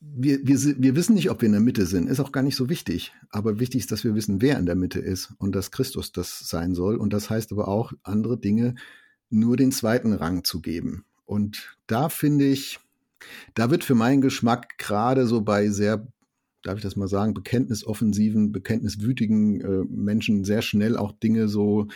wir, 0.00 0.40
wir, 0.42 0.58
wir 0.58 0.96
wissen 0.96 1.14
nicht, 1.14 1.30
ob 1.30 1.40
wir 1.40 1.46
in 1.46 1.52
der 1.52 1.60
Mitte 1.60 1.86
sind. 1.86 2.08
Ist 2.08 2.20
auch 2.20 2.32
gar 2.32 2.42
nicht 2.42 2.56
so 2.56 2.68
wichtig. 2.68 3.12
Aber 3.30 3.60
wichtig 3.60 3.80
ist, 3.80 3.92
dass 3.92 4.04
wir 4.04 4.14
wissen, 4.14 4.40
wer 4.40 4.58
in 4.58 4.66
der 4.66 4.76
Mitte 4.76 5.00
ist 5.00 5.32
und 5.38 5.54
dass 5.54 5.70
Christus 5.70 6.12
das 6.12 6.40
sein 6.40 6.74
soll. 6.74 6.96
Und 6.96 7.12
das 7.12 7.30
heißt 7.30 7.52
aber 7.52 7.68
auch, 7.68 7.92
andere 8.02 8.38
Dinge 8.38 8.74
nur 9.30 9.56
den 9.56 9.72
zweiten 9.72 10.12
Rang 10.12 10.44
zu 10.44 10.60
geben. 10.60 11.04
Und 11.24 11.78
da 11.86 12.08
finde 12.08 12.46
ich, 12.46 12.80
da 13.54 13.70
wird 13.70 13.84
für 13.84 13.94
meinen 13.94 14.20
Geschmack 14.20 14.78
gerade 14.78 15.26
so 15.26 15.42
bei 15.42 15.68
sehr, 15.68 16.06
darf 16.62 16.76
ich 16.76 16.82
das 16.82 16.96
mal 16.96 17.08
sagen, 17.08 17.34
bekenntnisoffensiven, 17.34 18.52
bekenntniswütigen 18.52 19.60
äh, 19.60 19.84
Menschen 19.88 20.44
sehr 20.44 20.62
schnell 20.62 20.96
auch 20.96 21.12
Dinge 21.12 21.48
so 21.48 21.86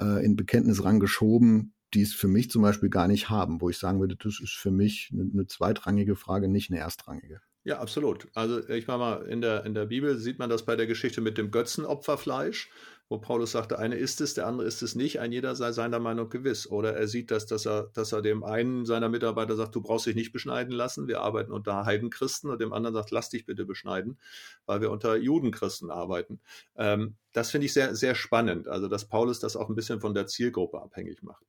äh, 0.00 0.24
in 0.24 0.36
Bekenntnisrang 0.36 1.00
geschoben, 1.00 1.72
die 1.96 2.02
es 2.02 2.12
für 2.12 2.28
mich 2.28 2.50
zum 2.50 2.62
Beispiel 2.62 2.90
gar 2.90 3.08
nicht 3.08 3.30
haben, 3.30 3.60
wo 3.60 3.70
ich 3.70 3.78
sagen 3.78 4.00
würde, 4.00 4.16
das 4.16 4.38
ist 4.40 4.52
für 4.52 4.70
mich 4.70 5.10
eine, 5.12 5.30
eine 5.32 5.46
zweitrangige 5.46 6.14
Frage, 6.14 6.46
nicht 6.46 6.70
eine 6.70 6.78
erstrangige. 6.78 7.40
Ja, 7.64 7.80
absolut. 7.80 8.28
Also 8.34 8.68
ich 8.68 8.86
meine 8.86 8.98
mal, 8.98 9.22
in 9.26 9.40
der, 9.40 9.64
in 9.64 9.74
der 9.74 9.86
Bibel 9.86 10.18
sieht 10.18 10.38
man 10.38 10.50
das 10.50 10.64
bei 10.64 10.76
der 10.76 10.86
Geschichte 10.86 11.20
mit 11.20 11.38
dem 11.38 11.50
Götzenopferfleisch 11.50 12.70
wo 13.08 13.18
Paulus 13.18 13.52
sagt, 13.52 13.70
der 13.70 13.78
eine 13.78 13.94
ist 13.94 14.20
es, 14.20 14.34
der 14.34 14.46
andere 14.46 14.66
ist 14.66 14.82
es 14.82 14.96
nicht, 14.96 15.20
ein 15.20 15.30
jeder 15.30 15.54
sei 15.54 15.70
seiner 15.70 16.00
Meinung 16.00 16.28
gewiss. 16.28 16.66
Oder 16.68 16.96
er 16.96 17.06
sieht 17.06 17.30
das, 17.30 17.46
dass 17.46 17.64
er, 17.64 17.90
dass 17.94 18.12
er 18.12 18.20
dem 18.20 18.42
einen 18.42 18.84
seiner 18.84 19.08
Mitarbeiter 19.08 19.54
sagt, 19.54 19.76
du 19.76 19.80
brauchst 19.80 20.06
dich 20.06 20.16
nicht 20.16 20.32
beschneiden 20.32 20.72
lassen, 20.72 21.06
wir 21.06 21.20
arbeiten 21.20 21.52
unter 21.52 21.84
Heidenchristen 21.84 22.50
und 22.50 22.60
dem 22.60 22.72
anderen 22.72 22.94
sagt, 22.94 23.12
lass 23.12 23.30
dich 23.30 23.46
bitte 23.46 23.64
beschneiden, 23.64 24.18
weil 24.66 24.80
wir 24.80 24.90
unter 24.90 25.16
Judenchristen 25.16 25.90
arbeiten. 25.90 26.40
Ähm, 26.76 27.14
das 27.32 27.50
finde 27.50 27.66
ich 27.66 27.72
sehr, 27.72 27.94
sehr 27.94 28.16
spannend, 28.16 28.66
also 28.66 28.88
dass 28.88 29.04
Paulus 29.04 29.38
das 29.38 29.56
auch 29.56 29.68
ein 29.68 29.76
bisschen 29.76 30.00
von 30.00 30.14
der 30.14 30.26
Zielgruppe 30.26 30.82
abhängig 30.82 31.22
macht. 31.22 31.44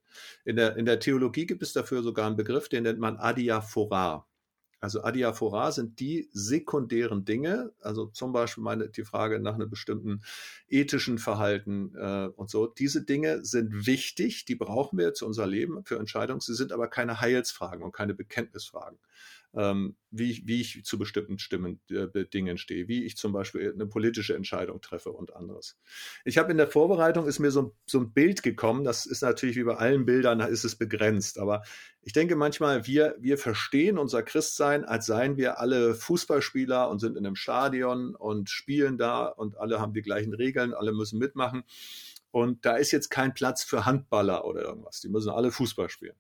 In 0.46 0.58
der, 0.58 0.76
in 0.76 0.86
der 0.86 1.00
Theologie 1.00 1.48
gibt 1.48 1.64
es 1.64 1.74
dafür 1.74 2.04
sogar 2.04 2.28
einen 2.28 2.36
Begriff, 2.36 2.70
den 2.70 2.84
nennt 2.84 3.00
man 3.00 3.18
Adiaphora. 3.18 4.28
Also 4.80 5.04
Adiaphora 5.04 5.72
sind 5.72 6.00
die 6.00 6.30
sekundären 6.32 7.26
Dinge, 7.26 7.74
also 7.82 8.08
zum 8.08 8.32
Beispiel 8.32 8.64
meine, 8.64 8.90
die 8.90 9.04
Frage 9.04 9.40
nach 9.40 9.56
einem 9.56 9.70
bestimmten 9.70 10.22
ethischen 10.70 11.18
Verhalten 11.18 11.96
äh, 11.96 12.30
und 12.36 12.50
so. 12.50 12.68
Diese 12.68 13.04
Dinge 13.04 13.44
sind 13.44 13.88
wichtig, 13.88 14.46
die 14.46 14.56
brauchen 14.56 15.00
wir 15.00 15.14
zu 15.14 15.26
unser 15.26 15.48
Leben 15.48 15.84
für 15.84 15.98
Entscheidungen. 15.98 16.42
Sie 16.42 16.54
sind 16.54 16.72
aber 16.72 16.88
keine 16.88 17.20
Heilsfragen 17.22 17.84
und 17.84 17.92
keine 17.92 18.14
Bekenntnisfragen 18.14 19.00
ähm, 19.56 19.96
wie, 20.12 20.32
ich, 20.32 20.48
wie 20.48 20.62
ich 20.62 20.84
zu 20.84 20.98
bestimmten 20.98 21.40
Stimmen, 21.40 21.80
äh, 21.90 22.26
Dingen 22.26 22.58
stehe, 22.58 22.88
wie 22.88 23.04
ich 23.04 23.18
zum 23.18 23.34
Beispiel 23.34 23.72
eine 23.74 23.86
politische 23.88 24.36
Entscheidung 24.36 24.82
treffe 24.82 25.12
und 25.12 25.36
anderes. 25.36 25.78
Ich 26.26 26.38
habe 26.38 26.52
in 26.52 26.58
der 26.58 26.68
Vorbereitung 26.68 27.28
ist 27.28 27.40
mir 27.40 27.52
so, 27.52 27.76
so 27.86 28.00
ein 28.00 28.14
Bild 28.14 28.44
gekommen, 28.44 28.84
das 28.84 29.06
ist 29.06 29.22
natürlich 29.22 29.56
wie 29.56 29.64
bei 29.64 29.76
allen 29.76 30.06
Bildern, 30.06 30.40
ist 30.40 30.64
es 30.64 30.76
begrenzt, 30.76 31.40
aber 31.40 31.64
ich 32.02 32.14
denke 32.14 32.36
manchmal, 32.36 32.88
wir, 32.88 33.16
wir 33.20 33.38
verstehen 33.38 33.98
unser 33.98 34.24
Christsein, 34.24 34.86
als 34.86 35.06
seien 35.06 35.38
wir 35.38 35.60
alle 35.60 35.94
Fußballspieler 35.94 36.90
und 36.90 37.00
sind 37.00 37.18
in 37.18 37.26
einem 37.26 37.36
Stadion 37.36 38.16
und 38.16 38.50
spielen 38.50 38.98
da 38.98 39.26
und 39.26 39.58
alle 39.58 39.82
haben 39.82 39.94
die 39.94 40.02
gleichen 40.02 40.34
Regeln, 40.34 40.74
alle 40.74 40.94
müssen 40.94 41.20
mitmachen. 41.20 41.64
Und 42.32 42.66
da 42.66 42.76
ist 42.76 42.92
jetzt 42.92 43.10
kein 43.10 43.34
Platz 43.34 43.64
für 43.64 43.86
Handballer 43.86 44.46
oder 44.46 44.62
irgendwas. 44.62 45.02
Die 45.02 45.10
müssen 45.10 45.30
alle 45.30 45.52
Fußball 45.52 45.90
spielen. 45.90 46.16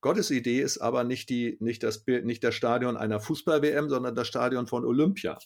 Gottes 0.00 0.30
Idee 0.30 0.60
ist 0.60 0.78
aber 0.78 1.04
nicht, 1.04 1.28
die, 1.28 1.56
nicht, 1.60 1.82
das, 1.82 2.04
nicht 2.06 2.44
das 2.44 2.54
Stadion 2.54 2.96
einer 2.96 3.20
Fußball-WM, 3.20 3.88
sondern 3.88 4.14
das 4.14 4.28
Stadion 4.28 4.66
von 4.66 4.84
Olympia. 4.84 5.38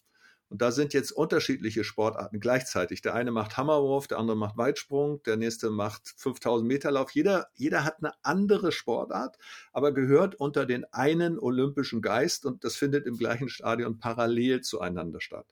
Und 0.53 0.61
da 0.61 0.71
sind 0.71 0.93
jetzt 0.93 1.13
unterschiedliche 1.13 1.83
Sportarten 1.83 2.39
gleichzeitig. 2.39 3.01
Der 3.01 3.15
eine 3.15 3.31
macht 3.31 3.57
Hammerwurf, 3.57 4.07
der 4.07 4.19
andere 4.19 4.37
macht 4.37 4.59
Weitsprung, 4.59 5.23
der 5.23 5.39
nächste 5.39 5.71
macht 5.71 6.13
5000 6.19 6.69
Meter 6.69 6.91
Lauf. 6.91 7.11
Jeder, 7.13 7.49
jeder 7.55 7.85
hat 7.85 7.97
eine 8.03 8.13
andere 8.23 8.71
Sportart, 8.71 9.39
aber 9.73 9.95
gehört 9.95 10.35
unter 10.35 10.67
den 10.67 10.85
einen 10.93 11.39
olympischen 11.39 12.03
Geist 12.03 12.45
und 12.45 12.65
das 12.65 12.77
findet 12.77 13.07
im 13.07 13.17
gleichen 13.17 13.49
Stadion 13.49 13.99
parallel 13.99 14.61
zueinander 14.61 15.23
statt. 15.23 15.47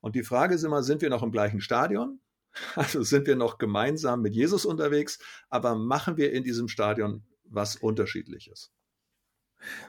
Und 0.00 0.16
die 0.16 0.24
Frage 0.24 0.56
ist 0.56 0.64
immer, 0.64 0.82
sind 0.82 1.02
wir 1.02 1.10
noch 1.10 1.22
im 1.22 1.30
gleichen 1.30 1.60
Stadion? 1.60 2.18
Also 2.74 3.02
sind 3.02 3.28
wir 3.28 3.36
noch 3.36 3.56
gemeinsam 3.56 4.20
mit 4.20 4.34
Jesus 4.34 4.66
unterwegs, 4.66 5.20
aber 5.48 5.76
machen 5.76 6.16
wir 6.16 6.32
in 6.32 6.42
diesem 6.42 6.66
Stadion 6.68 7.22
was 7.54 7.76
Unterschiedliches. 7.76 8.72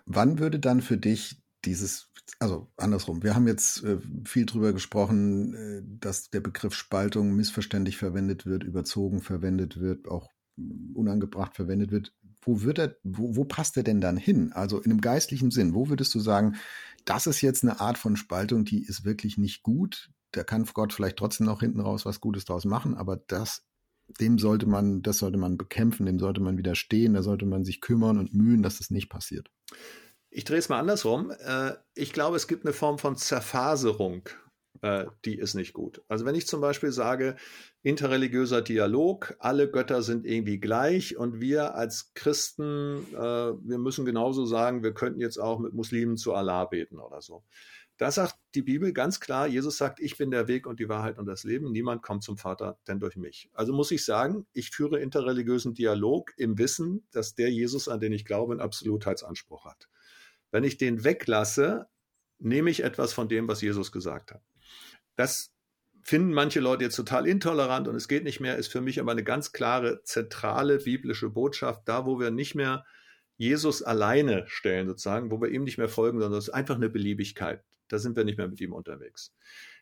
Wann 0.06 0.40
würde 0.40 0.60
dann 0.60 0.82
für 0.82 0.98
dich 0.98 1.42
dieses, 1.66 2.10
also 2.40 2.72
andersrum, 2.78 3.24
wir 3.24 3.36
haben 3.36 3.48
jetzt 3.48 3.84
äh, 3.84 3.98
viel 4.26 4.46
drüber 4.46 4.74
gesprochen, 4.74 5.54
äh, 5.54 5.82
dass 6.00 6.30
der 6.30 6.42
Begriff 6.42 6.74
Spaltung 6.74 7.36
missverständlich 7.36 7.98
verwendet 7.98 8.46
wird, 8.46 8.64
überzogen 8.64 9.22
verwendet 9.22 9.80
wird, 9.80 10.08
auch 10.08 10.30
unangebracht 10.94 11.56
verwendet 11.56 11.92
wird. 11.92 12.14
Wo 12.42 12.62
wird 12.62 12.80
er, 12.80 12.98
wo, 13.04 13.36
wo 13.36 13.46
passt 13.46 13.78
er 13.78 13.84
denn 13.84 14.02
dann 14.02 14.18
hin? 14.18 14.52
Also 14.54 14.80
in 14.80 14.92
einem 14.92 15.02
geistlichen 15.02 15.52
Sinn, 15.52 15.74
wo 15.74 15.90
würdest 15.90 16.14
du 16.14 16.20
sagen, 16.20 16.58
das 17.06 17.28
ist 17.28 17.42
jetzt 17.42 17.64
eine 17.64 17.80
Art 17.80 17.98
von 17.98 18.16
Spaltung, 18.16 18.66
die 18.66 18.84
ist 18.84 19.06
wirklich 19.06 19.38
nicht 19.38 19.64
gut? 19.64 20.12
Da 20.32 20.44
kann 20.44 20.66
Gott 20.74 20.94
vielleicht 20.94 21.18
trotzdem 21.18 21.48
noch 21.48 21.62
hinten 21.62 21.80
raus 21.80 22.06
was 22.06 22.20
Gutes 22.20 22.46
draus 22.46 22.66
machen, 22.66 22.96
aber 22.96 23.18
das 23.18 23.66
dem 24.20 24.38
sollte 24.38 24.66
man, 24.66 25.02
das 25.02 25.20
sollte 25.20 25.38
man 25.38 25.58
bekämpfen, 25.58 26.06
dem 26.06 26.20
sollte 26.20 26.42
man 26.42 26.58
widerstehen, 26.58 27.14
da 27.14 27.24
sollte 27.24 27.46
man 27.46 27.64
sich 27.64 27.82
kümmern 27.82 28.20
und 28.20 28.34
mühen, 28.34 28.64
dass 28.64 28.78
das 28.78 28.92
nicht 28.92 29.10
passiert. 29.10 29.50
Ich 30.30 30.46
drehe 30.46 30.58
es 30.58 30.70
mal 30.70 30.80
andersrum. 30.80 31.32
Äh, 31.32 31.74
ich 31.94 32.12
glaube, 32.14 32.38
es 32.38 32.48
gibt 32.48 32.66
eine 32.66 32.74
Form 32.74 32.98
von 32.98 33.16
Zerfaserung, 33.16 34.28
äh, 34.82 35.06
die 35.26 35.38
ist 35.38 35.54
nicht 35.54 35.74
gut. 35.74 36.02
Also 36.08 36.26
wenn 36.26 36.36
ich 36.36 36.48
zum 36.48 36.60
Beispiel 36.60 36.92
sage, 36.92 37.36
interreligiöser 37.84 38.62
Dialog, 38.62 39.36
alle 39.40 39.70
Götter 39.70 40.02
sind 40.02 40.26
irgendwie 40.26 40.60
gleich 40.60 41.18
und 41.18 41.40
wir 41.40 41.76
als 41.76 42.14
Christen, 42.16 43.06
äh, 43.14 43.18
wir 43.18 43.78
müssen 43.78 44.06
genauso 44.06 44.46
sagen, 44.46 44.84
wir 44.84 44.94
könnten 44.94 45.22
jetzt 45.22 45.38
auch 45.38 45.60
mit 45.60 45.74
Muslimen 45.74 46.18
zu 46.18 46.34
Allah 46.34 46.66
beten 46.66 47.00
oder 47.00 47.22
so. 47.22 47.44
Da 47.98 48.12
sagt 48.12 48.36
die 48.56 48.64
Bibel 48.64 48.92
ganz 48.92 49.20
klar, 49.20 49.48
Jesus 49.48 49.78
sagt, 49.78 50.00
ich 50.00 50.18
bin 50.18 50.32
der 50.32 50.48
Weg 50.48 50.66
und 50.66 50.80
die 50.80 50.90
Wahrheit 50.90 51.20
und 51.20 51.28
das 51.28 51.44
Leben. 51.44 51.72
Niemand 51.72 52.02
kommt 52.02 52.24
zum 52.24 52.38
Vater 52.38 52.78
denn 52.88 53.00
durch 53.00 53.16
mich. 53.16 53.50
Also 53.54 53.72
muss 53.72 53.92
ich 53.92 54.04
sagen, 54.04 54.48
ich 54.52 54.72
führe 54.72 55.00
interreligiösen 55.00 55.76
Dialog 55.76 56.34
im 56.38 56.58
Wissen, 56.58 57.06
dass 57.12 57.36
der 57.36 57.52
Jesus, 57.52 57.88
an 57.88 58.00
den 58.00 58.12
ich 58.12 58.26
glaube, 58.26 58.54
einen 58.54 58.62
Absolutheitsanspruch 58.62 59.66
hat. 59.66 59.90
Wenn 60.52 60.64
ich 60.64 60.78
den 60.78 61.04
weglasse, 61.04 61.88
nehme 62.40 62.70
ich 62.70 62.84
etwas 62.84 63.14
von 63.14 63.30
dem, 63.30 63.48
was 63.48 63.62
Jesus 63.62 63.92
gesagt 63.92 64.32
hat. 64.32 64.42
Das 65.16 65.54
finden 66.02 66.34
manche 66.34 66.60
Leute 66.60 66.84
jetzt 66.84 66.96
total 66.96 67.28
intolerant 67.28 67.88
und 67.88 67.96
es 67.96 68.08
geht 68.08 68.24
nicht 68.24 68.40
mehr, 68.40 68.58
ist 68.58 68.72
für 68.72 68.82
mich 68.82 69.00
aber 69.00 69.12
eine 69.12 69.24
ganz 69.24 69.52
klare, 69.52 70.04
zentrale 70.04 70.80
biblische 70.80 71.30
Botschaft, 71.30 71.84
da 71.86 72.06
wo 72.06 72.20
wir 72.20 72.32
nicht 72.32 72.56
mehr 72.56 72.86
Jesus 73.38 73.82
alleine 73.82 74.44
stellen, 74.48 74.88
sozusagen, 74.88 75.32
wo 75.32 75.42
wir 75.42 75.50
ihm 75.50 75.64
nicht 75.64 75.78
mehr 75.78 75.90
folgen, 75.90 76.20
sondern 76.20 76.38
es 76.40 76.50
ist 76.50 76.54
einfach 76.54 76.76
eine 76.76 76.90
Beliebigkeit. 76.90 77.64
Da 77.94 78.00
sind 78.00 78.16
wir 78.18 78.24
nicht 78.24 78.40
mehr 78.40 78.48
mit 78.48 78.60
ihm 78.60 78.74
unterwegs. 78.74 79.36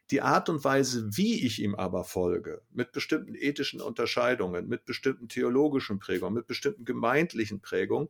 Die 0.10 0.22
Art 0.22 0.50
und 0.50 0.66
Weise, 0.66 1.16
wie 1.16 1.46
ich 1.46 1.62
ihm 1.62 1.76
aber 1.76 2.04
folge, 2.04 2.62
mit 2.70 2.92
bestimmten 2.92 3.36
ethischen 3.36 3.80
Unterscheidungen, 3.80 4.68
mit 4.68 4.84
bestimmten 4.84 5.30
theologischen 5.30 5.98
Prägungen, 5.98 6.34
mit 6.34 6.46
bestimmten 6.46 6.84
gemeindlichen 6.84 7.62
Prägungen, 7.62 8.10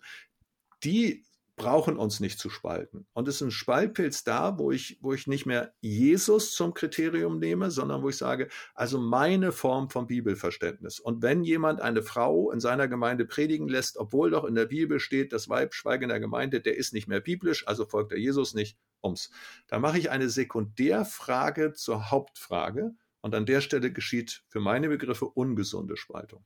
die 0.83 1.23
brauchen 1.55 1.97
uns 1.97 2.19
nicht 2.19 2.39
zu 2.39 2.49
spalten. 2.49 3.05
Und 3.13 3.27
es 3.27 3.35
ist 3.35 3.41
ein 3.41 3.51
Spaltpilz 3.51 4.23
da, 4.23 4.57
wo 4.57 4.71
ich, 4.71 4.97
wo 5.01 5.13
ich 5.13 5.27
nicht 5.27 5.45
mehr 5.45 5.73
Jesus 5.81 6.53
zum 6.53 6.73
Kriterium 6.73 7.39
nehme, 7.39 7.71
sondern 7.71 8.01
wo 8.01 8.09
ich 8.09 8.17
sage, 8.17 8.47
also 8.73 8.99
meine 8.99 9.51
Form 9.51 9.89
von 9.89 10.07
Bibelverständnis. 10.07 10.99
Und 10.99 11.21
wenn 11.21 11.43
jemand 11.43 11.81
eine 11.81 12.01
Frau 12.01 12.51
in 12.51 12.59
seiner 12.59 12.87
Gemeinde 12.87 13.25
predigen 13.25 13.67
lässt, 13.67 13.97
obwohl 13.97 14.31
doch 14.31 14.45
in 14.45 14.55
der 14.55 14.65
Bibel 14.65 14.99
steht, 14.99 15.33
das 15.33 15.49
Weib 15.49 15.73
schweige 15.73 16.03
in 16.03 16.09
der 16.09 16.19
Gemeinde, 16.19 16.61
der 16.61 16.77
ist 16.77 16.93
nicht 16.93 17.07
mehr 17.07 17.19
biblisch, 17.19 17.67
also 17.67 17.85
folgt 17.85 18.11
er 18.11 18.17
Jesus 18.17 18.53
nicht, 18.53 18.77
ums. 19.03 19.29
Da 19.67 19.79
mache 19.79 19.97
ich 19.97 20.09
eine 20.09 20.29
Sekundärfrage 20.29 21.73
zur 21.73 22.11
Hauptfrage. 22.11 22.95
Und 23.23 23.35
an 23.35 23.45
der 23.45 23.61
Stelle 23.61 23.93
geschieht 23.93 24.43
für 24.47 24.59
meine 24.59 24.89
Begriffe 24.89 25.25
ungesunde 25.25 25.95
Spaltung. 25.95 26.43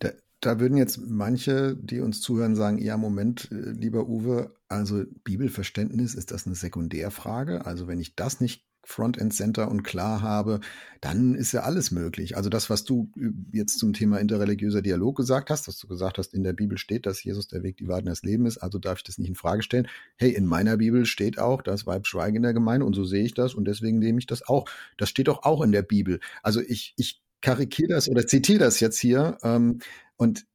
Da, 0.00 0.10
da 0.40 0.60
würden 0.60 0.76
jetzt 0.76 0.98
manche, 0.98 1.76
die 1.76 2.00
uns 2.00 2.20
zuhören, 2.20 2.56
sagen, 2.56 2.78
ja, 2.78 2.96
Moment, 2.96 3.48
äh, 3.50 3.70
lieber 3.70 4.08
Uwe, 4.08 4.54
also 4.68 5.04
Bibelverständnis, 5.24 6.14
ist 6.14 6.30
das 6.30 6.46
eine 6.46 6.54
Sekundärfrage? 6.54 7.66
Also 7.66 7.86
wenn 7.88 8.00
ich 8.00 8.16
das 8.16 8.40
nicht 8.40 8.66
Frontend 8.86 9.34
Center 9.34 9.68
und 9.68 9.82
klar 9.82 10.22
habe, 10.22 10.60
dann 11.00 11.34
ist 11.34 11.50
ja 11.50 11.62
alles 11.62 11.90
möglich. 11.90 12.36
Also 12.36 12.48
das, 12.48 12.70
was 12.70 12.84
du 12.84 13.10
jetzt 13.52 13.80
zum 13.80 13.92
Thema 13.92 14.18
interreligiöser 14.18 14.80
Dialog 14.80 15.16
gesagt 15.16 15.50
hast, 15.50 15.66
dass 15.66 15.76
du 15.78 15.88
gesagt 15.88 16.18
hast, 16.18 16.32
in 16.32 16.44
der 16.44 16.52
Bibel 16.52 16.78
steht, 16.78 17.04
dass 17.04 17.24
Jesus 17.24 17.48
der 17.48 17.64
Weg, 17.64 17.78
die 17.78 17.88
Wahrheit 17.88 18.04
und 18.04 18.10
das 18.10 18.22
Leben 18.22 18.46
ist, 18.46 18.58
also 18.58 18.78
darf 18.78 18.98
ich 18.98 19.04
das 19.04 19.18
nicht 19.18 19.28
in 19.28 19.34
Frage 19.34 19.64
stellen. 19.64 19.88
Hey, 20.16 20.30
in 20.30 20.46
meiner 20.46 20.76
Bibel 20.76 21.04
steht 21.04 21.40
auch, 21.40 21.62
dass 21.62 21.84
Weib 21.84 22.06
schweigen 22.06 22.36
in 22.36 22.42
der 22.42 22.54
Gemeinde 22.54 22.86
und 22.86 22.94
so 22.94 23.04
sehe 23.04 23.24
ich 23.24 23.34
das 23.34 23.54
und 23.54 23.64
deswegen 23.64 23.98
nehme 23.98 24.20
ich 24.20 24.26
das 24.26 24.46
auch. 24.46 24.68
Das 24.98 25.08
steht 25.08 25.26
doch 25.26 25.42
auch 25.42 25.62
in 25.62 25.72
der 25.72 25.82
Bibel. 25.82 26.20
Also 26.44 26.60
ich, 26.60 26.94
ich 26.96 27.25
karikiere 27.42 27.94
das 27.94 28.08
oder 28.08 28.26
zitiere 28.26 28.58
das 28.58 28.80
jetzt 28.80 28.98
hier. 28.98 29.38
Ähm, 29.42 29.80
und 30.16 30.46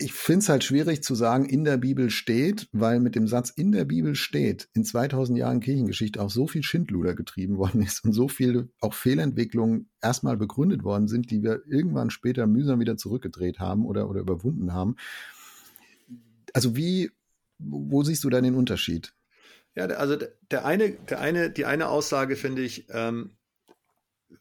ich 0.00 0.12
finde 0.12 0.40
es 0.40 0.48
halt 0.48 0.62
schwierig 0.62 1.02
zu 1.02 1.16
sagen, 1.16 1.44
in 1.44 1.64
der 1.64 1.76
Bibel 1.76 2.08
steht, 2.10 2.68
weil 2.70 3.00
mit 3.00 3.16
dem 3.16 3.26
Satz 3.26 3.50
in 3.50 3.72
der 3.72 3.84
Bibel 3.84 4.14
steht 4.14 4.68
in 4.72 4.84
2000 4.84 5.36
Jahren 5.36 5.58
Kirchengeschichte 5.58 6.22
auch 6.22 6.30
so 6.30 6.46
viel 6.46 6.62
Schindluder 6.62 7.14
getrieben 7.14 7.56
worden 7.58 7.82
ist 7.82 8.04
und 8.04 8.12
so 8.12 8.28
viele 8.28 8.68
auch 8.80 8.94
Fehlentwicklungen 8.94 9.90
erstmal 10.00 10.36
begründet 10.36 10.84
worden 10.84 11.08
sind, 11.08 11.30
die 11.30 11.42
wir 11.42 11.62
irgendwann 11.66 12.10
später 12.10 12.46
mühsam 12.46 12.78
wieder 12.78 12.96
zurückgedreht 12.96 13.58
haben 13.58 13.84
oder, 13.84 14.08
oder 14.08 14.20
überwunden 14.20 14.72
haben. 14.72 14.96
Also 16.54 16.76
wie, 16.76 17.10
wo 17.58 18.04
siehst 18.04 18.22
du 18.22 18.30
da 18.30 18.40
den 18.40 18.54
Unterschied? 18.54 19.12
Ja, 19.74 19.86
also 19.86 20.16
der 20.50 20.64
eine, 20.64 20.90
der 20.90 21.20
eine, 21.20 21.50
die 21.50 21.64
eine 21.64 21.88
Aussage 21.88 22.36
finde 22.36 22.62
ich, 22.62 22.86
ähm, 22.90 23.30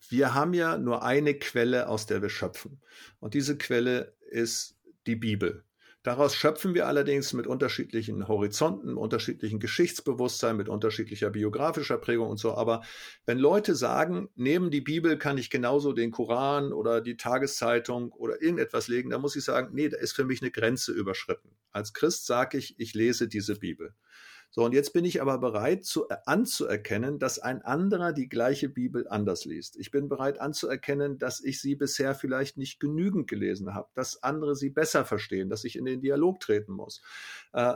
wir 0.09 0.33
haben 0.33 0.53
ja 0.53 0.77
nur 0.77 1.03
eine 1.03 1.33
Quelle, 1.33 1.87
aus 1.87 2.05
der 2.05 2.21
wir 2.21 2.29
schöpfen. 2.29 2.81
Und 3.19 3.33
diese 3.33 3.57
Quelle 3.57 4.15
ist 4.29 4.77
die 5.05 5.15
Bibel. 5.15 5.63
Daraus 6.07 6.37
schöpfen 6.37 6.73
wir 6.73 6.87
allerdings 6.87 7.33
mit 7.33 7.47
unterschiedlichen 7.47 8.29
Horizonten, 8.29 8.95
unterschiedlichen 8.95 9.59
Geschichtsbewusstsein, 9.59 10.55
mit 10.55 10.69
unterschiedlicher 10.69 11.29
biografischer 11.31 11.97
Prägung 11.97 12.29
und 12.29 12.37
so. 12.37 12.53
Aber 12.55 12.81
wenn 13.25 13.37
Leute 13.37 13.75
sagen, 13.75 14.29
neben 14.35 14.71
die 14.71 14.79
Bibel 14.79 15.17
kann 15.17 15.37
ich 15.37 15.49
genauso 15.49 15.91
den 15.91 16.11
Koran 16.11 16.71
oder 16.71 17.01
die 17.01 17.17
Tageszeitung 17.17 18.13
oder 18.13 18.41
irgendetwas 18.41 18.87
legen, 18.87 19.09
dann 19.09 19.19
muss 19.19 19.35
ich 19.35 19.43
sagen, 19.43 19.71
nee, 19.73 19.89
da 19.89 19.97
ist 19.97 20.13
für 20.13 20.23
mich 20.23 20.41
eine 20.41 20.51
Grenze 20.51 20.93
überschritten. 20.93 21.49
Als 21.71 21.91
Christ 21.91 22.25
sage 22.25 22.57
ich, 22.57 22.79
ich 22.79 22.93
lese 22.93 23.27
diese 23.27 23.57
Bibel. 23.57 23.93
So, 24.49 24.63
und 24.63 24.73
jetzt 24.73 24.93
bin 24.93 25.05
ich 25.05 25.21
aber 25.21 25.37
bereit 25.37 25.85
zu, 25.85 26.07
äh, 26.09 26.17
anzuerkennen, 26.25 27.19
dass 27.19 27.39
ein 27.39 27.61
anderer 27.61 28.13
die 28.13 28.29
gleiche 28.29 28.69
Bibel 28.69 29.07
anders 29.07 29.45
liest. 29.45 29.77
Ich 29.77 29.91
bin 29.91 30.09
bereit 30.09 30.39
anzuerkennen, 30.39 31.17
dass 31.17 31.43
ich 31.43 31.61
sie 31.61 31.75
bisher 31.75 32.15
vielleicht 32.15 32.57
nicht 32.57 32.79
genügend 32.79 33.27
gelesen 33.27 33.73
habe, 33.73 33.89
dass 33.93 34.23
andere 34.23 34.55
sie 34.55 34.69
besser 34.69 35.05
verstehen, 35.05 35.49
dass 35.49 35.63
ich 35.63 35.75
in 35.75 35.85
den 35.85 36.01
Dialog 36.01 36.39
treten 36.39 36.73
muss. 36.73 37.01
Äh, 37.53 37.75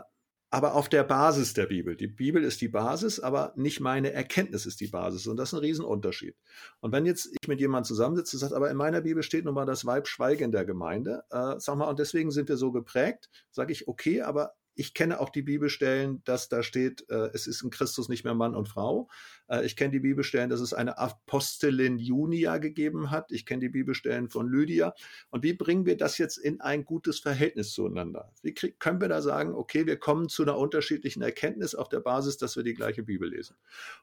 aber 0.53 0.76
auf 0.76 0.89
der 0.89 1.05
Basis 1.05 1.53
der 1.53 1.65
Bibel. 1.67 1.95
Die 1.95 2.07
Bibel 2.07 2.43
ist 2.43 2.59
die 2.59 2.67
Basis, 2.67 3.22
aber 3.22 3.53
nicht 3.55 3.80
meine 3.80 4.11
Erkenntnis 4.11 4.65
ist 4.65 4.82
die 4.82 4.88
Basis. 4.88 5.26
Und 5.26 5.38
das 5.38 5.49
ist 5.49 5.53
ein 5.53 5.61
Riesenunterschied. 5.61 6.36
Und 6.82 6.91
wenn 6.91 7.05
jetzt 7.05 7.34
ich 7.41 7.47
mit 7.47 7.61
jemandem 7.61 7.88
zusammensitze 7.88 8.36
und 8.36 8.41
sagt, 8.41 8.53
aber 8.53 8.69
in 8.69 8.76
meiner 8.76 8.99
Bibel 8.99 9.24
steht 9.24 9.45
nun 9.45 9.53
mal 9.53 9.65
das 9.65 9.86
Weib 9.86 10.07
Schweige 10.07 10.43
in 10.43 10.51
der 10.51 10.65
Gemeinde, 10.65 11.24
äh, 11.32 11.55
sag 11.57 11.78
mal, 11.78 11.88
und 11.88 11.99
deswegen 11.99 12.32
sind 12.32 12.49
wir 12.49 12.57
so 12.57 12.74
geprägt, 12.74 13.30
sage 13.49 13.72
ich, 13.72 13.88
okay, 13.88 14.24
aber 14.24 14.53
ich 14.76 14.93
kenne 14.93 15.19
auch 15.19 15.30
die 15.30 15.41
Bibelstellen, 15.41 16.22
dass 16.24 16.49
da 16.49 16.63
steht, 16.63 17.09
äh, 17.09 17.30
es 17.34 17.47
ist 17.47 17.61
in 17.61 17.69
Christus 17.69 18.09
nicht 18.09 18.24
mehr 18.24 18.34
Mann 18.34 18.55
und 18.55 18.67
Frau. 18.67 19.09
Äh, 19.47 19.65
ich 19.65 19.76
kenne 19.76 19.91
die 19.91 19.99
Bibelstellen, 19.99 20.49
dass 20.49 20.61
es 20.61 20.74
eine 20.74 20.97
Apostelin 20.97 21.97
Junia 21.99 22.57
gegeben 22.57 23.11
hat. 23.11 23.32
Ich 23.32 23.45
kenne 23.45 23.61
die 23.61 23.69
Bibelstellen 23.69 24.30
von 24.30 24.47
Lydia. 24.47 24.93
Und 25.30 25.43
wie 25.43 25.53
bringen 25.53 25.86
wir 25.86 25.97
das 25.97 26.17
jetzt 26.17 26.38
in 26.38 26.61
ein 26.61 26.86
gutes 26.86 27.19
Verhältnis 27.19 27.74
zueinander? 27.74 28.32
Wie 28.41 28.53
krieg, 28.53 28.80
können 28.80 29.01
wir 29.01 29.09
da 29.09 29.22
sagen, 29.22 29.53
okay, 29.53 29.86
wir 29.86 29.97
kommen 29.97 30.30
zu 30.30 30.43
einer 30.43 30.57
unterschiedlichen 30.57 31.22
Erkenntnis 31.22 31.76
auf 31.76 31.89
der 31.89 31.99
Basis, 31.99 32.38
dass 32.38 32.55
wir 32.55 32.63
die 32.63 32.74
gleiche 32.74 33.03
Bibel 33.03 33.30
lesen? 33.30 33.57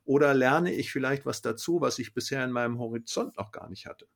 Oder 0.05 0.35
lerne 0.35 0.75
ich 0.75 0.93
vielleicht 0.93 1.25
was 1.25 1.41
dazu, 1.41 1.81
was 1.81 1.99
ich 1.99 2.15
bisher 2.15 2.45
in 2.45 2.53
meinem 2.53 2.79
Horizont 2.79 3.37
noch 3.37 3.53
gar 3.53 3.69
nicht 3.69 3.87
hatte? 3.87 4.07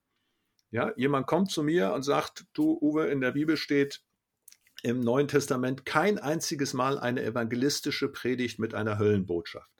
Ja, 0.70 0.92
jemand 0.96 1.26
kommt 1.26 1.50
zu 1.50 1.62
mir 1.62 1.92
und 1.92 2.02
sagt, 2.02 2.46
du, 2.54 2.78
Uwe, 2.80 3.08
in 3.08 3.20
der 3.20 3.32
Bibel 3.32 3.58
steht, 3.58 4.02
im 4.82 5.00
Neuen 5.00 5.28
Testament 5.28 5.86
kein 5.86 6.18
einziges 6.18 6.74
Mal 6.74 6.98
eine 6.98 7.22
evangelistische 7.22 8.08
Predigt 8.08 8.58
mit 8.58 8.74
einer 8.74 8.98
Höllenbotschaft. 8.98 9.70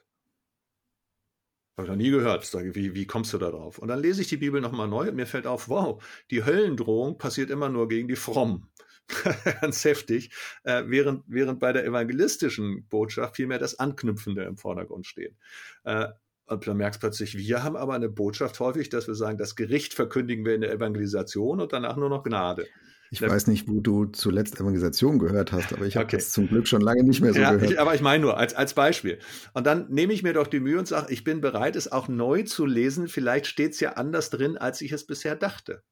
Habe 1.75 1.87
ich 1.87 1.89
noch 1.89 1.97
nie 1.97 2.11
gehört. 2.11 2.51
Wie, 2.75 2.93
wie 2.93 3.07
kommst 3.07 3.33
du 3.33 3.37
da 3.37 3.49
drauf? 3.49 3.79
Und 3.79 3.87
dann 3.87 3.99
lese 3.99 4.21
ich 4.21 4.27
die 4.27 4.37
Bibel 4.37 4.61
nochmal 4.61 4.87
neu 4.87 5.09
und 5.09 5.15
mir 5.15 5.25
fällt 5.25 5.47
auf, 5.47 5.69
wow, 5.69 6.03
die 6.29 6.45
Höllendrohung 6.45 7.17
passiert 7.17 7.49
immer 7.49 7.69
nur 7.69 7.87
gegen 7.87 8.07
die 8.07 8.15
Frommen. 8.15 8.69
Ganz 9.61 9.83
heftig. 9.83 10.31
Äh, 10.63 10.83
während, 10.87 11.23
während 11.27 11.59
bei 11.59 11.73
der 11.73 11.85
evangelistischen 11.85 12.87
Botschaft 12.87 13.35
vielmehr 13.35 13.59
das 13.59 13.79
Anknüpfende 13.79 14.43
im 14.43 14.57
Vordergrund 14.57 15.07
steht. 15.07 15.35
Äh, 15.83 16.09
und 16.45 16.67
dann 16.67 16.77
merkst 16.77 17.01
du 17.01 17.07
plötzlich, 17.07 17.37
wir 17.37 17.63
haben 17.63 17.75
aber 17.75 17.93
eine 17.93 18.09
Botschaft 18.09 18.59
häufig, 18.59 18.89
dass 18.89 19.07
wir 19.07 19.15
sagen, 19.15 19.37
das 19.37 19.55
Gericht 19.55 19.93
verkündigen 19.93 20.45
wir 20.45 20.55
in 20.55 20.61
der 20.61 20.71
Evangelisation 20.71 21.59
und 21.59 21.73
danach 21.73 21.95
nur 21.95 22.09
noch 22.09 22.23
Gnade. 22.23 22.67
Ich 23.13 23.19
ja. 23.19 23.29
weiß 23.29 23.45
nicht, 23.45 23.67
wo 23.67 23.79
du 23.79 24.05
zuletzt 24.05 24.59
Evangelisation 24.59 25.19
gehört 25.19 25.51
hast, 25.51 25.71
aber 25.71 25.85
ich 25.85 25.97
habe 25.97 26.05
okay. 26.05 26.17
das 26.17 26.31
zum 26.31 26.47
Glück 26.47 26.67
schon 26.67 26.81
lange 26.81 27.03
nicht 27.03 27.21
mehr 27.21 27.31
so 27.31 27.41
ja, 27.41 27.51
gehört. 27.51 27.69
Ich, 27.69 27.79
aber 27.79 27.93
ich 27.93 28.01
meine 28.01 28.23
nur 28.23 28.37
als, 28.37 28.55
als 28.55 28.73
Beispiel. 28.73 29.19
Und 29.53 29.67
dann 29.67 29.87
nehme 29.91 30.13
ich 30.13 30.23
mir 30.23 30.33
doch 30.33 30.47
die 30.47 30.59
Mühe 30.59 30.79
und 30.79 30.87
sage, 30.87 31.13
ich 31.13 31.23
bin 31.23 31.39
bereit, 31.39 31.75
es 31.75 31.91
auch 31.91 32.07
neu 32.07 32.41
zu 32.41 32.65
lesen. 32.65 33.07
Vielleicht 33.07 33.45
steht 33.45 33.73
es 33.73 33.79
ja 33.79 33.93
anders 33.93 34.31
drin, 34.31 34.57
als 34.57 34.81
ich 34.81 34.91
es 34.93 35.05
bisher 35.05 35.35
dachte. 35.35 35.83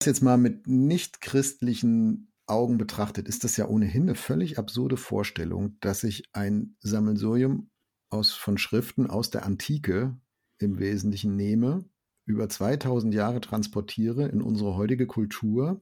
Das 0.00 0.06
jetzt 0.06 0.20
mal 0.20 0.36
mit 0.36 0.66
nicht 0.66 1.20
christlichen 1.20 2.32
Augen 2.46 2.76
betrachtet, 2.76 3.28
ist 3.28 3.44
das 3.44 3.56
ja 3.56 3.68
ohnehin 3.68 4.02
eine 4.02 4.16
völlig 4.16 4.58
absurde 4.58 4.96
Vorstellung, 4.96 5.76
dass 5.78 6.02
ich 6.02 6.24
ein 6.32 6.76
Sammelsurium 6.80 7.70
aus, 8.08 8.32
von 8.32 8.58
Schriften 8.58 9.06
aus 9.06 9.30
der 9.30 9.46
Antike 9.46 10.18
im 10.58 10.80
Wesentlichen 10.80 11.36
nehme, 11.36 11.84
über 12.26 12.48
2000 12.48 13.14
Jahre 13.14 13.40
transportiere 13.40 14.26
in 14.26 14.42
unsere 14.42 14.74
heutige 14.74 15.06
Kultur 15.06 15.78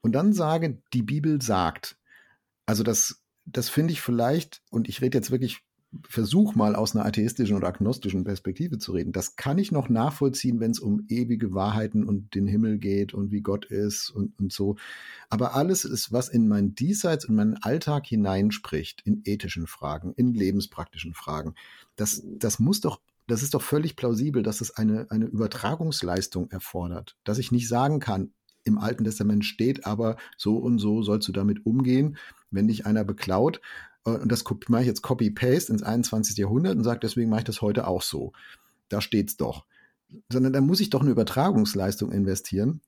und 0.00 0.12
dann 0.12 0.32
sage, 0.32 0.82
die 0.92 1.02
Bibel 1.02 1.40
sagt. 1.42 1.98
Also 2.66 2.82
das, 2.82 3.22
das 3.44 3.68
finde 3.68 3.92
ich 3.92 4.00
vielleicht, 4.00 4.62
und 4.70 4.88
ich 4.88 5.00
rede 5.00 5.18
jetzt 5.18 5.30
wirklich, 5.30 5.62
versuch 6.06 6.54
mal 6.54 6.76
aus 6.76 6.94
einer 6.94 7.06
atheistischen 7.06 7.56
oder 7.56 7.68
agnostischen 7.68 8.24
Perspektive 8.24 8.78
zu 8.78 8.92
reden. 8.92 9.12
Das 9.12 9.36
kann 9.36 9.56
ich 9.56 9.72
noch 9.72 9.88
nachvollziehen, 9.88 10.60
wenn 10.60 10.70
es 10.70 10.80
um 10.80 11.06
ewige 11.08 11.54
Wahrheiten 11.54 12.04
und 12.04 12.34
den 12.34 12.46
Himmel 12.46 12.78
geht 12.78 13.14
und 13.14 13.30
wie 13.30 13.40
Gott 13.40 13.64
ist 13.64 14.10
und, 14.10 14.38
und 14.38 14.52
so. 14.52 14.76
Aber 15.30 15.54
alles 15.54 15.84
ist, 15.84 16.12
was 16.12 16.28
in 16.28 16.46
mein 16.46 16.74
Diesseits 16.74 17.24
und 17.24 17.36
meinen 17.36 17.56
Alltag 17.62 18.06
hineinspricht, 18.06 19.00
in 19.06 19.22
ethischen 19.24 19.66
Fragen, 19.66 20.12
in 20.12 20.34
lebenspraktischen 20.34 21.14
Fragen, 21.14 21.54
das, 21.96 22.22
das 22.38 22.58
muss 22.58 22.80
doch 22.80 23.00
das 23.28 23.42
ist 23.42 23.52
doch 23.52 23.60
völlig 23.60 23.94
plausibel, 23.94 24.42
dass 24.42 24.62
es 24.62 24.70
eine, 24.70 25.06
eine 25.10 25.26
Übertragungsleistung 25.26 26.50
erfordert. 26.50 27.18
Dass 27.24 27.36
ich 27.36 27.52
nicht 27.52 27.68
sagen 27.68 28.00
kann, 28.00 28.32
im 28.68 28.78
Alten 28.78 29.04
Testament 29.04 29.44
steht, 29.44 29.86
aber 29.86 30.16
so 30.36 30.56
und 30.58 30.78
so 30.78 31.02
sollst 31.02 31.28
du 31.28 31.32
damit 31.32 31.66
umgehen, 31.66 32.16
wenn 32.50 32.68
dich 32.68 32.86
einer 32.86 33.04
beklaut. 33.04 33.60
Äh, 34.04 34.10
und 34.10 34.30
das 34.30 34.44
mache 34.68 34.82
ich 34.82 34.88
jetzt 34.88 35.02
Copy-Paste 35.02 35.72
ins 35.72 35.82
21. 35.82 36.36
Jahrhundert 36.36 36.76
und 36.76 36.84
sage, 36.84 37.00
deswegen 37.00 37.30
mache 37.30 37.40
ich 37.40 37.46
das 37.46 37.62
heute 37.62 37.86
auch 37.86 38.02
so. 38.02 38.32
Da 38.88 39.00
steht's 39.00 39.36
doch. 39.36 39.64
Sondern 40.32 40.52
da 40.52 40.60
muss 40.60 40.80
ich 40.80 40.90
doch 40.90 41.02
eine 41.02 41.10
Übertragungsleistung 41.10 42.12
investieren 42.12 42.80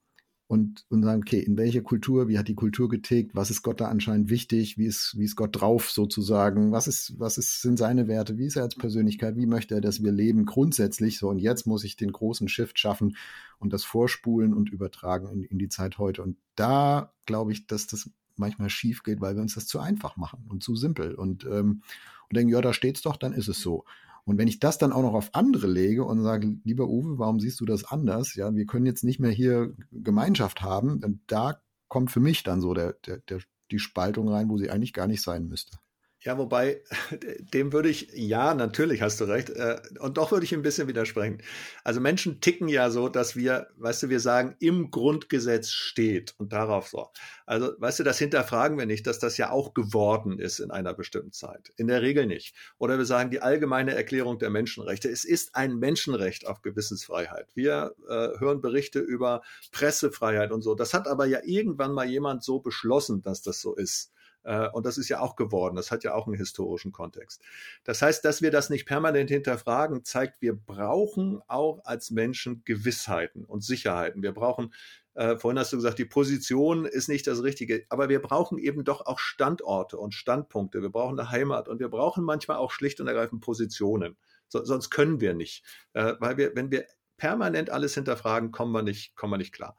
und, 0.50 0.84
und 0.88 1.04
sagen, 1.04 1.22
okay, 1.22 1.38
in 1.38 1.56
welche 1.56 1.80
Kultur, 1.80 2.26
wie 2.26 2.36
hat 2.36 2.48
die 2.48 2.56
Kultur 2.56 2.88
getickt, 2.88 3.36
was 3.36 3.52
ist 3.52 3.62
Gott 3.62 3.80
da 3.80 3.86
anscheinend 3.86 4.30
wichtig, 4.30 4.78
wie 4.78 4.86
ist, 4.86 5.16
wie 5.16 5.22
ist 5.22 5.36
Gott 5.36 5.60
drauf 5.60 5.92
sozusagen, 5.92 6.72
was 6.72 6.88
ist, 6.88 7.20
was 7.20 7.38
ist, 7.38 7.62
sind 7.62 7.78
seine 7.78 8.08
Werte, 8.08 8.36
wie 8.36 8.46
ist 8.46 8.56
er 8.56 8.64
als 8.64 8.74
Persönlichkeit, 8.74 9.36
wie 9.36 9.46
möchte 9.46 9.76
er, 9.76 9.80
dass 9.80 10.02
wir 10.02 10.10
leben 10.10 10.46
grundsätzlich? 10.46 11.20
So 11.20 11.28
und 11.28 11.38
jetzt 11.38 11.68
muss 11.68 11.84
ich 11.84 11.94
den 11.94 12.10
großen 12.10 12.48
Shift 12.48 12.80
schaffen 12.80 13.16
und 13.60 13.72
das 13.72 13.84
vorspulen 13.84 14.52
und 14.52 14.70
übertragen 14.70 15.28
in, 15.28 15.44
in 15.44 15.58
die 15.60 15.68
Zeit 15.68 15.98
heute. 15.98 16.24
Und 16.24 16.36
da 16.56 17.12
glaube 17.26 17.52
ich, 17.52 17.68
dass 17.68 17.86
das 17.86 18.10
manchmal 18.34 18.70
schief 18.70 19.04
geht, 19.04 19.20
weil 19.20 19.36
wir 19.36 19.42
uns 19.42 19.54
das 19.54 19.68
zu 19.68 19.78
einfach 19.78 20.16
machen 20.16 20.46
und 20.48 20.64
zu 20.64 20.74
simpel. 20.74 21.14
Und, 21.14 21.44
ähm, 21.44 21.82
und 22.28 22.36
denken, 22.36 22.52
ja, 22.52 22.60
da 22.60 22.72
steht's 22.72 23.02
doch, 23.02 23.16
dann 23.16 23.34
ist 23.34 23.46
es 23.46 23.60
so. 23.60 23.84
Und 24.24 24.38
wenn 24.38 24.48
ich 24.48 24.60
das 24.60 24.78
dann 24.78 24.92
auch 24.92 25.02
noch 25.02 25.14
auf 25.14 25.30
andere 25.34 25.66
lege 25.66 26.04
und 26.04 26.22
sage, 26.22 26.56
lieber 26.64 26.88
Uwe, 26.88 27.18
warum 27.18 27.40
siehst 27.40 27.60
du 27.60 27.64
das 27.64 27.84
anders? 27.84 28.34
Ja, 28.34 28.54
wir 28.54 28.66
können 28.66 28.86
jetzt 28.86 29.04
nicht 29.04 29.20
mehr 29.20 29.30
hier 29.30 29.74
Gemeinschaft 29.90 30.62
haben. 30.62 31.22
Da 31.26 31.60
kommt 31.88 32.10
für 32.10 32.20
mich 32.20 32.42
dann 32.42 32.60
so 32.60 32.74
der, 32.74 32.94
der, 33.06 33.18
der, 33.18 33.40
die 33.70 33.78
Spaltung 33.78 34.28
rein, 34.28 34.48
wo 34.48 34.58
sie 34.58 34.70
eigentlich 34.70 34.92
gar 34.92 35.06
nicht 35.06 35.22
sein 35.22 35.46
müsste. 35.46 35.78
Ja, 36.22 36.36
wobei, 36.36 36.82
dem 37.54 37.72
würde 37.72 37.88
ich, 37.88 38.10
ja, 38.12 38.52
natürlich 38.52 39.00
hast 39.00 39.22
du 39.22 39.24
recht, 39.24 39.48
äh, 39.48 39.80
und 40.00 40.18
doch 40.18 40.30
würde 40.32 40.44
ich 40.44 40.52
ein 40.52 40.60
bisschen 40.60 40.86
widersprechen. 40.86 41.42
Also 41.82 41.98
Menschen 42.00 42.42
ticken 42.42 42.68
ja 42.68 42.90
so, 42.90 43.08
dass 43.08 43.36
wir, 43.36 43.68
weißt 43.78 44.02
du, 44.02 44.08
wir 44.10 44.20
sagen, 44.20 44.54
im 44.60 44.90
Grundgesetz 44.90 45.70
steht 45.70 46.34
und 46.36 46.52
darauf 46.52 46.88
so. 46.88 47.08
Also, 47.46 47.72
weißt 47.78 48.00
du, 48.00 48.04
das 48.04 48.18
hinterfragen 48.18 48.76
wir 48.76 48.84
nicht, 48.84 49.06
dass 49.06 49.18
das 49.18 49.38
ja 49.38 49.50
auch 49.50 49.72
geworden 49.72 50.38
ist 50.38 50.58
in 50.58 50.70
einer 50.70 50.92
bestimmten 50.92 51.32
Zeit. 51.32 51.72
In 51.76 51.86
der 51.86 52.02
Regel 52.02 52.26
nicht. 52.26 52.54
Oder 52.76 52.98
wir 52.98 53.06
sagen, 53.06 53.30
die 53.30 53.40
allgemeine 53.40 53.94
Erklärung 53.94 54.38
der 54.38 54.50
Menschenrechte. 54.50 55.08
Es 55.08 55.24
ist 55.24 55.54
ein 55.54 55.76
Menschenrecht 55.76 56.46
auf 56.46 56.60
Gewissensfreiheit. 56.60 57.48
Wir 57.54 57.94
äh, 58.10 58.38
hören 58.38 58.60
Berichte 58.60 58.98
über 58.98 59.40
Pressefreiheit 59.72 60.52
und 60.52 60.60
so. 60.60 60.74
Das 60.74 60.92
hat 60.92 61.08
aber 61.08 61.24
ja 61.24 61.38
irgendwann 61.44 61.94
mal 61.94 62.06
jemand 62.06 62.44
so 62.44 62.60
beschlossen, 62.60 63.22
dass 63.22 63.40
das 63.40 63.62
so 63.62 63.74
ist. 63.74 64.12
Äh, 64.44 64.68
und 64.68 64.86
das 64.86 64.98
ist 64.98 65.08
ja 65.08 65.20
auch 65.20 65.36
geworden. 65.36 65.76
Das 65.76 65.90
hat 65.90 66.04
ja 66.04 66.14
auch 66.14 66.26
einen 66.26 66.36
historischen 66.36 66.92
Kontext. 66.92 67.42
Das 67.84 68.02
heißt, 68.02 68.24
dass 68.24 68.42
wir 68.42 68.50
das 68.50 68.70
nicht 68.70 68.86
permanent 68.86 69.30
hinterfragen, 69.30 70.04
zeigt, 70.04 70.40
wir 70.40 70.54
brauchen 70.54 71.40
auch 71.46 71.80
als 71.84 72.10
Menschen 72.10 72.62
Gewissheiten 72.64 73.44
und 73.44 73.62
Sicherheiten. 73.62 74.22
Wir 74.22 74.32
brauchen, 74.32 74.72
äh, 75.14 75.36
vorhin 75.36 75.58
hast 75.58 75.72
du 75.72 75.76
gesagt, 75.76 75.98
die 75.98 76.04
Position 76.04 76.86
ist 76.86 77.08
nicht 77.08 77.26
das 77.26 77.42
Richtige, 77.42 77.84
aber 77.88 78.08
wir 78.08 78.20
brauchen 78.20 78.58
eben 78.58 78.84
doch 78.84 79.06
auch 79.06 79.18
Standorte 79.18 79.98
und 79.98 80.14
Standpunkte. 80.14 80.82
Wir 80.82 80.90
brauchen 80.90 81.18
eine 81.18 81.30
Heimat 81.30 81.68
und 81.68 81.80
wir 81.80 81.88
brauchen 81.88 82.24
manchmal 82.24 82.56
auch 82.58 82.70
schlicht 82.70 83.00
und 83.00 83.06
ergreifend 83.06 83.42
Positionen. 83.42 84.16
So, 84.48 84.64
sonst 84.64 84.90
können 84.90 85.20
wir 85.20 85.34
nicht. 85.34 85.64
Äh, 85.92 86.14
weil 86.18 86.36
wir, 86.36 86.56
wenn 86.56 86.70
wir 86.70 86.86
permanent 87.16 87.70
alles 87.70 87.94
hinterfragen, 87.94 88.50
kommen 88.50 88.72
wir 88.72 88.82
nicht, 88.82 89.14
kommen 89.14 89.32
wir 89.34 89.38
nicht 89.38 89.52
klar. 89.52 89.76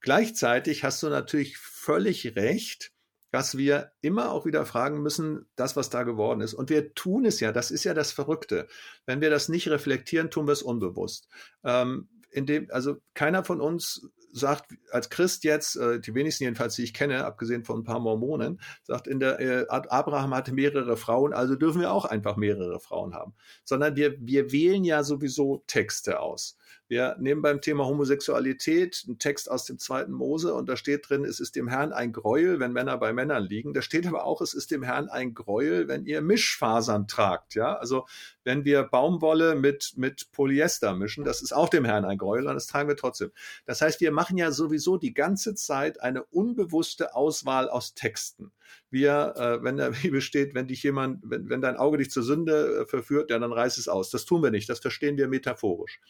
Gleichzeitig 0.00 0.84
hast 0.84 1.02
du 1.02 1.08
natürlich 1.08 1.58
völlig 1.58 2.36
recht, 2.36 2.92
dass 3.30 3.56
wir 3.56 3.92
immer 4.00 4.30
auch 4.32 4.46
wieder 4.46 4.64
fragen 4.64 5.02
müssen, 5.02 5.46
das, 5.56 5.76
was 5.76 5.90
da 5.90 6.02
geworden 6.04 6.40
ist. 6.40 6.54
Und 6.54 6.70
wir 6.70 6.94
tun 6.94 7.24
es 7.24 7.40
ja, 7.40 7.52
das 7.52 7.70
ist 7.70 7.84
ja 7.84 7.94
das 7.94 8.12
Verrückte. 8.12 8.68
Wenn 9.04 9.20
wir 9.20 9.30
das 9.30 9.48
nicht 9.48 9.68
reflektieren, 9.68 10.30
tun 10.30 10.46
wir 10.46 10.52
es 10.52 10.62
unbewusst. 10.62 11.28
Ähm, 11.64 12.08
indem, 12.30 12.68
also 12.70 12.96
keiner 13.14 13.44
von 13.44 13.60
uns 13.60 14.10
sagt 14.36 14.76
als 14.90 15.08
Christ 15.08 15.44
jetzt, 15.44 15.76
äh, 15.76 15.98
die 15.98 16.14
wenigsten 16.14 16.44
jedenfalls, 16.44 16.76
die 16.76 16.82
ich 16.82 16.92
kenne, 16.92 17.24
abgesehen 17.24 17.64
von 17.64 17.80
ein 17.80 17.84
paar 17.84 18.00
Mormonen, 18.00 18.60
sagt 18.82 19.06
in 19.06 19.18
der 19.18 19.40
äh, 19.40 19.66
Abraham 19.68 20.34
hatte 20.34 20.52
mehrere 20.52 20.96
Frauen, 20.96 21.32
also 21.32 21.56
dürfen 21.56 21.80
wir 21.80 21.90
auch 21.90 22.04
einfach 22.04 22.36
mehrere 22.36 22.78
Frauen 22.78 23.14
haben. 23.14 23.34
Sondern 23.64 23.96
wir, 23.96 24.16
wir 24.20 24.52
wählen 24.52 24.84
ja 24.84 25.02
sowieso 25.02 25.64
Texte 25.66 26.20
aus. 26.20 26.58
Wir 26.88 27.16
nehmen 27.18 27.42
beim 27.42 27.60
Thema 27.60 27.84
Homosexualität 27.84 29.04
einen 29.06 29.18
Text 29.18 29.50
aus 29.50 29.64
dem 29.64 29.78
zweiten 29.78 30.12
Mose 30.12 30.54
und 30.54 30.68
da 30.68 30.76
steht 30.76 31.08
drin, 31.08 31.24
es 31.24 31.40
ist 31.40 31.56
dem 31.56 31.66
Herrn 31.66 31.92
ein 31.92 32.12
Gräuel, 32.12 32.60
wenn 32.60 32.72
Männer 32.72 32.96
bei 32.96 33.12
Männern 33.12 33.42
liegen. 33.42 33.74
Da 33.74 33.82
steht 33.82 34.06
aber 34.06 34.24
auch, 34.24 34.40
es 34.40 34.54
ist 34.54 34.70
dem 34.70 34.84
Herrn 34.84 35.08
ein 35.08 35.34
Gräuel, 35.34 35.88
wenn 35.88 36.04
ihr 36.06 36.20
Mischfasern 36.20 37.08
tragt. 37.08 37.54
Ja, 37.54 37.74
also 37.74 38.06
wenn 38.44 38.64
wir 38.64 38.84
Baumwolle 38.84 39.56
mit, 39.56 39.94
mit 39.96 40.30
Polyester 40.30 40.94
mischen, 40.94 41.24
das 41.24 41.42
ist 41.42 41.52
auch 41.52 41.68
dem 41.68 41.84
Herrn 41.84 42.04
ein 42.04 42.18
Gräuel 42.18 42.46
und 42.46 42.54
das 42.54 42.68
tragen 42.68 42.88
wir 42.88 42.96
trotzdem. 42.96 43.32
Das 43.64 43.80
heißt, 43.80 44.00
wir 44.00 44.12
machen 44.12 44.38
ja 44.38 44.52
sowieso 44.52 44.96
die 44.96 45.12
ganze 45.12 45.56
Zeit 45.56 46.00
eine 46.00 46.22
unbewusste 46.22 47.16
Auswahl 47.16 47.68
aus 47.68 47.94
Texten. 47.94 48.52
Wir, 48.90 49.34
äh, 49.36 49.64
wenn 49.64 49.76
der 49.76 49.90
Bibel 50.02 50.20
steht, 50.20 50.54
wenn 50.54 50.68
dich 50.68 50.84
jemand, 50.84 51.20
wenn, 51.24 51.48
wenn 51.48 51.60
dein 51.60 51.76
Auge 51.76 51.98
dich 51.98 52.10
zur 52.10 52.22
Sünde 52.22 52.82
äh, 52.82 52.86
verführt, 52.86 53.30
ja, 53.30 53.38
dann 53.38 53.52
reiß 53.52 53.78
es 53.78 53.88
aus. 53.88 54.10
Das 54.10 54.24
tun 54.24 54.42
wir 54.42 54.50
nicht. 54.52 54.68
Das 54.68 54.78
verstehen 54.78 55.16
wir 55.16 55.26
metaphorisch. 55.26 56.00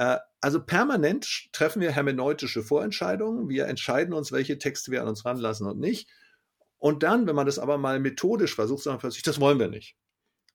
Äh, 0.00 0.18
also 0.40 0.64
permanent 0.64 1.50
treffen 1.52 1.82
wir 1.82 1.92
hermeneutische 1.92 2.62
Vorentscheidungen. 2.62 3.50
Wir 3.50 3.66
entscheiden 3.66 4.14
uns, 4.14 4.32
welche 4.32 4.58
Texte 4.58 4.90
wir 4.90 5.02
an 5.02 5.08
uns 5.08 5.26
ranlassen 5.26 5.66
und 5.66 5.78
nicht. 5.78 6.08
Und 6.78 7.02
dann, 7.02 7.26
wenn 7.26 7.36
man 7.36 7.44
das 7.44 7.58
aber 7.58 7.76
mal 7.76 8.00
methodisch 8.00 8.54
versucht, 8.54 8.86
man 8.86 8.98
plötzlich, 8.98 9.22
das 9.22 9.40
wollen 9.40 9.58
wir 9.58 9.68
nicht. 9.68 9.96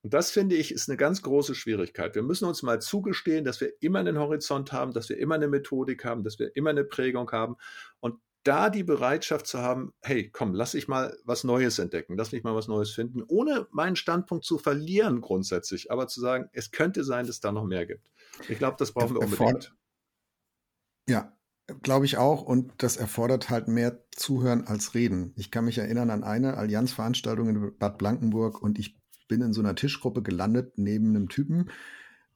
Und 0.02 0.16
das 0.16 0.32
finde 0.32 0.56
ich 0.56 0.72
ist 0.72 0.90
eine 0.90 0.98
ganz 0.98 1.22
große 1.22 1.54
Schwierigkeit. 1.54 2.16
Wir 2.16 2.24
müssen 2.24 2.46
uns 2.46 2.64
mal 2.64 2.82
zugestehen, 2.82 3.46
dass 3.46 3.62
wir 3.62 3.72
immer 3.82 4.00
einen 4.00 4.18
Horizont 4.18 4.72
haben, 4.72 4.94
dass 4.94 5.10
wir 5.10 5.20
immer 5.20 5.36
eine 5.36 5.48
Methodik 5.48 6.04
haben, 6.06 6.24
dass 6.24 6.40
wir 6.40 6.56
immer 6.56 6.72
eine 6.72 6.84
Prägung 6.84 7.32
haben. 7.32 7.56
Und 8.00 8.16
da 8.44 8.72
die 8.72 8.84
Bereitschaft 8.84 9.46
zu 9.46 9.60
haben, 9.60 9.94
hey, 10.02 10.30
komm, 10.32 10.56
lass 10.56 10.74
ich 10.74 10.88
mal 10.88 11.16
was 11.24 11.44
Neues 11.44 11.78
entdecken, 11.78 12.18
lass 12.18 12.32
mich 12.32 12.44
mal 12.44 12.56
was 12.56 12.68
Neues 12.68 12.92
finden, 12.92 13.24
ohne 13.28 13.68
meinen 13.72 13.96
Standpunkt 13.96 14.46
zu 14.46 14.58
verlieren 14.58 15.22
grundsätzlich, 15.22 15.92
aber 15.92 16.08
zu 16.08 16.22
sagen, 16.22 16.50
es 16.54 16.72
könnte 16.72 17.04
sein, 17.04 17.26
dass 17.26 17.36
es 17.36 17.42
da 17.42 17.52
noch 17.52 17.66
mehr 17.66 17.86
gibt. 17.86 18.12
Ich 18.50 18.58
glaube, 18.58 18.78
das 18.78 18.92
brauchen 18.92 19.16
wir 19.16 19.22
unbedingt. 19.22 19.76
Ja, 21.08 21.38
glaube 21.82 22.06
ich 22.06 22.18
auch. 22.18 22.42
Und 22.42 22.72
das 22.78 22.98
erfordert 22.98 23.50
halt 23.50 23.68
mehr 23.68 24.06
Zuhören 24.12 24.68
als 24.68 24.94
Reden. 24.94 25.34
Ich 25.36 25.52
kann 25.52 25.66
mich 25.66 25.78
erinnern 25.78 26.10
an 26.10 26.24
eine 26.24 26.56
Allianzveranstaltung 26.58 27.50
in 27.50 27.78
Bad 27.78 27.98
Blankenburg 27.98 28.62
und 28.62 28.80
ich 28.80 29.00
bin 29.28 29.42
in 29.42 29.54
so 29.54 29.62
einer 29.62 29.76
Tischgruppe 29.76 30.22
gelandet 30.22 30.78
neben 30.78 31.10
einem 31.10 31.30
Typen, 31.30 31.72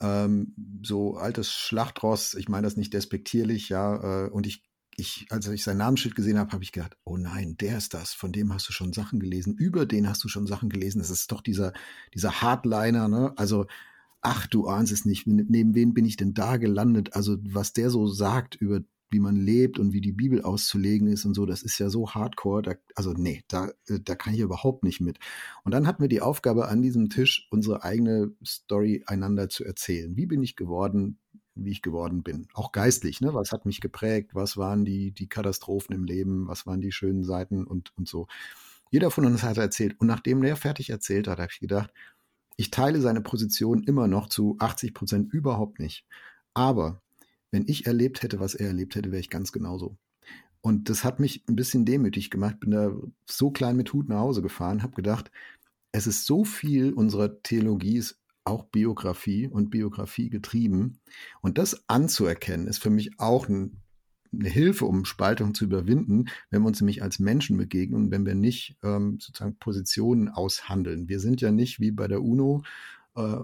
ähm, 0.01 0.55
so 0.83 1.17
altes 1.17 1.51
Schlachtross, 1.51 2.33
ich 2.33 2.49
meine 2.49 2.65
das 2.65 2.77
nicht 2.77 2.93
despektierlich, 2.93 3.69
ja, 3.69 4.25
äh, 4.25 4.29
und 4.29 4.47
ich 4.47 4.69
ich, 4.99 5.27
als 5.29 5.47
ich 5.47 5.63
sein 5.63 5.77
Namensschild 5.77 6.15
gesehen 6.15 6.37
habe, 6.37 6.51
habe 6.51 6.63
ich 6.63 6.71
gedacht, 6.71 6.97
oh 7.05 7.17
nein, 7.17 7.55
der 7.57 7.77
ist 7.77 7.93
das, 7.93 8.13
von 8.13 8.31
dem 8.31 8.53
hast 8.53 8.67
du 8.67 8.73
schon 8.73 8.93
Sachen 8.93 9.19
gelesen, 9.19 9.55
über 9.55 9.85
den 9.85 10.09
hast 10.09 10.23
du 10.23 10.27
schon 10.27 10.45
Sachen 10.45 10.69
gelesen. 10.69 10.99
Das 10.99 11.09
ist 11.09 11.31
doch 11.31 11.41
dieser, 11.41 11.73
dieser 12.13 12.41
Hardliner, 12.41 13.07
ne? 13.07 13.33
Also, 13.37 13.65
ach, 14.21 14.47
du 14.47 14.67
ahnst 14.67 14.91
es 14.91 15.05
nicht, 15.05 15.27
neben 15.27 15.75
wen 15.75 15.93
bin 15.93 16.05
ich 16.05 16.17
denn 16.17 16.33
da 16.33 16.57
gelandet? 16.57 17.13
Also, 17.13 17.37
was 17.43 17.73
der 17.73 17.89
so 17.89 18.07
sagt 18.07 18.55
über 18.55 18.81
wie 19.11 19.19
man 19.19 19.35
lebt 19.35 19.79
und 19.79 19.91
wie 19.91 20.01
die 20.01 20.11
Bibel 20.11 20.43
auszulegen 20.43 21.07
ist 21.07 21.25
und 21.25 21.33
so, 21.33 21.45
das 21.45 21.63
ist 21.63 21.79
ja 21.79 21.89
so 21.89 22.11
hardcore, 22.11 22.61
da, 22.61 22.75
also 22.95 23.13
nee, 23.13 23.43
da, 23.47 23.69
äh, 23.87 23.99
da 23.99 24.15
kann 24.15 24.33
ich 24.33 24.39
überhaupt 24.39 24.83
nicht 24.83 25.01
mit. 25.01 25.17
Und 25.63 25.73
dann 25.73 25.87
hatten 25.87 26.01
wir 26.01 26.09
die 26.09 26.21
Aufgabe 26.21 26.67
an 26.67 26.81
diesem 26.81 27.09
Tisch, 27.09 27.47
unsere 27.49 27.83
eigene 27.83 28.31
Story 28.45 29.03
einander 29.07 29.49
zu 29.49 29.65
erzählen. 29.65 30.15
Wie 30.15 30.25
bin 30.25 30.43
ich 30.43 30.55
geworden? 30.55 31.19
wie 31.61 31.71
ich 31.71 31.81
geworden 31.81 32.23
bin. 32.23 32.47
Auch 32.53 32.71
geistlich, 32.71 33.19
ne? 33.19 33.33
Was 33.33 33.51
hat 33.51 33.65
mich 33.65 33.81
geprägt? 33.81 34.33
Was 34.33 34.55
waren 34.55 34.85
die, 34.85 35.11
die 35.11 35.27
Katastrophen 35.27 35.93
im 35.93 36.05
Leben? 36.05 36.47
Was 36.47 36.65
waren 36.65 36.79
die 36.79 36.93
schönen 36.93 37.25
Seiten 37.25 37.65
und, 37.65 37.91
und 37.97 38.07
so. 38.07 38.27
Jeder 38.91 39.11
von 39.11 39.25
uns 39.25 39.43
hat 39.43 39.57
erzählt. 39.57 39.99
Und 39.99 40.07
nachdem 40.07 40.41
der 40.41 40.55
fertig 40.55 40.89
erzählt 40.89 41.27
hat, 41.27 41.39
habe 41.39 41.51
ich 41.51 41.59
gedacht, 41.59 41.91
ich 42.59 42.71
teile 42.71 42.99
seine 42.99 43.21
Position 43.21 43.83
immer 43.83 44.09
noch 44.09 44.27
zu 44.27 44.57
80 44.59 44.93
Prozent 44.93 45.33
überhaupt 45.33 45.79
nicht. 45.79 46.05
Aber 46.53 47.01
wenn 47.51 47.65
ich 47.69 47.85
erlebt 47.85 48.21
hätte, 48.21 48.41
was 48.41 48.53
er 48.53 48.67
erlebt 48.67 48.95
hätte, 48.95 49.11
wäre 49.13 49.21
ich 49.21 49.29
ganz 49.29 49.53
genauso. 49.53 49.95
Und 50.59 50.89
das 50.89 51.05
hat 51.05 51.21
mich 51.21 51.45
ein 51.47 51.55
bisschen 51.55 51.85
demütig 51.85 52.29
gemacht. 52.29 52.59
Bin 52.59 52.71
da 52.71 52.91
so 53.25 53.49
klein 53.49 53.77
mit 53.77 53.93
Hut 53.93 54.09
nach 54.09 54.19
Hause 54.19 54.41
gefahren, 54.41 54.83
habe 54.83 54.93
gedacht, 54.93 55.31
es 55.93 56.05
ist 56.05 56.25
so 56.25 56.43
viel 56.43 56.91
unserer 56.91 57.41
Theologie 57.43 57.95
ist 57.95 58.19
auch 58.43 58.65
Biografie 58.65 59.47
und 59.47 59.69
Biografie 59.69 60.29
getrieben. 60.29 60.99
Und 61.39 61.57
das 61.57 61.87
anzuerkennen, 61.87 62.67
ist 62.67 62.79
für 62.83 62.89
mich 62.89 63.21
auch 63.21 63.47
ein, 63.47 63.77
eine 64.31 64.49
Hilfe, 64.49 64.85
um 64.85 65.05
Spaltung 65.05 65.53
zu 65.53 65.65
überwinden, 65.65 66.25
wenn 66.49 66.61
wir 66.61 66.67
uns 66.67 66.81
nämlich 66.81 67.01
als 67.01 67.19
Menschen 67.19 67.57
begegnen 67.57 68.03
und 68.03 68.11
wenn 68.11 68.25
wir 68.25 68.35
nicht 68.35 68.77
ähm, 68.83 69.19
sozusagen 69.19 69.57
Positionen 69.57 70.29
aushandeln. 70.29 71.09
Wir 71.09 71.19
sind 71.19 71.41
ja 71.41 71.51
nicht 71.51 71.79
wie 71.79 71.91
bei 71.91 72.07
der 72.07 72.21
UNO 72.21 72.63
äh, 73.15 73.37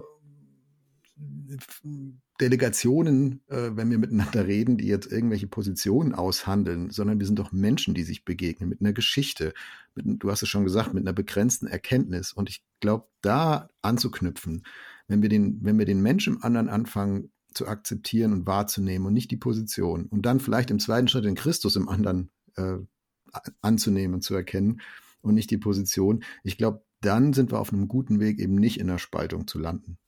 Delegationen, 2.40 3.40
äh, 3.48 3.70
wenn 3.72 3.90
wir 3.90 3.98
miteinander 3.98 4.46
reden, 4.46 4.76
die 4.76 4.86
jetzt 4.86 5.10
irgendwelche 5.10 5.46
Positionen 5.46 6.14
aushandeln, 6.14 6.90
sondern 6.90 7.18
wir 7.18 7.26
sind 7.26 7.38
doch 7.38 7.52
Menschen, 7.52 7.94
die 7.94 8.02
sich 8.02 8.24
begegnen 8.24 8.68
mit 8.68 8.80
einer 8.80 8.92
Geschichte, 8.92 9.54
mit, 9.94 10.22
du 10.22 10.30
hast 10.30 10.42
es 10.42 10.48
schon 10.48 10.64
gesagt, 10.64 10.92
mit 10.92 11.04
einer 11.04 11.14
begrenzten 11.14 11.66
Erkenntnis. 11.66 12.32
Und 12.32 12.50
ich 12.50 12.62
glaube, 12.80 13.08
da 13.22 13.70
anzuknüpfen, 13.80 14.66
wenn 15.08 15.22
wir 15.22 15.30
den, 15.30 15.64
wenn 15.64 15.78
wir 15.78 15.86
den 15.86 16.02
Menschen 16.02 16.34
im 16.34 16.42
anderen 16.42 16.68
anfangen 16.68 17.30
zu 17.56 17.66
akzeptieren 17.66 18.32
und 18.32 18.46
wahrzunehmen 18.46 19.06
und 19.06 19.14
nicht 19.14 19.30
die 19.30 19.36
Position 19.36 20.06
und 20.06 20.22
dann 20.22 20.40
vielleicht 20.40 20.70
im 20.70 20.78
zweiten 20.78 21.08
Schritt 21.08 21.24
den 21.24 21.34
Christus 21.34 21.76
im 21.76 21.88
anderen 21.88 22.30
äh, 22.56 22.76
anzunehmen 23.60 24.14
und 24.14 24.22
zu 24.22 24.34
erkennen 24.34 24.80
und 25.20 25.34
nicht 25.34 25.50
die 25.50 25.58
Position, 25.58 26.24
ich 26.42 26.56
glaube, 26.58 26.84
dann 27.00 27.32
sind 27.32 27.52
wir 27.52 27.60
auf 27.60 27.72
einem 27.72 27.88
guten 27.88 28.20
Weg, 28.20 28.38
eben 28.38 28.54
nicht 28.54 28.80
in 28.80 28.86
der 28.86 28.98
Spaltung 28.98 29.46
zu 29.46 29.58
landen. 29.58 29.98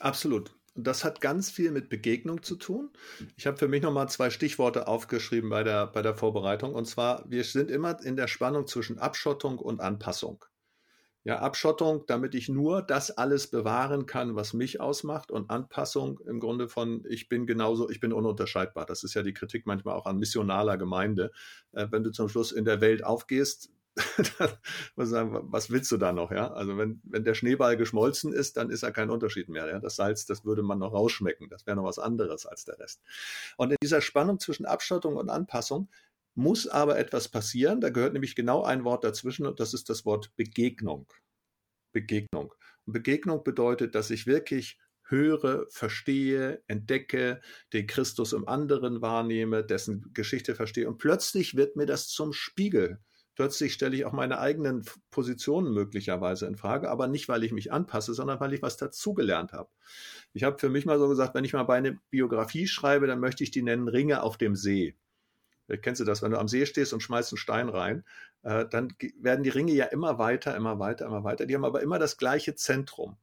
Absolut. 0.00 0.56
Und 0.74 0.88
das 0.88 1.04
hat 1.04 1.20
ganz 1.20 1.50
viel 1.50 1.70
mit 1.70 1.88
Begegnung 1.88 2.42
zu 2.42 2.56
tun. 2.56 2.90
Ich 3.36 3.46
habe 3.46 3.56
für 3.56 3.68
mich 3.68 3.82
nochmal 3.82 4.08
zwei 4.08 4.30
Stichworte 4.30 4.88
aufgeschrieben 4.88 5.48
bei 5.48 5.62
der, 5.62 5.86
bei 5.86 6.02
der 6.02 6.16
Vorbereitung. 6.16 6.74
Und 6.74 6.86
zwar, 6.86 7.24
wir 7.30 7.44
sind 7.44 7.70
immer 7.70 8.02
in 8.04 8.16
der 8.16 8.26
Spannung 8.26 8.66
zwischen 8.66 8.98
Abschottung 8.98 9.58
und 9.58 9.80
Anpassung. 9.80 10.44
Ja, 11.26 11.38
Abschottung, 11.38 12.04
damit 12.06 12.34
ich 12.34 12.50
nur 12.50 12.82
das 12.82 13.10
alles 13.10 13.50
bewahren 13.50 14.04
kann, 14.04 14.36
was 14.36 14.52
mich 14.52 14.78
ausmacht 14.78 15.30
und 15.30 15.48
Anpassung 15.48 16.20
im 16.26 16.38
Grunde 16.38 16.68
von, 16.68 17.02
ich 17.08 17.30
bin 17.30 17.46
genauso, 17.46 17.88
ich 17.88 17.98
bin 17.98 18.12
ununterscheidbar. 18.12 18.84
Das 18.84 19.04
ist 19.04 19.14
ja 19.14 19.22
die 19.22 19.32
Kritik 19.32 19.64
manchmal 19.66 19.94
auch 19.94 20.04
an 20.04 20.18
missionaler 20.18 20.76
Gemeinde. 20.76 21.32
Äh, 21.72 21.86
wenn 21.90 22.04
du 22.04 22.10
zum 22.10 22.28
Schluss 22.28 22.52
in 22.52 22.66
der 22.66 22.82
Welt 22.82 23.04
aufgehst, 23.04 23.70
was 24.96 25.70
willst 25.70 25.90
du 25.92 25.96
da 25.96 26.12
noch, 26.12 26.30
ja? 26.30 26.52
Also 26.52 26.76
wenn, 26.76 27.00
wenn 27.04 27.24
der 27.24 27.34
Schneeball 27.34 27.76
geschmolzen 27.76 28.32
ist, 28.32 28.56
dann 28.56 28.68
ist 28.68 28.82
er 28.82 28.92
kein 28.92 29.08
Unterschied 29.08 29.48
mehr, 29.48 29.68
ja? 29.68 29.78
Das 29.78 29.96
Salz, 29.96 30.26
das 30.26 30.44
würde 30.44 30.62
man 30.62 30.78
noch 30.78 30.92
rausschmecken. 30.92 31.48
Das 31.48 31.66
wäre 31.66 31.76
noch 31.76 31.84
was 31.84 31.98
anderes 31.98 32.44
als 32.44 32.64
der 32.64 32.78
Rest. 32.78 33.02
Und 33.56 33.70
in 33.70 33.76
dieser 33.82 34.00
Spannung 34.00 34.40
zwischen 34.40 34.66
Abschottung 34.66 35.16
und 35.16 35.30
Anpassung 35.30 35.88
muss 36.34 36.66
aber 36.66 36.98
etwas 36.98 37.28
passieren. 37.28 37.80
Da 37.80 37.90
gehört 37.90 38.12
nämlich 38.12 38.34
genau 38.34 38.62
ein 38.62 38.84
Wort 38.84 39.04
dazwischen 39.04 39.46
und 39.46 39.60
das 39.60 39.74
ist 39.74 39.88
das 39.88 40.04
Wort 40.04 40.34
Begegnung. 40.36 41.06
Begegnung. 41.92 42.52
Und 42.86 42.92
Begegnung 42.92 43.44
bedeutet, 43.44 43.94
dass 43.94 44.10
ich 44.10 44.26
wirklich 44.26 44.78
höre, 45.06 45.66
verstehe, 45.68 46.62
entdecke, 46.66 47.40
den 47.72 47.86
Christus 47.86 48.32
im 48.32 48.48
anderen 48.48 49.02
wahrnehme, 49.02 49.64
dessen 49.64 50.10
Geschichte 50.14 50.54
verstehe 50.54 50.88
und 50.88 50.98
plötzlich 50.98 51.56
wird 51.56 51.76
mir 51.76 51.86
das 51.86 52.08
zum 52.08 52.32
Spiegel. 52.32 53.00
Plötzlich 53.34 53.74
stelle 53.74 53.96
ich 53.96 54.04
auch 54.04 54.12
meine 54.12 54.38
eigenen 54.38 54.84
Positionen 55.10 55.72
möglicherweise 55.74 56.46
in 56.46 56.56
Frage, 56.56 56.88
aber 56.88 57.08
nicht, 57.08 57.28
weil 57.28 57.42
ich 57.42 57.52
mich 57.52 57.72
anpasse, 57.72 58.14
sondern 58.14 58.38
weil 58.38 58.54
ich 58.54 58.62
was 58.62 58.76
dazugelernt 58.76 59.52
habe. 59.52 59.68
Ich 60.32 60.44
habe 60.44 60.58
für 60.58 60.68
mich 60.68 60.86
mal 60.86 61.00
so 61.00 61.08
gesagt, 61.08 61.34
wenn 61.34 61.44
ich 61.44 61.52
mal 61.52 61.64
bei 61.64 61.76
einer 61.76 61.96
Biografie 62.10 62.68
schreibe, 62.68 63.08
dann 63.08 63.18
möchte 63.18 63.42
ich 63.42 63.50
die 63.50 63.62
nennen 63.62 63.88
Ringe 63.88 64.22
auf 64.22 64.38
dem 64.38 64.54
See. 64.54 64.96
Kennst 65.80 66.00
du 66.00 66.04
das, 66.04 66.22
wenn 66.22 66.30
du 66.30 66.38
am 66.38 66.48
See 66.48 66.66
stehst 66.66 66.92
und 66.92 67.00
schmeißt 67.00 67.32
einen 67.32 67.38
Stein 67.38 67.68
rein, 67.68 68.04
äh, 68.42 68.66
dann 68.68 68.94
werden 69.18 69.42
die 69.42 69.50
Ringe 69.50 69.72
ja 69.72 69.86
immer 69.86 70.18
weiter, 70.18 70.54
immer 70.56 70.78
weiter, 70.78 71.06
immer 71.06 71.24
weiter. 71.24 71.46
Die 71.46 71.54
haben 71.54 71.64
aber 71.64 71.82
immer 71.82 71.98
das 71.98 72.16
gleiche 72.16 72.54
Zentrum. 72.54 73.16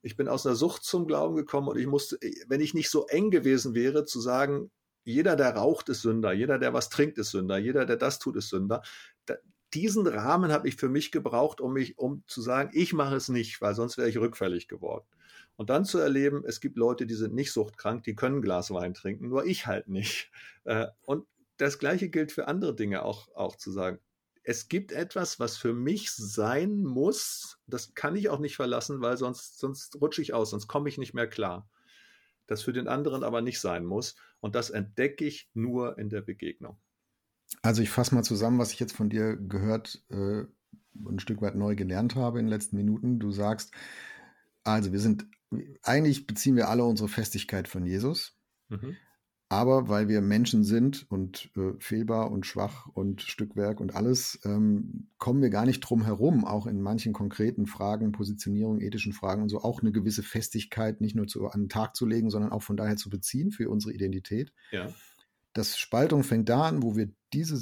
Ich 0.00 0.16
bin 0.16 0.26
aus 0.28 0.46
einer 0.46 0.56
Sucht 0.56 0.84
zum 0.84 1.06
Glauben 1.06 1.36
gekommen 1.36 1.68
und 1.68 1.78
ich 1.78 1.86
musste, 1.86 2.18
wenn 2.48 2.60
ich 2.60 2.74
nicht 2.74 2.90
so 2.90 3.06
eng 3.06 3.30
gewesen 3.30 3.74
wäre, 3.74 4.04
zu 4.04 4.20
sagen, 4.20 4.70
jeder, 5.04 5.36
der 5.36 5.54
raucht, 5.54 5.88
ist 5.88 6.02
Sünder, 6.02 6.32
jeder, 6.32 6.58
der 6.58 6.72
was 6.72 6.88
trinkt, 6.88 7.18
ist 7.18 7.30
Sünder, 7.30 7.58
jeder, 7.58 7.84
der 7.86 7.96
das 7.96 8.18
tut, 8.18 8.36
ist 8.36 8.48
Sünder. 8.48 8.82
Da, 9.26 9.36
diesen 9.74 10.06
Rahmen 10.06 10.52
habe 10.52 10.68
ich 10.68 10.76
für 10.76 10.88
mich 10.88 11.12
gebraucht, 11.12 11.60
um 11.60 11.72
mich, 11.72 11.98
um 11.98 12.22
zu 12.26 12.40
sagen, 12.40 12.70
ich 12.72 12.92
mache 12.92 13.16
es 13.16 13.28
nicht, 13.28 13.60
weil 13.60 13.74
sonst 13.74 13.98
wäre 13.98 14.08
ich 14.08 14.18
rückfällig 14.18 14.68
geworden. 14.68 15.06
Und 15.56 15.70
dann 15.70 15.84
zu 15.84 15.98
erleben, 15.98 16.44
es 16.46 16.60
gibt 16.60 16.76
Leute, 16.76 17.06
die 17.06 17.14
sind 17.14 17.34
nicht 17.34 17.52
suchtkrank, 17.52 18.04
die 18.04 18.14
können 18.14 18.42
Glas 18.42 18.70
Wein 18.70 18.94
trinken, 18.94 19.28
nur 19.28 19.44
ich 19.44 19.66
halt 19.66 19.88
nicht. 19.88 20.30
Äh, 20.64 20.86
und 21.02 21.26
das 21.62 21.78
Gleiche 21.78 22.08
gilt 22.08 22.32
für 22.32 22.48
andere 22.48 22.74
Dinge 22.74 23.04
auch, 23.04 23.28
auch 23.36 23.54
zu 23.56 23.70
sagen. 23.70 24.00
Es 24.42 24.68
gibt 24.68 24.90
etwas, 24.90 25.38
was 25.38 25.56
für 25.56 25.72
mich 25.72 26.10
sein 26.10 26.82
muss. 26.82 27.60
Das 27.68 27.94
kann 27.94 28.16
ich 28.16 28.28
auch 28.28 28.40
nicht 28.40 28.56
verlassen, 28.56 29.00
weil 29.00 29.16
sonst, 29.16 29.60
sonst 29.60 30.00
rutsche 30.00 30.22
ich 30.22 30.34
aus, 30.34 30.50
sonst 30.50 30.66
komme 30.66 30.88
ich 30.88 30.98
nicht 30.98 31.14
mehr 31.14 31.28
klar. 31.28 31.70
das 32.48 32.62
für 32.62 32.72
den 32.72 32.88
anderen 32.88 33.22
aber 33.22 33.40
nicht 33.40 33.60
sein 33.60 33.84
muss. 33.84 34.16
Und 34.40 34.56
das 34.56 34.70
entdecke 34.70 35.24
ich 35.24 35.48
nur 35.54 35.96
in 35.98 36.10
der 36.10 36.20
Begegnung. 36.20 36.76
Also 37.62 37.80
ich 37.80 37.90
fasse 37.90 38.14
mal 38.14 38.24
zusammen, 38.24 38.58
was 38.58 38.72
ich 38.72 38.80
jetzt 38.80 38.96
von 38.96 39.08
dir 39.08 39.36
gehört 39.36 40.04
äh, 40.10 40.42
ein 40.94 41.20
Stück 41.20 41.40
weit 41.40 41.54
neu 41.54 41.76
gelernt 41.76 42.16
habe 42.16 42.40
in 42.40 42.46
den 42.46 42.50
letzten 42.50 42.76
Minuten. 42.76 43.20
Du 43.20 43.30
sagst, 43.30 43.72
also 44.64 44.92
wir 44.92 44.98
sind, 44.98 45.26
eigentlich 45.82 46.26
beziehen 46.26 46.56
wir 46.56 46.68
alle 46.68 46.84
unsere 46.84 47.08
Festigkeit 47.08 47.68
von 47.68 47.86
Jesus. 47.86 48.36
Mhm. 48.68 48.96
Aber 49.52 49.86
weil 49.86 50.08
wir 50.08 50.22
Menschen 50.22 50.64
sind 50.64 51.04
und 51.10 51.50
äh, 51.58 51.74
fehlbar 51.78 52.30
und 52.30 52.46
schwach 52.46 52.86
und 52.86 53.20
Stückwerk 53.20 53.80
und 53.80 53.94
alles, 53.94 54.40
ähm, 54.46 55.08
kommen 55.18 55.42
wir 55.42 55.50
gar 55.50 55.66
nicht 55.66 55.80
drum 55.80 56.04
herum, 56.04 56.46
auch 56.46 56.66
in 56.66 56.80
manchen 56.80 57.12
konkreten 57.12 57.66
Fragen, 57.66 58.12
Positionierung, 58.12 58.80
ethischen 58.80 59.12
Fragen 59.12 59.42
und 59.42 59.50
so, 59.50 59.60
auch 59.60 59.82
eine 59.82 59.92
gewisse 59.92 60.22
Festigkeit 60.22 61.02
nicht 61.02 61.14
nur 61.14 61.26
zu, 61.26 61.46
an 61.48 61.64
den 61.64 61.68
Tag 61.68 61.96
zu 61.96 62.06
legen, 62.06 62.30
sondern 62.30 62.50
auch 62.50 62.62
von 62.62 62.78
daher 62.78 62.96
zu 62.96 63.10
beziehen 63.10 63.50
für 63.50 63.68
unsere 63.68 63.92
Identität. 63.92 64.54
Ja. 64.70 64.88
Das 65.52 65.76
Spaltung 65.76 66.24
fängt 66.24 66.48
da 66.48 66.62
an, 66.62 66.82
wo 66.82 66.96
wir 66.96 67.10
diese 67.34 67.60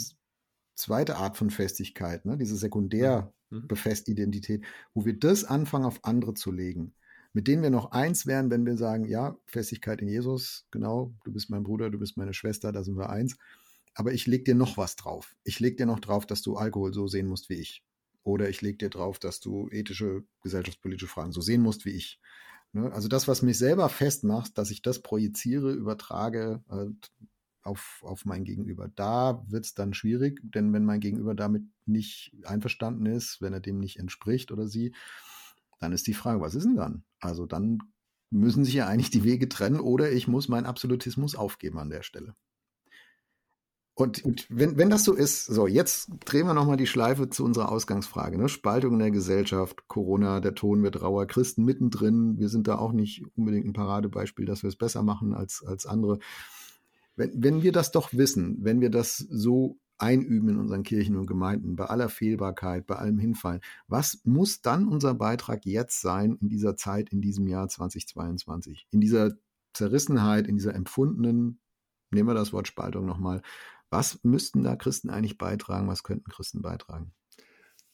zweite 0.77 1.17
Art 1.17 1.37
von 1.37 1.51
Festigkeit, 1.51 2.25
ne, 2.25 2.37
diese 2.37 2.55
sekundär 2.55 3.35
mhm. 3.51 3.67
befestigte 3.67 4.13
Identität, 4.13 4.65
wo 4.95 5.07
wir 5.07 5.19
das 5.19 5.43
anfangen 5.43 5.87
auf 5.87 6.05
andere 6.05 6.35
zu 6.35 6.53
legen 6.53 6.95
mit 7.33 7.47
denen 7.47 7.63
wir 7.63 7.71
noch 7.71 7.93
eins 7.93 8.27
wären, 8.27 8.51
wenn 8.51 8.67
wir 8.67 8.77
sagen, 8.77 9.05
ja, 9.05 9.37
Festigkeit 9.47 10.03
in 10.03 10.09
Jesus, 10.09 10.67
genau, 10.71 11.15
du 11.25 11.33
bist 11.33 11.51
mein 11.51 11.63
Bruder, 11.63 11.91
du 11.91 11.99
bist 11.99 12.17
meine 12.17 12.35
Schwester, 12.35 12.73
da 12.73 12.83
sind 12.83 12.97
wir 12.97 13.11
eins. 13.11 13.37
Aber 13.95 14.13
ich 14.13 14.27
leg 14.27 14.45
dir 14.45 14.55
noch 14.55 14.77
was 14.77 14.97
drauf. 14.97 15.37
Ich 15.45 15.61
leg 15.61 15.77
dir 15.77 15.87
noch 15.87 16.01
drauf, 16.01 16.27
dass 16.27 16.43
du 16.43 16.57
Alkohol 16.57 16.93
so 16.93 17.07
sehen 17.07 17.27
musst 17.27 17.49
wie 17.49 17.55
ich. 17.55 17.85
Oder 18.23 18.49
ich 18.49 18.61
leg 18.61 18.79
dir 18.79 18.91
drauf, 18.91 19.19
dass 19.19 19.41
du 19.41 19.69
ethische, 19.71 20.25
gesellschaftspolitische 20.43 21.09
Fragen 21.09 21.33
so 21.33 21.41
sehen 21.41 21.63
musst 21.63 21.85
wie 21.85 21.91
ich. 21.91 22.21
Ne? 22.73 22.93
Also 22.93 23.09
das, 23.09 23.29
was 23.29 23.43
mich 23.43 23.59
selber 23.59 23.89
festmacht, 23.89 24.57
dass 24.59 24.71
ich 24.71 24.83
das 24.83 25.03
projiziere, 25.03 25.73
übertrage 25.73 26.63
äh, 26.71 26.87
auf, 27.63 28.01
auf 28.03 28.25
mein 28.25 28.45
Gegenüber. 28.45 28.89
Da 28.95 29.45
wird 29.49 29.65
es 29.65 29.75
dann 29.75 29.95
schwierig, 29.95 30.41
denn 30.43 30.73
wenn 30.73 30.85
mein 30.85 31.01
Gegenüber 31.01 31.35
damit 31.35 31.63
nicht 31.87 32.33
einverstanden 32.45 33.07
ist, 33.07 33.41
wenn 33.41 33.53
er 33.53 33.61
dem 33.61 33.79
nicht 33.79 33.99
entspricht 33.99 34.53
oder 34.53 34.67
sie, 34.67 34.95
dann 35.81 35.93
ist 35.93 36.07
die 36.07 36.15
Frage, 36.15 36.41
was 36.41 36.55
ist 36.55 36.65
denn 36.65 36.77
dann? 36.77 37.05
Also 37.19 37.47
dann 37.47 37.79
müssen 38.31 38.65
sich 38.65 38.75
ja 38.75 38.87
eigentlich 38.87 39.11
die 39.11 39.25
Wege 39.25 39.49
trennen 39.49 39.81
oder 39.81 40.13
ich 40.13 40.29
muss 40.29 40.49
meinen 40.49 40.67
Absolutismus 40.67 41.35
aufgeben 41.35 41.79
an 41.79 41.91
der 41.91 42.03
Stelle. 42.03 42.35
Und, 43.95 44.25
und 44.25 44.47
wenn, 44.49 44.79
wenn 44.79 44.89
das 44.89 45.05
so 45.05 45.13
ist, 45.13 45.45
so, 45.45 45.67
jetzt 45.67 46.09
drehen 46.25 46.47
wir 46.47 46.55
nochmal 46.55 46.79
die 46.79 46.87
Schleife 46.87 47.29
zu 47.29 47.45
unserer 47.45 47.71
Ausgangsfrage. 47.71 48.39
Ne? 48.39 48.49
Spaltung 48.49 48.95
in 48.95 48.99
der 48.99 49.11
Gesellschaft, 49.11 49.89
Corona, 49.89 50.41
der 50.41 50.55
Ton 50.55 50.83
wird 50.83 51.03
rauer, 51.03 51.27
Christen 51.27 51.65
mittendrin. 51.65 52.39
Wir 52.39 52.49
sind 52.49 52.67
da 52.67 52.79
auch 52.79 52.93
nicht 52.93 53.25
unbedingt 53.37 53.67
ein 53.67 53.75
Paradebeispiel, 53.75 54.47
dass 54.47 54.63
wir 54.63 54.69
es 54.69 54.77
besser 54.77 55.03
machen 55.03 55.35
als, 55.35 55.63
als 55.67 55.85
andere. 55.85 56.19
Wenn, 57.15 57.43
wenn 57.43 57.63
wir 57.63 57.73
das 57.73 57.91
doch 57.91 58.15
wissen, 58.15 58.57
wenn 58.61 58.81
wir 58.81 58.89
das 58.89 59.19
so 59.19 59.79
einüben 60.01 60.49
in 60.49 60.59
unseren 60.59 60.83
Kirchen 60.83 61.17
und 61.17 61.27
Gemeinden, 61.27 61.77
bei 61.77 61.87
aller 61.87 62.09
Fehlbarkeit, 62.09 62.87
bei 62.87 62.97
allem 62.97 63.19
Hinfallen. 63.19 63.61
Was 63.89 64.21
muss 64.25 64.63
dann 64.63 64.89
unser 64.89 65.15
Beitrag 65.15 65.67
jetzt 65.67 66.01
sein 66.01 66.37
in 66.41 66.49
dieser 66.49 66.77
Zeit, 66.77 67.11
in 67.11 67.21
diesem 67.21 67.47
Jahr 67.47 67.69
2022? 67.69 68.87
In 68.91 69.01
dieser 69.01 69.37
Zerrissenheit, 69.75 70.47
in 70.47 70.57
dieser 70.57 70.75
empfundenen, 70.75 71.61
nehmen 72.11 72.29
wir 72.29 72.35
das 72.35 72.53
Wort 72.53 72.67
Spaltung 72.67 73.07
nochmal, 73.07 73.43
was 73.91 74.21
müssten 74.23 74.63
da 74.63 74.77
Christen 74.77 75.11
eigentlich 75.11 75.39
beitragen? 75.39 75.89
Was 75.89 76.03
könnten 76.03 76.31
Christen 76.31 76.63
beitragen? 76.63 77.13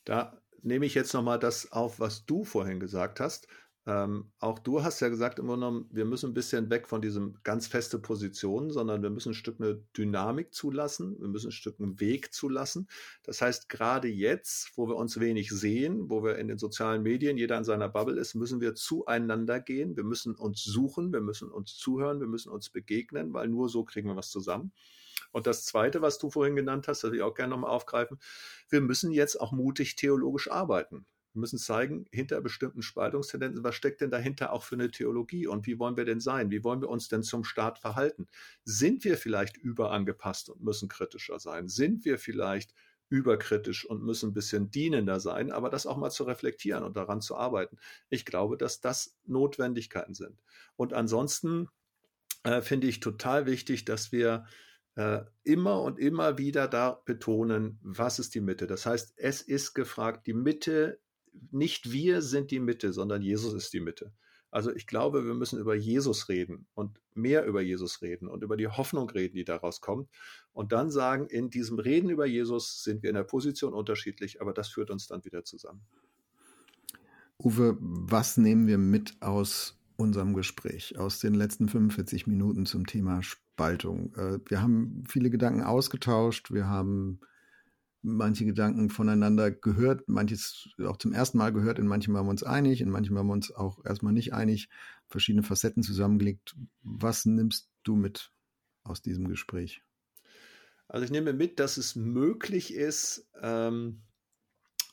Da 0.04 0.40
nehme 0.62 0.86
ich 0.86 0.94
jetzt 0.94 1.14
nochmal 1.14 1.38
das 1.38 1.72
auf, 1.72 2.00
was 2.00 2.26
du 2.26 2.44
vorhin 2.44 2.80
gesagt 2.80 3.20
hast. 3.20 3.48
Ähm, 3.88 4.32
auch 4.40 4.58
du 4.58 4.82
hast 4.82 4.98
ja 4.98 5.08
gesagt, 5.08 5.38
im 5.38 5.46
Grunde 5.46 5.66
genommen, 5.66 5.88
wir 5.92 6.04
müssen 6.04 6.30
ein 6.30 6.34
bisschen 6.34 6.70
weg 6.70 6.88
von 6.88 7.00
diesem 7.00 7.38
ganz 7.44 7.68
feste 7.68 8.00
Position, 8.00 8.70
sondern 8.70 9.00
wir 9.00 9.10
müssen 9.10 9.30
ein 9.30 9.34
Stück 9.34 9.60
eine 9.60 9.76
Dynamik 9.96 10.52
zulassen, 10.52 11.16
wir 11.20 11.28
müssen 11.28 11.48
ein 11.48 11.52
Stück 11.52 11.78
einen 11.78 12.00
Weg 12.00 12.34
zulassen. 12.34 12.88
Das 13.22 13.40
heißt, 13.40 13.68
gerade 13.68 14.08
jetzt, 14.08 14.72
wo 14.74 14.88
wir 14.88 14.96
uns 14.96 15.20
wenig 15.20 15.50
sehen, 15.50 16.10
wo 16.10 16.24
wir 16.24 16.36
in 16.36 16.48
den 16.48 16.58
sozialen 16.58 17.04
Medien, 17.04 17.38
jeder 17.38 17.56
in 17.58 17.64
seiner 17.64 17.88
Bubble 17.88 18.18
ist, 18.18 18.34
müssen 18.34 18.60
wir 18.60 18.74
zueinander 18.74 19.60
gehen, 19.60 19.96
wir 19.96 20.04
müssen 20.04 20.34
uns 20.34 20.64
suchen, 20.64 21.12
wir 21.12 21.20
müssen 21.20 21.48
uns 21.52 21.76
zuhören, 21.76 22.18
wir 22.18 22.26
müssen 22.26 22.50
uns 22.50 22.70
begegnen, 22.70 23.32
weil 23.34 23.46
nur 23.46 23.68
so 23.68 23.84
kriegen 23.84 24.08
wir 24.08 24.16
was 24.16 24.30
zusammen. 24.30 24.72
Und 25.30 25.46
das 25.46 25.64
Zweite, 25.64 26.02
was 26.02 26.18
du 26.18 26.30
vorhin 26.30 26.56
genannt 26.56 26.88
hast, 26.88 27.04
das 27.04 27.12
will 27.12 27.18
ich 27.18 27.22
auch 27.22 27.34
gerne 27.34 27.50
nochmal 27.50 27.70
aufgreifen, 27.70 28.18
wir 28.68 28.80
müssen 28.80 29.12
jetzt 29.12 29.40
auch 29.40 29.52
mutig 29.52 29.94
theologisch 29.94 30.50
arbeiten. 30.50 31.06
Wir 31.36 31.40
müssen 31.40 31.58
zeigen, 31.58 32.06
hinter 32.10 32.40
bestimmten 32.40 32.80
Spaltungstendenzen, 32.80 33.62
was 33.62 33.74
steckt 33.74 34.00
denn 34.00 34.10
dahinter 34.10 34.54
auch 34.54 34.62
für 34.64 34.74
eine 34.74 34.90
Theologie 34.90 35.46
und 35.46 35.66
wie 35.66 35.78
wollen 35.78 35.98
wir 35.98 36.06
denn 36.06 36.18
sein? 36.18 36.50
Wie 36.50 36.64
wollen 36.64 36.80
wir 36.80 36.88
uns 36.88 37.08
denn 37.08 37.22
zum 37.22 37.44
Staat 37.44 37.78
verhalten? 37.78 38.26
Sind 38.64 39.04
wir 39.04 39.18
vielleicht 39.18 39.58
überangepasst 39.58 40.48
und 40.48 40.62
müssen 40.62 40.88
kritischer 40.88 41.38
sein? 41.38 41.68
Sind 41.68 42.06
wir 42.06 42.18
vielleicht 42.18 42.72
überkritisch 43.10 43.84
und 43.84 44.02
müssen 44.02 44.30
ein 44.30 44.34
bisschen 44.34 44.70
dienender 44.70 45.20
sein, 45.20 45.52
aber 45.52 45.68
das 45.68 45.86
auch 45.86 45.98
mal 45.98 46.10
zu 46.10 46.24
reflektieren 46.24 46.82
und 46.82 46.96
daran 46.96 47.20
zu 47.20 47.36
arbeiten. 47.36 47.76
Ich 48.08 48.24
glaube, 48.24 48.56
dass 48.56 48.80
das 48.80 49.18
Notwendigkeiten 49.26 50.14
sind. 50.14 50.42
Und 50.76 50.94
ansonsten 50.94 51.68
äh, 52.44 52.62
finde 52.62 52.86
ich 52.86 53.00
total 53.00 53.44
wichtig, 53.44 53.84
dass 53.84 54.10
wir 54.10 54.46
äh, 54.94 55.20
immer 55.44 55.82
und 55.82 55.98
immer 55.98 56.38
wieder 56.38 56.66
da 56.66 57.02
betonen, 57.04 57.78
was 57.82 58.18
ist 58.18 58.34
die 58.34 58.40
Mitte. 58.40 58.66
Das 58.66 58.86
heißt, 58.86 59.12
es 59.16 59.42
ist 59.42 59.74
gefragt, 59.74 60.26
die 60.26 60.32
Mitte 60.32 60.98
nicht 61.50 61.92
wir 61.92 62.22
sind 62.22 62.50
die 62.50 62.60
Mitte, 62.60 62.92
sondern 62.92 63.22
Jesus 63.22 63.52
ist 63.54 63.72
die 63.72 63.80
Mitte. 63.80 64.12
Also 64.50 64.74
ich 64.74 64.86
glaube, 64.86 65.26
wir 65.26 65.34
müssen 65.34 65.58
über 65.58 65.74
Jesus 65.74 66.28
reden 66.28 66.66
und 66.74 67.00
mehr 67.14 67.44
über 67.44 67.60
Jesus 67.60 68.00
reden 68.00 68.28
und 68.28 68.42
über 68.42 68.56
die 68.56 68.68
Hoffnung 68.68 69.10
reden, 69.10 69.34
die 69.34 69.44
daraus 69.44 69.80
kommt. 69.80 70.08
Und 70.52 70.72
dann 70.72 70.90
sagen, 70.90 71.26
in 71.26 71.50
diesem 71.50 71.78
Reden 71.78 72.10
über 72.10 72.26
Jesus 72.26 72.82
sind 72.82 73.02
wir 73.02 73.10
in 73.10 73.16
der 73.16 73.24
Position 73.24 73.74
unterschiedlich, 73.74 74.40
aber 74.40 74.52
das 74.52 74.68
führt 74.68 74.90
uns 74.90 75.08
dann 75.08 75.24
wieder 75.24 75.44
zusammen. 75.44 75.82
Uwe, 77.38 77.76
was 77.80 78.38
nehmen 78.38 78.66
wir 78.66 78.78
mit 78.78 79.20
aus 79.20 79.78
unserem 79.96 80.32
Gespräch, 80.32 80.98
aus 80.98 81.18
den 81.18 81.34
letzten 81.34 81.68
45 81.68 82.26
Minuten 82.26 82.64
zum 82.64 82.86
Thema 82.86 83.22
Spaltung? 83.22 84.14
Äh, 84.14 84.38
wir 84.46 84.62
haben 84.62 85.04
viele 85.06 85.28
Gedanken 85.28 85.62
ausgetauscht, 85.62 86.50
wir 86.50 86.66
haben 86.66 87.20
manche 88.06 88.44
Gedanken 88.44 88.88
voneinander 88.88 89.50
gehört, 89.50 90.08
manches 90.08 90.68
auch 90.84 90.96
zum 90.96 91.12
ersten 91.12 91.38
Mal 91.38 91.52
gehört, 91.52 91.78
in 91.78 91.86
manchen 91.86 92.14
waren 92.14 92.26
wir 92.26 92.30
uns 92.30 92.44
einig, 92.44 92.80
in 92.80 92.88
manchen 92.88 93.14
waren 93.16 93.26
wir 93.26 93.32
uns 93.32 93.52
auch 93.52 93.84
erstmal 93.84 94.12
nicht 94.12 94.32
einig, 94.32 94.68
verschiedene 95.08 95.42
Facetten 95.42 95.82
zusammengelegt. 95.82 96.54
Was 96.82 97.26
nimmst 97.26 97.70
du 97.82 97.96
mit 97.96 98.32
aus 98.84 99.02
diesem 99.02 99.28
Gespräch? 99.28 99.82
Also 100.88 101.04
ich 101.04 101.10
nehme 101.10 101.32
mit, 101.32 101.58
dass 101.58 101.76
es 101.76 101.96
möglich 101.96 102.72
ist, 102.72 103.28
ähm, 103.42 104.02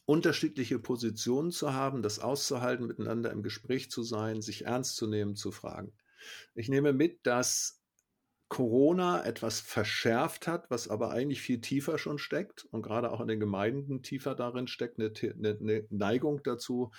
unterschiedliche 0.06 0.80
Positionen 0.80 1.52
zu 1.52 1.74
haben, 1.74 2.02
das 2.02 2.20
auszuhalten, 2.20 2.88
miteinander 2.88 3.32
im 3.32 3.44
Gespräch 3.44 3.92
zu 3.92 4.04
sein, 4.04 4.42
sich 4.42 4.66
ernst 4.66 4.96
zu 4.96 5.08
nehmen, 5.08 5.36
zu 5.36 5.52
fragen. 5.52 5.94
Ich 6.56 6.68
nehme 6.68 6.94
mit, 6.94 7.26
dass 7.28 7.83
Corona 8.54 9.26
etwas 9.26 9.62
verschärft 9.62 10.46
hat, 10.46 10.70
was 10.70 10.88
aber 10.88 11.10
eigentlich 11.10 11.42
viel 11.42 11.60
tiefer 11.60 11.98
schon 11.98 12.20
steckt 12.20 12.66
und 12.66 12.84
gerade 12.84 13.12
auch 13.12 13.20
in 13.20 13.28
den 13.28 13.40
Gemeinden 13.40 14.04
tiefer 14.04 14.36
darin 14.36 14.68
steckt, 14.68 15.00
eine, 15.00 15.12
eine, 15.22 15.58
eine 15.60 15.88
Neigung 15.90 16.44
dazu, 16.44 16.92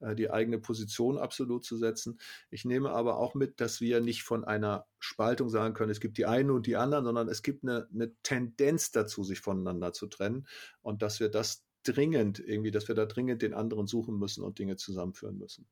äh, 0.00 0.14
die 0.14 0.30
eigene 0.30 0.58
Position 0.58 1.18
absolut 1.18 1.66
zu 1.66 1.76
setzen. 1.76 2.18
Ich 2.48 2.64
nehme 2.64 2.92
aber 2.92 3.18
auch 3.18 3.34
mit, 3.34 3.60
dass 3.60 3.82
wir 3.82 4.00
nicht 4.00 4.22
von 4.22 4.42
einer 4.42 4.86
Spaltung 5.00 5.50
sagen 5.50 5.74
können, 5.74 5.90
es 5.90 6.00
gibt 6.00 6.16
die 6.16 6.24
einen 6.24 6.50
und 6.50 6.66
die 6.66 6.76
anderen, 6.76 7.04
sondern 7.04 7.28
es 7.28 7.42
gibt 7.42 7.62
eine, 7.62 7.86
eine 7.92 8.14
Tendenz 8.22 8.90
dazu, 8.90 9.22
sich 9.22 9.40
voneinander 9.40 9.92
zu 9.92 10.06
trennen 10.06 10.48
und 10.80 11.02
dass 11.02 11.20
wir 11.20 11.28
das 11.28 11.62
dringend 11.82 12.38
irgendwie, 12.38 12.70
dass 12.70 12.88
wir 12.88 12.94
da 12.94 13.04
dringend 13.04 13.42
den 13.42 13.52
anderen 13.52 13.86
suchen 13.86 14.18
müssen 14.18 14.42
und 14.42 14.58
Dinge 14.58 14.76
zusammenführen 14.76 15.36
müssen. 15.36 15.68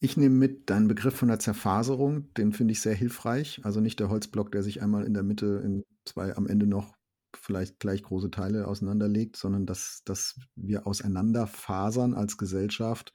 Ich 0.00 0.16
nehme 0.16 0.34
mit 0.34 0.70
deinen 0.70 0.86
Begriff 0.86 1.16
von 1.16 1.28
der 1.28 1.40
Zerfaserung, 1.40 2.32
den 2.34 2.52
finde 2.52 2.72
ich 2.72 2.80
sehr 2.80 2.94
hilfreich. 2.94 3.60
Also 3.64 3.80
nicht 3.80 3.98
der 3.98 4.08
Holzblock, 4.08 4.52
der 4.52 4.62
sich 4.62 4.80
einmal 4.80 5.04
in 5.04 5.14
der 5.14 5.24
Mitte 5.24 5.60
in 5.64 5.84
zwei 6.04 6.36
am 6.36 6.46
Ende 6.46 6.66
noch 6.66 6.94
vielleicht 7.36 7.80
gleich 7.80 8.02
große 8.02 8.30
Teile 8.30 8.68
auseinanderlegt, 8.68 9.36
sondern 9.36 9.66
dass, 9.66 10.02
dass 10.04 10.38
wir 10.54 10.86
auseinanderfasern 10.86 12.14
als 12.14 12.38
Gesellschaft, 12.38 13.12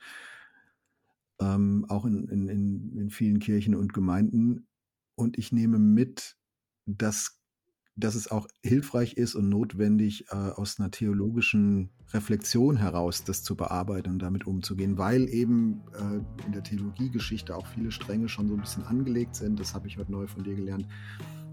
ähm, 1.40 1.86
auch 1.88 2.06
in, 2.06 2.28
in, 2.28 2.98
in 2.98 3.10
vielen 3.10 3.40
Kirchen 3.40 3.76
und 3.76 3.94
Gemeinden. 3.94 4.68
Und 5.16 5.38
ich 5.38 5.52
nehme 5.52 5.80
mit, 5.80 6.36
dass 6.86 7.40
dass 7.96 8.16
es 8.16 8.30
auch 8.30 8.48
hilfreich 8.62 9.14
ist 9.14 9.36
und 9.36 9.50
notwendig, 9.50 10.26
äh, 10.32 10.36
aus 10.36 10.80
einer 10.80 10.90
theologischen 10.90 11.90
Reflexion 12.12 12.78
heraus 12.78 13.24
das 13.24 13.44
zu 13.44 13.56
bearbeiten 13.56 14.12
und 14.12 14.20
damit 14.20 14.48
umzugehen, 14.48 14.98
weil 14.98 15.30
eben 15.30 15.82
äh, 15.94 16.46
in 16.46 16.54
der 16.54 16.64
Theologiegeschichte 16.64 17.56
auch 17.56 17.68
viele 17.68 17.92
Stränge 17.92 18.30
schon 18.30 18.48
so 18.48 18.56
ein 18.56 18.62
bisschen 18.62 18.84
angelegt 18.84 19.36
sind. 19.36 19.60
Das 19.60 19.74
habe 19.76 19.88
ich 19.88 19.98
heute 19.98 20.12
neu 20.12 20.28
von 20.28 20.44
dir 20.44 20.56
gelernt, 20.56 20.88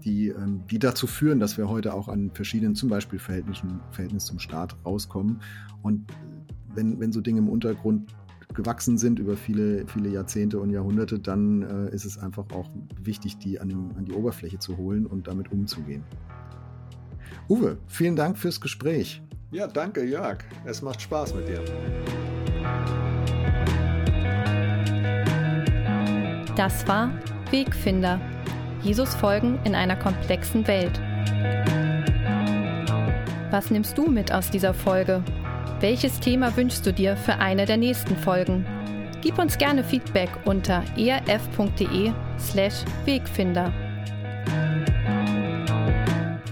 die, 0.03 0.29
ähm, 0.29 0.63
die 0.69 0.79
dazu 0.79 1.05
führen, 1.05 1.39
dass 1.39 1.57
wir 1.57 1.69
heute 1.69 1.93
auch 1.93 2.07
an 2.07 2.31
verschiedenen, 2.33 2.75
zum 2.75 2.89
Beispiel 2.89 3.19
Verhältnissen, 3.19 3.79
Verhältnis 3.91 4.25
zum 4.25 4.39
Staat 4.39 4.75
rauskommen. 4.83 5.41
Und 5.83 6.11
wenn, 6.73 6.99
wenn 6.99 7.11
so 7.11 7.21
Dinge 7.21 7.39
im 7.39 7.49
Untergrund 7.49 8.11
gewachsen 8.53 8.97
sind 8.97 9.19
über 9.19 9.37
viele, 9.37 9.85
viele 9.87 10.09
Jahrzehnte 10.09 10.59
und 10.59 10.69
Jahrhunderte, 10.69 11.19
dann 11.19 11.61
äh, 11.61 11.93
ist 11.93 12.05
es 12.05 12.17
einfach 12.17 12.45
auch 12.53 12.69
wichtig, 13.01 13.37
die 13.37 13.59
an, 13.59 13.69
dem, 13.69 13.91
an 13.97 14.05
die 14.05 14.13
Oberfläche 14.13 14.59
zu 14.59 14.77
holen 14.77 15.05
und 15.05 15.27
damit 15.27 15.51
umzugehen. 15.51 16.03
Uwe, 17.49 17.77
vielen 17.87 18.15
Dank 18.15 18.37
fürs 18.37 18.61
Gespräch. 18.61 19.21
Ja, 19.51 19.67
danke, 19.67 20.03
Jörg. 20.03 20.39
Es 20.65 20.81
macht 20.81 21.01
Spaß 21.01 21.35
mit 21.35 21.47
dir. 21.47 21.61
Das 26.55 26.87
war 26.87 27.11
Wegfinder. 27.49 28.19
Jesus 28.81 29.13
folgen 29.15 29.59
in 29.63 29.75
einer 29.75 29.95
komplexen 29.95 30.67
Welt. 30.67 30.99
Was 33.51 33.69
nimmst 33.69 33.97
du 33.97 34.07
mit 34.07 34.31
aus 34.31 34.49
dieser 34.49 34.73
Folge? 34.73 35.23
Welches 35.81 36.19
Thema 36.19 36.55
wünschst 36.55 36.85
du 36.85 36.93
dir 36.93 37.17
für 37.17 37.33
eine 37.37 37.65
der 37.65 37.77
nächsten 37.77 38.15
Folgen? 38.15 38.67
Gib 39.23 39.39
uns 39.39 39.57
gerne 39.57 39.83
Feedback 39.83 40.29
unter 40.45 40.83
erf.de/slash 40.95 42.85
Wegfinder. 43.03 43.73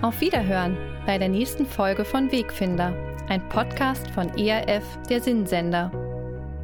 Auf 0.02 0.20
Wiederhören 0.20 0.76
bei 1.06 1.20
der 1.20 1.30
nächsten 1.30 1.68
Folge 1.68 2.06
von 2.06 2.32
Wegfinder, 2.32 2.92
ein 3.28 3.48
Podcast 3.50 4.10
von 4.10 4.36
ERF, 4.36 4.84
der 5.08 5.22
Sinnsender. 5.22 5.92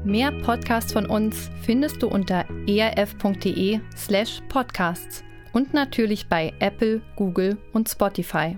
Mehr 0.03 0.31
Podcasts 0.31 0.91
von 0.91 1.05
uns 1.05 1.51
findest 1.61 2.01
du 2.01 2.07
unter 2.07 2.45
erf.de/slash 2.65 4.41
podcasts 4.49 5.23
und 5.53 5.75
natürlich 5.75 6.27
bei 6.27 6.51
Apple, 6.57 7.01
Google 7.15 7.59
und 7.73 7.87
Spotify. 7.87 8.57